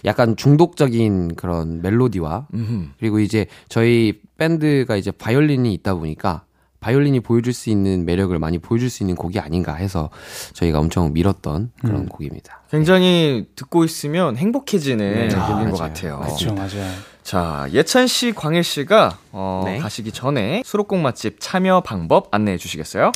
약간 0.05 0.37
중독적인 0.37 1.35
그런 1.37 1.81
멜로디와 1.81 2.49
음흠. 2.53 2.89
그리고 2.99 3.21
이제 3.21 3.47
저희 3.71 4.21
밴드가 4.37 4.97
이제 4.97 5.11
바이올린이 5.11 5.73
있다 5.73 5.95
보니까 5.95 6.43
바이올린이 6.81 7.21
보여줄 7.21 7.53
수 7.53 7.71
있는 7.71 8.05
매력을 8.05 8.37
많이 8.39 8.59
보여줄 8.59 8.91
수 8.91 9.03
있는 9.03 9.17
곡이 9.17 9.41
아닌가 9.41 9.75
해서 9.75 10.11
저희가 10.53 10.79
엄청 10.79 11.13
밀었던 11.13 11.73
그런 11.81 12.07
곡입니다. 12.07 12.63
굉장히 12.71 13.47
듣고 13.57 13.85
있으면 13.85 14.37
행복해지는 14.37 15.29
네, 15.29 15.35
곡인 15.35 15.69
아, 15.69 15.71
것. 15.71 15.77
같아요. 15.77 16.21
그렇죠, 16.21 16.55
맞아요. 16.55 16.91
자, 17.23 17.67
예찬 17.73 18.07
씨, 18.07 18.33
광일 18.33 18.63
씨가 18.65 19.19
어, 19.33 19.63
네. 19.67 19.79
가시기 19.79 20.13
전에 20.13 20.63
수록곡 20.65 21.01
맛집 21.01 21.37
참여 21.41 21.83
방법 21.83 22.29
안내해 22.31 22.57
주시겠어요? 22.57 23.13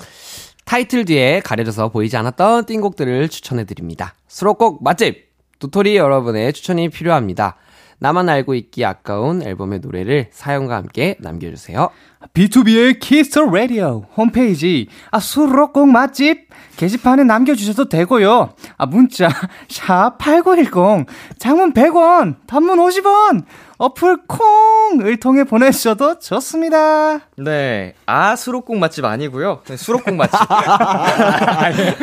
타이틀 0.65 1.05
뒤에 1.05 1.41
가려져서 1.41 1.89
보이지 1.89 2.17
않았던 2.17 2.67
띵곡들을 2.67 3.29
추천해 3.29 3.65
드립니다. 3.65 4.15
수록곡 4.29 4.83
맛집! 4.83 5.33
도토리 5.59 5.97
여러분의 5.97 6.53
추천이 6.53 6.89
필요합니다. 6.89 7.57
나만 8.03 8.29
알고 8.29 8.55
있기 8.55 8.85
아까운 8.85 9.43
앨범의 9.45 9.79
노래를 9.79 10.27
사연과 10.33 10.75
함께 10.75 11.15
남겨주세요. 11.21 11.91
B2B의 12.35 12.99
키스터 12.99 13.49
라디오 13.49 14.07
홈페이지 14.17 14.89
아 15.13 15.21
수록곡 15.21 15.89
맛집 15.89 16.49
게시판에 16.77 17.23
남겨주셔도 17.23 17.89
되고요. 17.89 18.55
아 18.77 18.87
문자 18.87 19.29
샵 19.71 20.19
#8910 20.19 21.07
장문 21.39 21.73
100원, 21.75 22.39
단문 22.49 22.79
50원, 22.79 23.45
어플 23.87 24.29
콩을 24.29 25.19
통해 25.19 25.43
보내주셔도 25.43 26.21
좋습니다. 26.21 27.19
네. 27.37 27.95
아, 28.07 28.37
수록곡 28.37 28.77
맛집 28.79 29.05
아니고요. 29.05 29.63
네, 29.65 29.77
수록곡 29.77 30.15
맛집. 30.15 30.39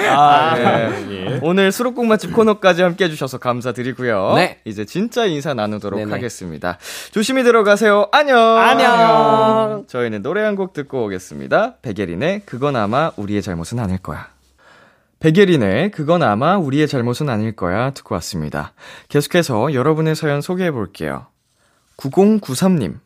아, 0.10 0.56
네. 0.56 1.40
오늘 1.42 1.72
수록곡 1.72 2.06
맛집 2.06 2.34
코너까지 2.34 2.82
함께 2.82 3.06
해주셔서 3.06 3.38
감사드리고요. 3.38 4.34
네. 4.36 4.60
이제 4.66 4.84
진짜 4.84 5.24
인사 5.26 5.54
나누도록 5.54 6.02
네네. 6.02 6.12
하겠습니다. 6.12 6.78
조심히 7.14 7.44
들어가세요. 7.44 8.10
안녕. 8.12 8.58
안녕. 8.58 9.86
저희는 9.88 10.22
노래 10.22 10.44
한 10.44 10.60
곡 10.60 10.74
듣고 10.74 11.06
오겠습니다. 11.06 11.76
백예린의 11.82 12.42
그건 12.46 12.76
아마 12.76 13.12
우리의 13.16 13.42
잘못은 13.42 13.80
아닐 13.80 13.98
거야. 14.00 14.28
백예린의 15.22 15.92
그건 15.92 16.24
아마 16.24 16.58
우리의 16.58 16.90
잘못은 16.90 17.30
아닐 17.30 17.56
거야 17.56 17.92
듣고 17.92 18.16
왔습니다. 18.16 18.74
계속해서 19.08 19.74
여러분의 19.74 20.16
사연 20.18 20.42
소개해 20.42 20.72
볼게요. 20.72 21.28
9093님. 22.00 23.00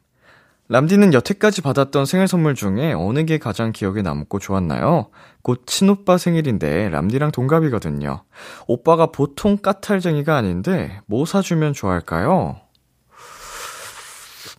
람디는 0.69 1.13
여태까지 1.13 1.61
받았던 1.61 2.05
생일 2.05 2.27
선물 2.27 2.55
중에 2.55 2.93
어느 2.93 3.25
게 3.25 3.37
가장 3.37 3.71
기억에 3.71 4.01
남고 4.01 4.39
좋았나요? 4.39 5.09
곧 5.41 5.63
친오빠 5.65 6.17
생일인데 6.17 6.89
람디랑 6.89 7.31
동갑이거든요. 7.31 8.23
오빠가 8.67 9.07
보통 9.07 9.57
까탈쟁이가 9.57 10.37
아닌데 10.37 11.01
뭐 11.05 11.25
사주면 11.25 11.73
좋아할까요? 11.73 12.61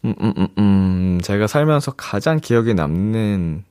음, 0.05 0.15
음, 0.21 0.35
음, 0.37 0.49
음, 0.59 1.21
제가 1.23 1.47
살면서 1.47 1.93
가장 1.93 2.39
기억에 2.39 2.75
남는 2.75 3.65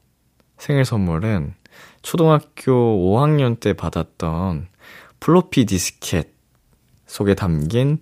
생일 0.57 0.85
선물은 0.85 1.53
초등학교 2.01 2.71
5학년 2.71 3.59
때 3.59 3.73
받았던 3.73 4.67
플로피 5.19 5.65
디스켓 5.65 6.33
속에 7.05 7.35
담긴 7.35 7.99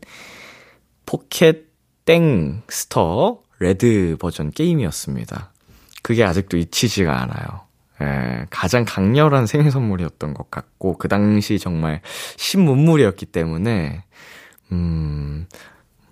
포켓 1.05 1.70
땡 2.11 2.61
스터 2.67 3.39
레드 3.59 4.17
버전 4.19 4.51
게임이었습니다. 4.51 5.53
그게 6.03 6.25
아직도 6.25 6.57
잊히지가 6.57 7.21
않아요. 7.21 7.61
예, 8.01 8.47
가장 8.49 8.83
강렬한 8.85 9.45
생일 9.45 9.71
선물이었던 9.71 10.33
것 10.33 10.51
같고, 10.51 10.97
그 10.97 11.07
당시 11.07 11.57
정말 11.57 12.01
신문물이었기 12.35 13.27
때문에, 13.27 14.03
음, 14.73 15.47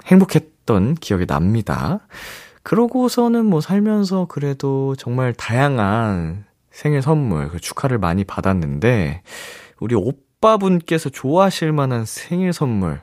행복했던 0.05 0.95
기억이 0.95 1.25
납니다. 1.25 1.99
그러고서는 2.63 3.45
뭐 3.45 3.59
살면서 3.59 4.27
그래도 4.27 4.95
정말 4.95 5.33
다양한 5.33 6.45
생일 6.71 7.01
선물, 7.01 7.49
그 7.49 7.59
축하를 7.59 7.97
많이 7.97 8.23
받았는데, 8.23 9.21
우리 9.81 9.95
오빠분께서 9.95 11.09
좋아하실 11.09 11.73
만한 11.73 12.05
생일 12.05 12.53
선물, 12.53 13.01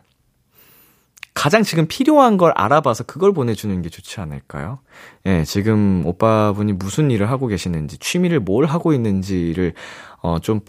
가장 1.36 1.62
지금 1.62 1.86
필요한 1.86 2.38
걸 2.38 2.50
알아봐서 2.56 3.04
그걸 3.04 3.32
보내주는 3.34 3.82
게 3.82 3.90
좋지 3.90 4.20
않을까요? 4.20 4.78
예, 5.26 5.44
지금 5.44 6.02
오빠분이 6.06 6.72
무슨 6.72 7.10
일을 7.10 7.30
하고 7.30 7.46
계시는지, 7.46 7.98
취미를 7.98 8.40
뭘 8.40 8.64
하고 8.64 8.94
있는지를, 8.94 9.74
어, 10.22 10.38
좀 10.40 10.60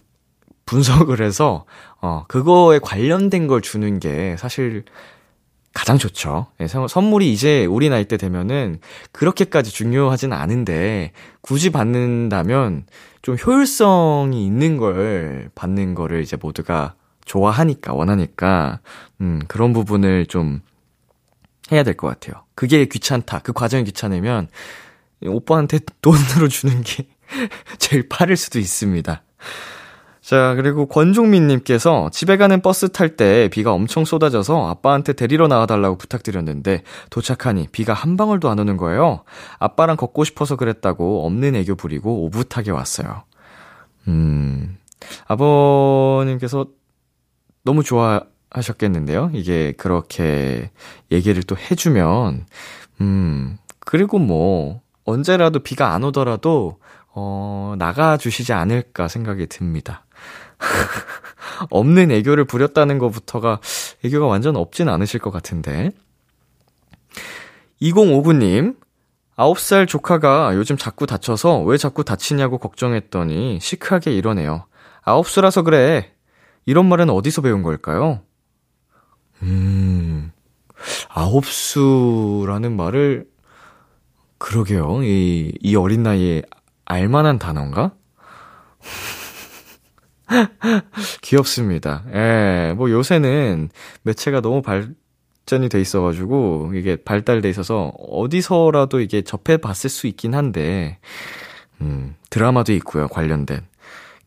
분석을 0.66 1.22
해서, 1.22 1.64
어, 2.02 2.26
그거에 2.28 2.80
관련된 2.80 3.48
걸 3.48 3.62
주는 3.62 3.98
게 4.02 4.36
사실 4.38 4.84
가장 5.74 5.98
좋죠. 5.98 6.48
예, 6.60 6.68
선- 6.68 6.90
선물이 6.90 7.32
이제 7.32 7.66
우리 7.66 7.88
나이 7.88 8.04
때 8.04 8.18
되면은 8.18 8.82
그렇게까지 9.14 9.72
중요하진 9.72 10.34
않은데, 10.34 11.14
굳이 11.40 11.70
받는다면 11.70 12.88
좀 13.22 13.38
효율성이 13.38 14.46
있는 14.46 14.76
걸 14.76 15.50
받는 15.56 15.96
거를 15.96 16.24
이제 16.24 16.36
모두가 16.36 16.96
좋아하니까, 17.28 17.94
원하니까, 17.94 18.80
음, 19.22 19.40
그런 19.48 19.74
부분을 19.74 20.26
좀 20.26 20.62
해야 21.72 21.84
될 21.84 21.96
것 21.96 22.08
같아요. 22.08 22.44
그게 22.56 22.86
귀찮다. 22.86 23.40
그 23.40 23.54
과정이 23.54 23.84
귀찮으면 23.84 24.48
오빠한테 25.26 25.80
돈으로 26.02 26.48
주는 26.48 26.82
게 26.82 27.08
제일 27.78 28.08
빠를 28.10 28.38
수도 28.38 28.58
있습니다. 28.60 29.22
자, 30.22 30.56
그리고 30.56 30.88
권종민님께서 30.88 32.10
집에 32.12 32.36
가는 32.36 32.62
버스 32.62 32.90
탈 32.90 33.16
때 33.16 33.48
비가 33.50 33.72
엄청 33.72 34.04
쏟아져서 34.04 34.68
아빠한테 34.68 35.14
데리러 35.14 35.48
나와달라고 35.48 35.98
부탁드렸는데 35.98 36.84
도착하니 37.10 37.68
비가 37.72 37.94
한 37.94 38.18
방울도 38.18 38.50
안 38.50 38.60
오는 38.60 38.76
거예요. 38.76 39.24
아빠랑 39.60 39.96
걷고 39.96 40.26
싶어서 40.26 40.58
그랬다고 40.58 41.26
없는 41.26 41.56
애교 41.56 41.76
부리고 41.76 42.26
오붓하게 42.26 42.72
왔어요. 42.72 43.24
음, 44.10 44.78
아버님께서 45.28 46.68
너무 47.68 47.84
좋아하셨겠는데요? 47.84 49.32
이게 49.34 49.74
그렇게 49.74 50.72
얘기를 51.12 51.44
또 51.44 51.58
해주면, 51.58 52.46
음, 53.02 53.58
그리고 53.82 54.20
뭐, 54.20 54.80
언제라도 55.04 55.60
비가 55.60 55.94
안 55.94 56.06
오더라도, 56.06 56.80
어, 57.14 57.76
나가주시지 57.78 58.54
않을까 58.54 59.10
생각이 59.10 59.48
듭니다. 59.48 60.06
없는 61.70 62.10
애교를 62.12 62.46
부렸다는 62.46 63.00
것부터가 63.00 63.60
애교가 64.06 64.28
완전 64.28 64.56
없진 64.56 64.88
않으실 64.88 65.20
것 65.20 65.32
같은데. 65.32 65.92
2059님, 67.82 68.78
9살 69.36 69.90
조카가 69.90 70.56
요즘 70.56 70.78
자꾸 70.78 71.06
다쳐서 71.06 71.64
왜 71.64 71.76
자꾸 71.76 72.06
다치냐고 72.06 72.60
걱정했더니 72.60 73.60
시크하게 73.60 74.14
이러네요. 74.14 74.68
9수라서 75.04 75.66
그래. 75.66 76.17
이런 76.68 76.88
말은 76.90 77.10
어디서 77.10 77.42
배운 77.42 77.64
걸까요? 77.64 78.20
음, 79.42 80.34
아홉수라는 81.08 82.76
말을, 82.76 83.26
그러게요. 84.38 85.02
이, 85.02 85.54
이 85.62 85.76
어린 85.78 86.04
나이에 86.04 86.42
알만한 86.84 87.40
단어인가? 87.40 87.96
귀엽습니다. 91.22 92.04
예, 92.14 92.74
뭐 92.76 92.92
요새는 92.92 93.70
매체가 94.02 94.42
너무 94.42 94.62
발전이 94.62 95.70
돼 95.70 95.80
있어가지고, 95.80 96.74
이게 96.76 96.98
발달돼 96.98 97.50
있어서 97.50 97.94
어디서라도 97.98 99.00
이게 99.00 99.22
접해봤을 99.22 99.90
수 99.90 100.06
있긴 100.06 100.36
한데, 100.36 101.00
음, 101.80 102.16
드라마도 102.30 102.74
있고요, 102.74 103.08
관련된. 103.08 103.66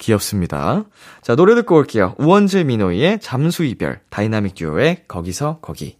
귀엽습니다. 0.00 0.84
자, 1.22 1.36
노래 1.36 1.54
듣고 1.54 1.76
올게요. 1.76 2.14
우원재 2.18 2.64
미노이의 2.64 3.20
잠수 3.20 3.64
이별, 3.64 4.00
다이나믹 4.10 4.56
듀오의 4.56 5.04
거기서 5.06 5.60
거기. 5.62 5.98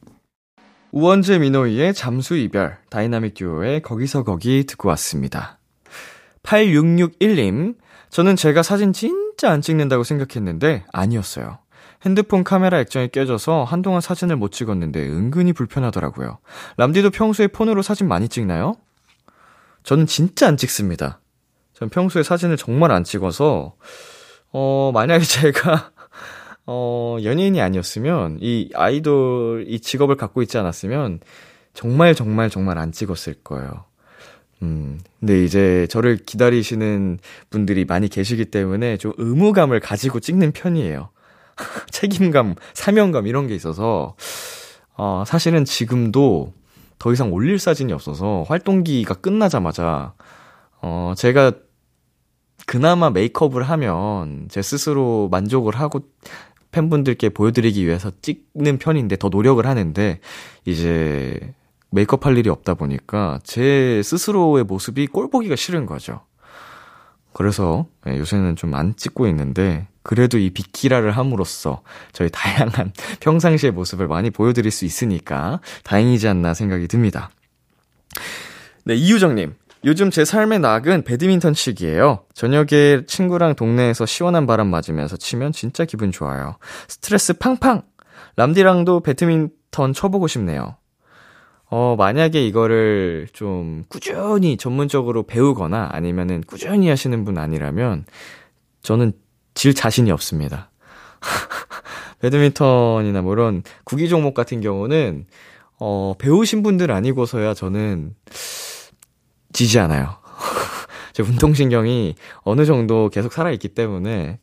우원재 0.91 1.39
미노이의 1.39 1.95
잠수 1.95 2.37
이별, 2.37 2.79
다이나믹 2.91 3.35
듀오의 3.35 3.83
거기서 3.83 4.25
거기 4.25 4.65
듣고 4.65 4.89
왔습니다. 4.89 5.59
8661님, 6.43 7.77
저는 8.09 8.35
제가 8.35 8.63
사진 8.63 8.93
진짜 8.93 9.51
안 9.51 9.61
찍는다고 9.61 10.03
생각했는데 10.03 10.85
아니었어요. 10.93 11.59
핸드폰 12.05 12.45
카메라 12.45 12.81
액정이 12.81 13.11
깨져서 13.11 13.65
한동안 13.65 14.01
사진을 14.01 14.37
못 14.37 14.53
찍었는데 14.53 15.07
은근히 15.07 15.53
불편하더라고요. 15.53 16.39
람디도 16.79 17.11
평소에 17.11 17.49
폰으로 17.49 17.83
사진 17.83 18.09
많이 18.09 18.29
찍나요? 18.29 18.75
저는 19.83 20.07
진짜 20.07 20.49
안 20.49 20.57
찍습니다. 20.57 21.21
전 21.81 21.89
평소에 21.89 22.22
사진을 22.22 22.59
정말 22.59 22.93
안 22.93 23.05
찍어서, 23.05 23.74
어, 24.53 24.91
만약에 24.93 25.24
제가, 25.24 25.93
어, 26.66 27.16
연예인이 27.24 27.59
아니었으면, 27.59 28.37
이 28.43 28.70
아이돌, 28.74 29.64
이 29.66 29.81
직업을 29.81 30.16
갖고 30.16 30.43
있지 30.43 30.59
않았으면, 30.59 31.20
정말 31.72 32.14
정말 32.14 32.51
정말 32.51 32.76
안 32.76 32.93
찍었을 32.93 33.37
거예요. 33.43 33.85
음, 34.62 35.01
근데 35.20 35.43
이제 35.43 35.87
저를 35.89 36.18
기다리시는 36.18 37.18
분들이 37.49 37.87
많이 37.87 38.09
계시기 38.09 38.45
때문에 38.47 38.99
좀 38.99 39.14
의무감을 39.16 39.81
가지고 39.81 40.20
찍는 40.20 40.53
편이에요. 40.53 41.09
책임감, 41.91 42.57
사명감 42.74 43.26
이런 43.26 43.47
게 43.47 43.55
있어서, 43.55 44.16
어, 44.99 45.24
사실은 45.26 45.64
지금도 45.64 46.53
더 46.99 47.11
이상 47.11 47.33
올릴 47.33 47.59
사진이 47.59 47.91
없어서 47.95 48.45
활동기가 48.49 49.14
끝나자마자, 49.14 50.12
어, 50.83 51.14
제가 51.16 51.53
그나마 52.71 53.11
메이크업을 53.11 53.64
하면 53.64 54.47
제 54.49 54.62
스스로 54.62 55.29
만족을 55.33 55.75
하고 55.75 56.03
팬분들께 56.71 57.31
보여드리기 57.31 57.85
위해서 57.85 58.12
찍는 58.23 58.79
편인데 58.79 59.16
더 59.16 59.29
노력을 59.29 59.66
하는데 59.66 60.21
이제 60.64 61.53
메이크업 61.91 62.27
할 62.27 62.39
일이 62.39 62.49
없다 62.49 62.75
보니까 62.75 63.41
제 63.43 64.01
스스로의 64.05 64.62
모습이 64.62 65.09
꼴 65.09 65.31
보기가 65.31 65.57
싫은 65.57 65.85
거죠. 65.85 66.21
그래서 67.33 67.87
예, 68.07 68.16
요새는 68.16 68.55
좀 68.55 68.73
안 68.75 68.95
찍고 68.95 69.27
있는데 69.27 69.89
그래도 70.05 70.39
이 70.39 70.51
비키라를 70.51 71.11
함으로써 71.11 71.83
저희 72.12 72.29
다양한 72.31 72.93
평상시의 73.18 73.73
모습을 73.73 74.07
많이 74.07 74.31
보여드릴 74.31 74.71
수 74.71 74.85
있으니까 74.85 75.59
다행이지 75.83 76.29
않나 76.29 76.55
생각이 76.55 76.87
듭니다. 76.87 77.31
네, 78.85 78.95
이유정님. 78.95 79.55
요즘 79.85 80.11
제 80.11 80.24
삶의 80.24 80.61
낙은 80.61 81.05
배드민턴 81.05 81.55
치기예요. 81.55 82.24
저녁에 82.35 83.05
친구랑 83.07 83.55
동네에서 83.55 84.05
시원한 84.05 84.47
바람 84.47 84.66
맞으면서 84.68 85.16
치면 85.16 85.53
진짜 85.53 85.85
기분 85.85 86.12
좋아요. 86.12 86.57
스트레스 86.87 87.33
팡팡! 87.33 87.83
람디랑도 88.37 89.01
배드민턴 89.01 89.93
쳐보고 89.95 90.26
싶네요. 90.26 90.76
어, 91.70 91.95
만약에 91.97 92.45
이거를 92.47 93.28
좀 93.33 93.85
꾸준히 93.89 94.57
전문적으로 94.57 95.22
배우거나 95.22 95.89
아니면은 95.93 96.43
꾸준히 96.47 96.89
하시는 96.89 97.24
분 97.24 97.39
아니라면 97.39 98.05
저는 98.83 99.12
질 99.55 99.72
자신이 99.72 100.11
없습니다. 100.11 100.70
배드민턴이나 102.20 103.22
뭐 103.22 103.33
이런 103.33 103.62
구기 103.85 104.09
종목 104.09 104.35
같은 104.35 104.61
경우는 104.61 105.26
어, 105.78 106.14
배우신 106.18 106.62
분들 106.62 106.91
아니고서야 106.91 107.55
저는 107.55 108.14
지지 109.53 109.79
않아요. 109.81 110.17
제 111.13 111.23
운동신경이 111.23 112.15
어느 112.43 112.65
정도 112.65 113.09
계속 113.11 113.33
살아있기 113.33 113.69
때문에 113.69 114.39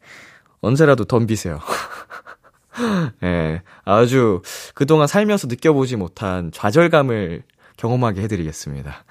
언제라도 0.62 1.06
덤비세요. 1.06 1.60
예, 3.24 3.28
네, 3.28 3.62
아주 3.86 4.42
그동안 4.76 5.08
살면서 5.08 5.48
느껴보지 5.48 5.96
못한 5.96 6.52
좌절감을 6.52 7.44
경험하게 7.78 8.22
해드리겠습니다. 8.22 9.04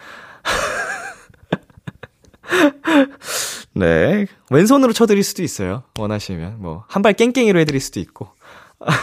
네. 3.74 4.26
왼손으로 4.50 4.92
쳐드릴 4.92 5.22
수도 5.22 5.42
있어요. 5.42 5.82
원하시면. 5.98 6.56
뭐, 6.60 6.84
한 6.88 7.02
발 7.02 7.12
깽깽이로 7.12 7.58
해드릴 7.60 7.80
수도 7.80 8.00
있고. 8.00 8.28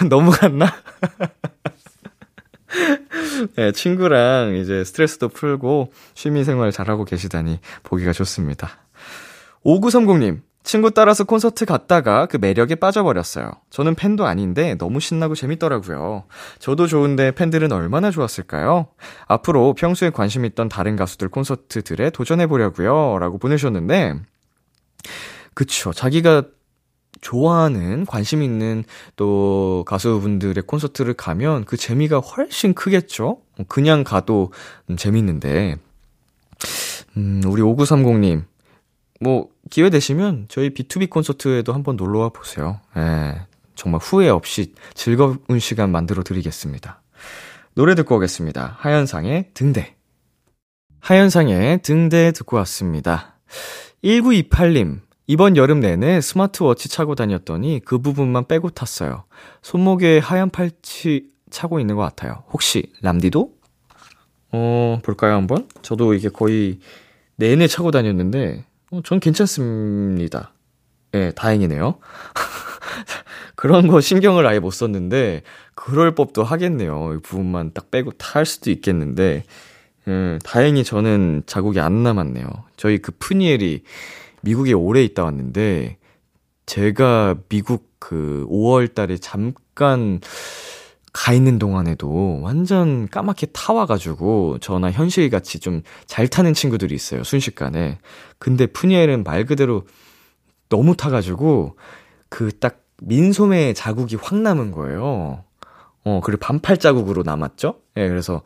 너무 0.09 0.31
갔나? 0.31 0.73
네, 3.55 3.71
친구랑 3.71 4.55
이제 4.55 4.83
스트레스도 4.83 5.29
풀고 5.29 5.91
취미생활 6.15 6.71
잘하고 6.71 7.05
계시다니 7.05 7.59
보기가 7.83 8.13
좋습니다. 8.13 8.69
5930님, 9.65 10.41
친구 10.63 10.91
따라서 10.91 11.25
콘서트 11.25 11.65
갔다가 11.65 12.25
그 12.25 12.37
매력에 12.37 12.75
빠져버렸어요. 12.75 13.51
저는 13.69 13.95
팬도 13.95 14.25
아닌데 14.25 14.75
너무 14.75 14.99
신나고 14.99 15.35
재밌더라고요. 15.35 16.23
저도 16.59 16.87
좋은데 16.87 17.31
팬들은 17.31 17.71
얼마나 17.71 18.11
좋았을까요? 18.11 18.87
앞으로 19.27 19.73
평소에 19.73 20.09
관심 20.09 20.45
있던 20.45 20.69
다른 20.69 20.95
가수들 20.95 21.29
콘서트들에 21.29 22.09
도전해보려고요. 22.11 23.19
라고 23.19 23.37
보내셨는데, 23.37 24.15
그쵸. 25.53 25.91
자기가 25.91 26.43
좋아하는, 27.23 28.05
관심 28.05 28.43
있는 28.43 28.83
또 29.15 29.83
가수분들의 29.87 30.63
콘서트를 30.67 31.13
가면 31.15 31.65
그 31.65 31.77
재미가 31.77 32.19
훨씬 32.19 32.73
크겠죠? 32.73 33.39
그냥 33.67 34.03
가도 34.03 34.51
재밌는데. 34.97 35.77
음, 37.17 37.41
우리 37.47 37.61
5930님. 37.61 38.43
뭐, 39.21 39.47
기회 39.71 39.89
되시면 39.89 40.47
저희 40.49 40.71
B2B 40.71 41.09
콘서트에도 41.09 41.73
한번 41.73 41.95
놀러 41.95 42.19
와 42.19 42.29
보세요. 42.29 42.81
예. 42.97 43.47
정말 43.75 43.99
후회 44.03 44.29
없이 44.29 44.73
즐거운 44.93 45.59
시간 45.59 45.91
만들어 45.91 46.23
드리겠습니다. 46.23 47.01
노래 47.73 47.95
듣고 47.95 48.17
오겠습니다. 48.17 48.75
하현상의 48.79 49.51
등대. 49.53 49.95
하현상의 50.99 51.81
등대 51.81 52.31
듣고 52.33 52.57
왔습니다. 52.57 53.39
1928님, 54.03 54.99
이번 55.25 55.55
여름 55.55 55.79
내내 55.79 56.19
스마트워치 56.19 56.89
차고 56.89 57.15
다녔더니 57.15 57.81
그 57.85 57.99
부분만 57.99 58.47
빼고 58.47 58.71
탔어요. 58.71 59.23
손목에 59.61 60.19
하얀 60.19 60.49
팔찌 60.49 61.29
차고 61.49 61.79
있는 61.79 61.95
것 61.95 62.01
같아요. 62.01 62.43
혹시 62.51 62.91
람디도? 63.01 63.51
어, 64.51 64.99
볼까요, 65.03 65.35
한번? 65.35 65.67
저도 65.81 66.13
이게 66.13 66.29
거의 66.29 66.79
내내 67.37 67.67
차고 67.67 67.91
다녔는데, 67.91 68.65
어, 68.91 69.01
전 69.03 69.19
괜찮습니다. 69.19 70.53
예, 71.13 71.19
네, 71.19 71.31
다행이네요. 71.31 71.99
그런 73.55 73.87
거 73.87 74.01
신경을 74.01 74.45
아예 74.45 74.59
못 74.59 74.71
썼는데, 74.71 75.41
그럴 75.73 76.13
법도 76.15 76.43
하겠네요. 76.43 77.15
이 77.15 77.21
부분만 77.21 77.71
딱 77.73 77.89
빼고 77.89 78.11
탈 78.11 78.45
수도 78.45 78.69
있겠는데, 78.71 79.43
예, 80.07 80.39
다행히 80.43 80.83
저는 80.83 81.43
자국이 81.45 81.79
안 81.79 82.03
남았네요. 82.03 82.45
저희 82.77 82.99
그 82.99 83.11
푸니엘이 83.17 83.83
미국에 84.43 84.73
오래 84.73 85.03
있다 85.03 85.23
왔는데, 85.25 85.97
제가 86.67 87.35
미국 87.49 87.89
그 87.99 88.45
5월 88.49 88.93
달에 88.93 89.17
잠깐 89.17 90.19
가 91.13 91.31
있는 91.33 91.59
동안에도 91.59 92.39
완전 92.41 93.07
까맣게 93.07 93.47
타와가지고 93.53 94.59
저나 94.59 94.91
현실 94.91 95.29
같이 95.29 95.59
좀 95.59 95.83
잘 96.07 96.27
타는 96.27 96.53
친구들이 96.55 96.95
있어요, 96.95 97.23
순식간에. 97.23 97.99
근데 98.39 98.65
푸니엘은 98.67 99.23
말 99.23 99.45
그대로 99.45 99.85
너무 100.69 100.95
타가지고 100.95 101.77
그 102.29 102.51
딱 102.59 102.81
민소매 103.03 103.73
자국이 103.73 104.15
확 104.15 104.39
남은 104.39 104.71
거예요. 104.71 105.43
어, 106.05 106.21
그리고 106.23 106.39
반팔 106.39 106.77
자국으로 106.77 107.23
남았죠? 107.23 107.79
예, 107.97 108.03
네, 108.03 108.09
그래서 108.09 108.41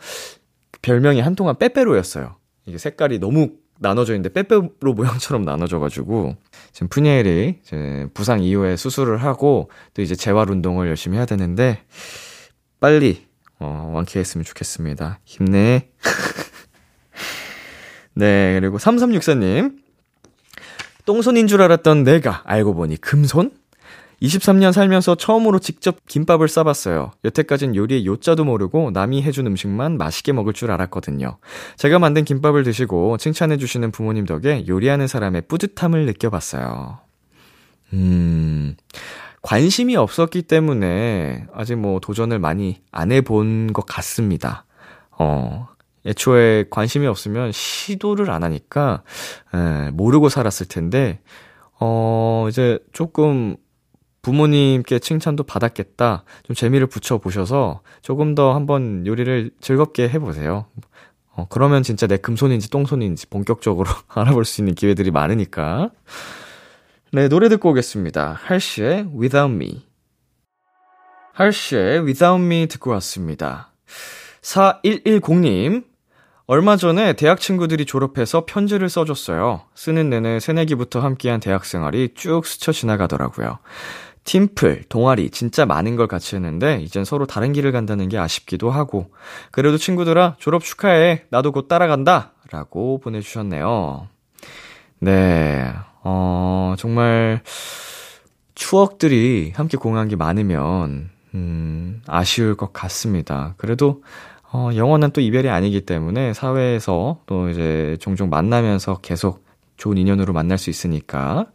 별명이 0.81 1.21
한동안 1.21 1.57
빼빼로였어요. 1.57 2.35
이게 2.65 2.77
색깔이 2.77 3.19
너무 3.19 3.51
나눠져 3.79 4.13
있는데 4.13 4.33
빼빼로 4.33 4.93
모양처럼 4.95 5.43
나눠져가지고 5.43 6.35
지금 6.71 6.87
푸니엘이 6.87 7.59
이제 7.61 8.07
부상 8.13 8.41
이후에 8.41 8.75
수술을 8.75 9.17
하고 9.17 9.69
또 9.93 10.01
이제 10.01 10.15
재활 10.15 10.49
운동을 10.49 10.87
열심히 10.87 11.17
해야 11.17 11.25
되는데 11.25 11.83
빨리 12.79 13.27
어, 13.59 13.91
완쾌했으면 13.93 14.43
좋겠습니다. 14.43 15.19
힘내. 15.25 15.89
네, 18.13 18.59
그리고 18.59 18.77
3364님. 18.77 19.77
똥손인 21.05 21.47
줄 21.47 21.61
알았던 21.61 22.03
내가 22.03 22.41
알고 22.45 22.75
보니 22.75 22.97
금손? 22.97 23.51
23년 24.21 24.71
살면서 24.71 25.15
처음으로 25.15 25.59
직접 25.59 26.05
김밥을 26.07 26.47
싸봤어요. 26.47 27.11
여태까진 27.23 27.75
요리의 27.75 28.05
요자도 28.05 28.45
모르고 28.45 28.91
남이 28.91 29.21
해준 29.21 29.45
음식만 29.47 29.97
맛있게 29.97 30.33
먹을 30.33 30.53
줄 30.53 30.71
알았거든요. 30.71 31.37
제가 31.77 31.99
만든 31.99 32.23
김밥을 32.23 32.63
드시고 32.63 33.17
칭찬해주시는 33.17 33.91
부모님 33.91 34.25
덕에 34.25 34.65
요리하는 34.67 35.07
사람의 35.07 35.43
뿌듯함을 35.47 36.05
느껴봤어요. 36.07 36.99
음, 37.93 38.75
관심이 39.41 39.95
없었기 39.95 40.43
때문에 40.43 41.45
아직 41.53 41.75
뭐 41.75 41.99
도전을 41.99 42.39
많이 42.39 42.81
안 42.91 43.11
해본 43.11 43.73
것 43.73 43.85
같습니다. 43.85 44.65
어, 45.11 45.67
애초에 46.05 46.65
관심이 46.69 47.05
없으면 47.05 47.51
시도를 47.51 48.31
안 48.31 48.43
하니까, 48.43 49.03
에, 49.53 49.91
모르고 49.91 50.29
살았을 50.29 50.67
텐데, 50.67 51.19
어, 51.79 52.47
이제 52.49 52.79
조금 52.93 53.57
부모님께 54.27 54.99
칭찬도 54.99 55.43
받았겠다. 55.43 56.25
좀 56.43 56.53
재미를 56.53 56.85
붙여보셔서 56.87 57.79
조금 58.01 58.35
더 58.35 58.53
한번 58.53 59.07
요리를 59.07 59.51
즐겁게 59.61 60.09
해보세요. 60.09 60.65
어, 61.31 61.47
그러면 61.49 61.81
진짜 61.81 62.07
내 62.07 62.17
금손인지 62.17 62.69
똥손인지 62.69 63.27
본격적으로 63.27 63.89
알아볼 64.09 64.43
수 64.43 64.59
있는 64.59 64.75
기회들이 64.75 65.11
많으니까. 65.11 65.91
네, 67.13 67.29
노래 67.29 67.47
듣고 67.47 67.69
오겠습니다. 67.69 68.37
할시의 68.43 69.07
Without 69.17 69.53
Me. 69.53 69.85
할시의 71.31 72.01
Without 72.01 72.43
Me 72.43 72.67
듣고 72.67 72.91
왔습니다. 72.91 73.71
4110님, 74.41 75.85
얼마 76.47 76.75
전에 76.75 77.13
대학 77.13 77.39
친구들이 77.39 77.85
졸업해서 77.85 78.45
편지를 78.45 78.89
써줬어요. 78.89 79.61
쓰는 79.73 80.09
내내 80.09 80.41
새내기부터 80.41 80.99
함께한 80.99 81.39
대학 81.39 81.63
생활이 81.63 82.09
쭉 82.13 82.45
스쳐 82.45 82.73
지나가더라고요. 82.73 83.59
팀플, 84.27 84.83
동아리, 84.89 85.29
진짜 85.29 85.65
많은 85.65 85.95
걸 85.95 86.07
같이 86.07 86.35
했는데, 86.35 86.81
이젠 86.81 87.05
서로 87.05 87.25
다른 87.25 87.53
길을 87.53 87.71
간다는 87.71 88.09
게 88.09 88.17
아쉽기도 88.17 88.69
하고, 88.69 89.09
그래도 89.51 89.77
친구들아, 89.77 90.35
졸업 90.37 90.63
축하해. 90.63 91.23
나도 91.29 91.53
곧 91.53 91.69
따라간다. 91.69 92.33
라고 92.51 92.99
보내주셨네요. 92.99 94.09
네, 94.99 95.71
어, 96.03 96.75
정말, 96.77 97.41
추억들이 98.53 99.53
함께 99.55 99.77
공유한 99.77 100.09
게 100.09 100.17
많으면, 100.17 101.09
음, 101.33 102.01
아쉬울 102.05 102.57
것 102.57 102.73
같습니다. 102.73 103.53
그래도, 103.55 104.03
어, 104.51 104.71
영원한 104.75 105.11
또 105.11 105.21
이별이 105.21 105.47
아니기 105.47 105.85
때문에 105.85 106.33
사회에서 106.33 107.21
또 107.27 107.47
이제 107.47 107.95
종종 108.01 108.29
만나면서 108.29 108.97
계속 108.97 109.45
좋은 109.77 109.97
인연으로 109.97 110.33
만날 110.33 110.57
수 110.57 110.69
있으니까, 110.69 111.47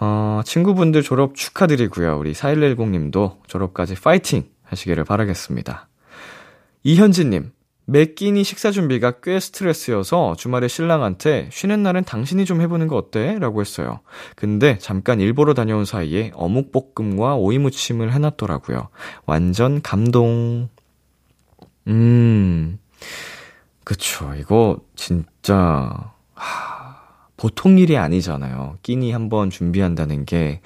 어, 0.00 0.40
친구분들 0.44 1.02
졸업 1.02 1.34
축하드리고요. 1.34 2.18
우리 2.18 2.32
4110님도 2.32 3.46
졸업까지 3.46 3.94
파이팅 4.00 4.44
하시기를 4.64 5.04
바라겠습니다. 5.04 5.88
이현진님, 6.82 7.52
매 7.84 8.06
끼니 8.06 8.42
식사 8.44 8.70
준비가 8.70 9.14
꽤 9.22 9.38
스트레스여서 9.38 10.36
주말에 10.36 10.68
신랑한테 10.68 11.50
쉬는 11.52 11.82
날은 11.82 12.04
당신이 12.04 12.46
좀 12.46 12.62
해보는 12.62 12.88
거 12.88 12.96
어때? 12.96 13.38
라고 13.38 13.60
했어요. 13.60 14.00
근데 14.36 14.78
잠깐 14.78 15.20
일보러 15.20 15.52
다녀온 15.52 15.84
사이에 15.84 16.30
어묵볶음과 16.34 17.34
오이무침을 17.34 18.12
해놨더라고요. 18.12 18.88
완전 19.26 19.82
감동. 19.82 20.70
음, 21.88 22.78
그쵸. 23.84 24.34
이거 24.38 24.78
진짜, 24.94 26.12
하, 26.34 26.79
보통 27.40 27.78
일이 27.78 27.96
아니잖아요. 27.96 28.78
끼니 28.82 29.12
한 29.12 29.28
번 29.30 29.48
준비한다는 29.50 30.24
게, 30.26 30.60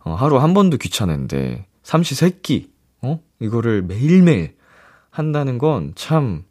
어, 0.00 0.14
하루 0.14 0.38
한 0.38 0.54
번도 0.54 0.76
귀찮은데, 0.76 1.66
삼시 1.82 2.14
세끼, 2.14 2.70
어? 3.02 3.20
이거를 3.40 3.82
매일매일 3.82 4.54
한다는 5.10 5.58
건 5.58 5.92
참 5.96 6.44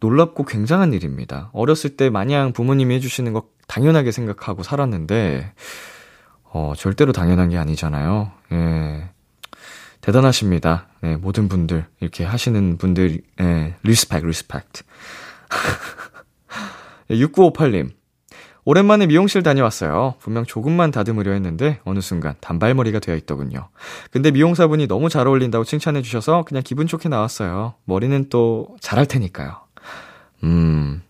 놀랍고 0.00 0.44
굉장한 0.44 0.92
일입니다. 0.92 1.50
어렸을 1.52 1.96
때 1.96 2.10
마냥 2.10 2.52
부모님이 2.52 2.94
해주시는 2.96 3.32
거 3.32 3.48
당연하게 3.66 4.10
생각하고 4.10 4.62
살았는데, 4.62 5.52
어, 6.44 6.72
절대로 6.76 7.12
당연한 7.12 7.48
게 7.50 7.58
아니잖아요. 7.58 8.32
예. 8.52 9.10
대단하십니다. 10.00 10.86
네, 11.00 11.16
모든 11.16 11.48
분들, 11.48 11.86
이렇게 12.00 12.24
하시는 12.24 12.76
분들, 12.78 13.20
예, 13.40 13.74
respect, 13.82 14.24
respect. 14.26 14.64
6958님. 17.10 17.90
오랜만에 18.64 19.06
미용실 19.06 19.42
다녀왔어요. 19.42 20.14
분명 20.20 20.44
조금만 20.44 20.90
다듬으려 20.90 21.32
했는데 21.32 21.80
어느 21.84 22.00
순간 22.00 22.34
단발머리가 22.40 22.98
되어 22.98 23.14
있더군요. 23.16 23.68
근데 24.10 24.30
미용사분이 24.30 24.86
너무 24.86 25.08
잘 25.08 25.26
어울린다고 25.26 25.64
칭찬해 25.64 26.02
주셔서 26.02 26.44
그냥 26.44 26.62
기분 26.64 26.86
좋게 26.86 27.08
나왔어요. 27.08 27.74
머리는 27.84 28.28
또 28.30 28.68
자랄 28.80 29.06
테니까요. 29.06 29.56
음. 30.44 31.02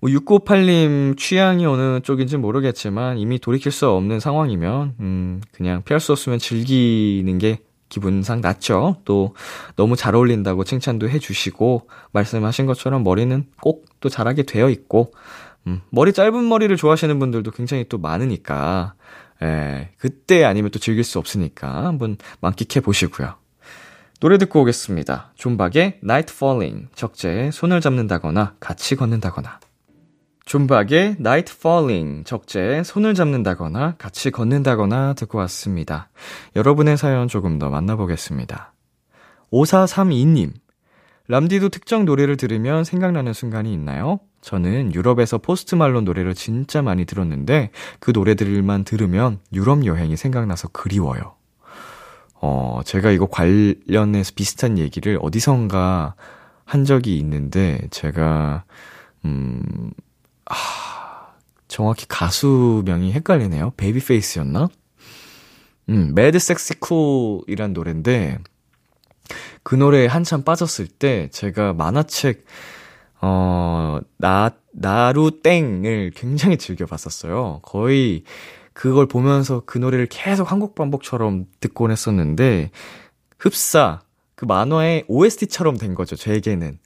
뭐 0.00 0.10
6958님 0.10 1.16
취향이 1.16 1.64
어느 1.64 2.00
쪽인지 2.00 2.36
모르겠지만 2.36 3.16
이미 3.16 3.38
돌이킬 3.38 3.72
수 3.72 3.88
없는 3.88 4.20
상황이면 4.20 4.94
음, 5.00 5.40
그냥 5.52 5.82
피할 5.84 6.00
수 6.00 6.12
없으면 6.12 6.38
즐기는 6.38 7.38
게 7.38 7.60
기분상 7.88 8.42
낫죠. 8.42 8.96
또 9.06 9.34
너무 9.74 9.96
잘 9.96 10.14
어울린다고 10.14 10.64
칭찬도 10.64 11.08
해 11.08 11.18
주시고 11.18 11.88
말씀하신 12.12 12.66
것처럼 12.66 13.04
머리는 13.04 13.46
꼭 13.62 13.86
또 14.00 14.08
잘하게 14.08 14.44
되어 14.44 14.70
있고 14.70 15.12
음, 15.66 15.80
머리 15.90 16.12
짧은 16.12 16.48
머리를 16.48 16.74
좋아하시는 16.76 17.18
분들도 17.18 17.50
굉장히 17.50 17.84
또 17.88 17.98
많으니까, 17.98 18.94
예, 19.42 19.90
그때 19.98 20.44
아니면 20.44 20.70
또 20.70 20.78
즐길 20.78 21.04
수 21.04 21.18
없으니까 21.18 21.84
한번 21.84 22.16
만끽해 22.40 22.80
보시고요. 22.82 23.34
노래 24.20 24.38
듣고 24.38 24.62
오겠습니다. 24.62 25.32
존박의 25.34 26.00
Night 26.02 26.32
Falling, 26.34 26.88
적재에 26.94 27.50
손을 27.50 27.80
잡는다거나 27.80 28.54
같이 28.60 28.96
걷는다거나. 28.96 29.60
존박의 30.46 31.16
Night 31.18 31.52
Falling, 31.58 32.24
적재에 32.24 32.82
손을 32.84 33.14
잡는다거나 33.14 33.96
같이 33.98 34.30
걷는다거나 34.30 35.14
듣고 35.14 35.38
왔습니다. 35.38 36.08
여러분의 36.54 36.96
사연 36.96 37.28
조금 37.28 37.58
더 37.58 37.68
만나보겠습니다. 37.68 38.72
5432님, 39.52 40.52
람디도 41.28 41.68
특정 41.70 42.04
노래를 42.04 42.36
들으면 42.36 42.84
생각나는 42.84 43.32
순간이 43.32 43.72
있나요? 43.72 44.20
저는 44.46 44.94
유럽에서 44.94 45.38
포스트 45.38 45.74
말론 45.74 46.04
노래를 46.04 46.36
진짜 46.36 46.80
많이 46.80 47.04
들었는데 47.04 47.70
그 47.98 48.12
노래들만 48.14 48.84
들으면 48.84 49.40
유럽 49.52 49.84
여행이 49.84 50.16
생각나서 50.16 50.68
그리워요. 50.68 51.34
어, 52.34 52.80
제가 52.84 53.10
이거 53.10 53.26
관련해서 53.26 54.30
비슷한 54.36 54.78
얘기를 54.78 55.18
어디선가 55.20 56.14
한 56.64 56.84
적이 56.84 57.18
있는데 57.18 57.80
제가 57.90 58.62
음, 59.24 59.90
아, 60.44 61.32
정확히 61.66 62.06
가수명이 62.06 63.14
헷갈리네요. 63.14 63.72
베이비페이스였나? 63.76 64.68
음, 65.88 66.12
Mad 66.14 66.38
Sexy 66.38 66.78
Cool이란 66.78 67.72
노래인데 67.72 68.38
그 69.64 69.74
노래에 69.74 70.06
한참 70.06 70.44
빠졌을 70.44 70.86
때 70.86 71.30
제가 71.32 71.72
만화책 71.72 72.44
어, 73.20 73.98
나, 74.18 74.50
나루땡을 74.72 76.12
굉장히 76.14 76.58
즐겨봤었어요. 76.58 77.60
거의 77.62 78.24
그걸 78.72 79.06
보면서 79.06 79.62
그 79.64 79.78
노래를 79.78 80.06
계속 80.06 80.52
한 80.52 80.63
곡 80.63 80.74
반복처럼 80.74 81.46
듣곤 81.60 81.90
했었는데, 81.90 82.70
흡사, 83.38 84.00
그 84.34 84.44
만화의 84.44 85.04
OST처럼 85.08 85.78
된 85.78 85.94
거죠, 85.94 86.14
제게는. 86.14 86.78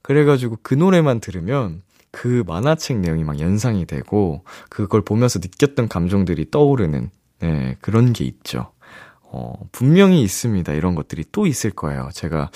그래가지고 0.00 0.56
그 0.62 0.74
노래만 0.74 1.20
들으면 1.20 1.82
그 2.10 2.44
만화책 2.46 2.98
내용이 3.00 3.24
막 3.24 3.40
연상이 3.40 3.84
되고, 3.84 4.42
그걸 4.70 5.02
보면서 5.02 5.38
느꼈던 5.38 5.88
감정들이 5.88 6.50
떠오르는, 6.50 7.10
네, 7.40 7.76
그런 7.82 8.14
게 8.14 8.24
있죠. 8.24 8.72
어, 9.20 9.52
분명히 9.70 10.22
있습니다. 10.22 10.72
이런 10.72 10.94
것들이 10.94 11.24
또 11.30 11.46
있을 11.46 11.72
거예요. 11.72 12.08
제가, 12.14 12.50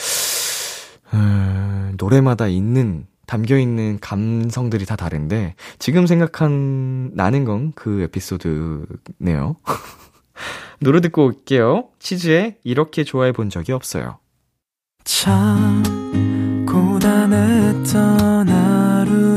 음, 1.13 1.95
노래마다 1.99 2.49
있는 2.49 3.07
담겨 3.29 3.57
있는 3.59 3.99
감성들이 4.01 4.85
다 4.87 4.97
다른데 4.97 5.55
지금 5.79 6.09
생각한 6.09 7.13
나는 7.15 7.45
건 7.45 7.69
그 7.75 8.03
에피소드네요. 8.03 9.57
노래 10.81 11.01
듣고 11.01 11.27
올게요. 11.27 11.89
치즈의 11.99 12.57
이렇게 12.65 13.05
좋아해 13.05 13.33
본 13.33 13.51
적이 13.51 13.73
없어요. 13.73 14.19
참 15.05 15.83
고단했던 16.67 18.49
하루 18.49 19.35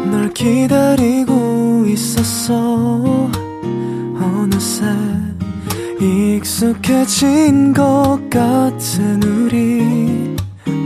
끝널 0.00 0.32
기다리고 0.34 1.84
있었어 1.86 3.30
어느새 4.20 4.84
익숙해진 6.00 7.72
것 7.72 8.18
같은 8.30 9.22
우리 9.22 10.35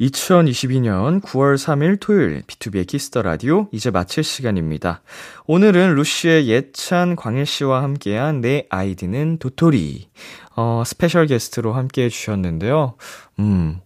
2022년 0.00 1.20
9월 1.20 1.56
3일 1.56 1.98
토요일 2.00 2.42
B2B의 2.42 2.86
키스터 2.86 3.22
라디오 3.22 3.68
이제 3.72 3.90
마칠 3.90 4.22
시간입니다. 4.22 5.02
오늘은 5.46 5.94
루시의 5.96 6.48
예찬 6.48 7.16
광일 7.16 7.46
씨와 7.46 7.82
함께한 7.82 8.40
내 8.40 8.66
아이디는 8.70 9.38
도토리 9.38 10.08
어 10.54 10.82
스페셜 10.86 11.26
게스트로 11.26 11.72
함께 11.72 12.04
해 12.04 12.08
주셨는데요. 12.08 12.94
음. 13.40 13.80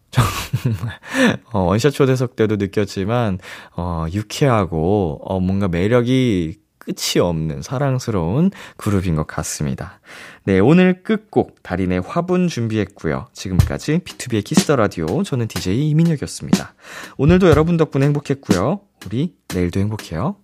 정말 0.62 1.00
어 1.52 1.60
원샷 1.60 1.94
초대석 1.94 2.36
때도 2.36 2.56
느꼈지만 2.56 3.38
어 3.74 4.04
유쾌하고 4.12 5.20
어 5.24 5.40
뭔가 5.40 5.68
매력이 5.68 6.56
끝이 6.84 7.20
없는 7.22 7.62
사랑스러운 7.62 8.50
그룹인 8.76 9.14
것 9.14 9.26
같습니다. 9.26 10.00
네, 10.44 10.58
오늘 10.58 11.04
끝곡 11.04 11.62
달인의 11.62 12.00
화분 12.00 12.48
준비했고요. 12.48 13.28
지금까지 13.32 14.00
B2B의 14.00 14.42
키스터 14.44 14.74
라디오 14.74 15.22
저는 15.22 15.46
DJ 15.46 15.90
이민혁이었습니다. 15.90 16.74
오늘도 17.18 17.48
여러분 17.48 17.76
덕분에 17.76 18.06
행복했고요. 18.06 18.80
우리 19.06 19.36
내일도 19.54 19.78
행복해요. 19.78 20.36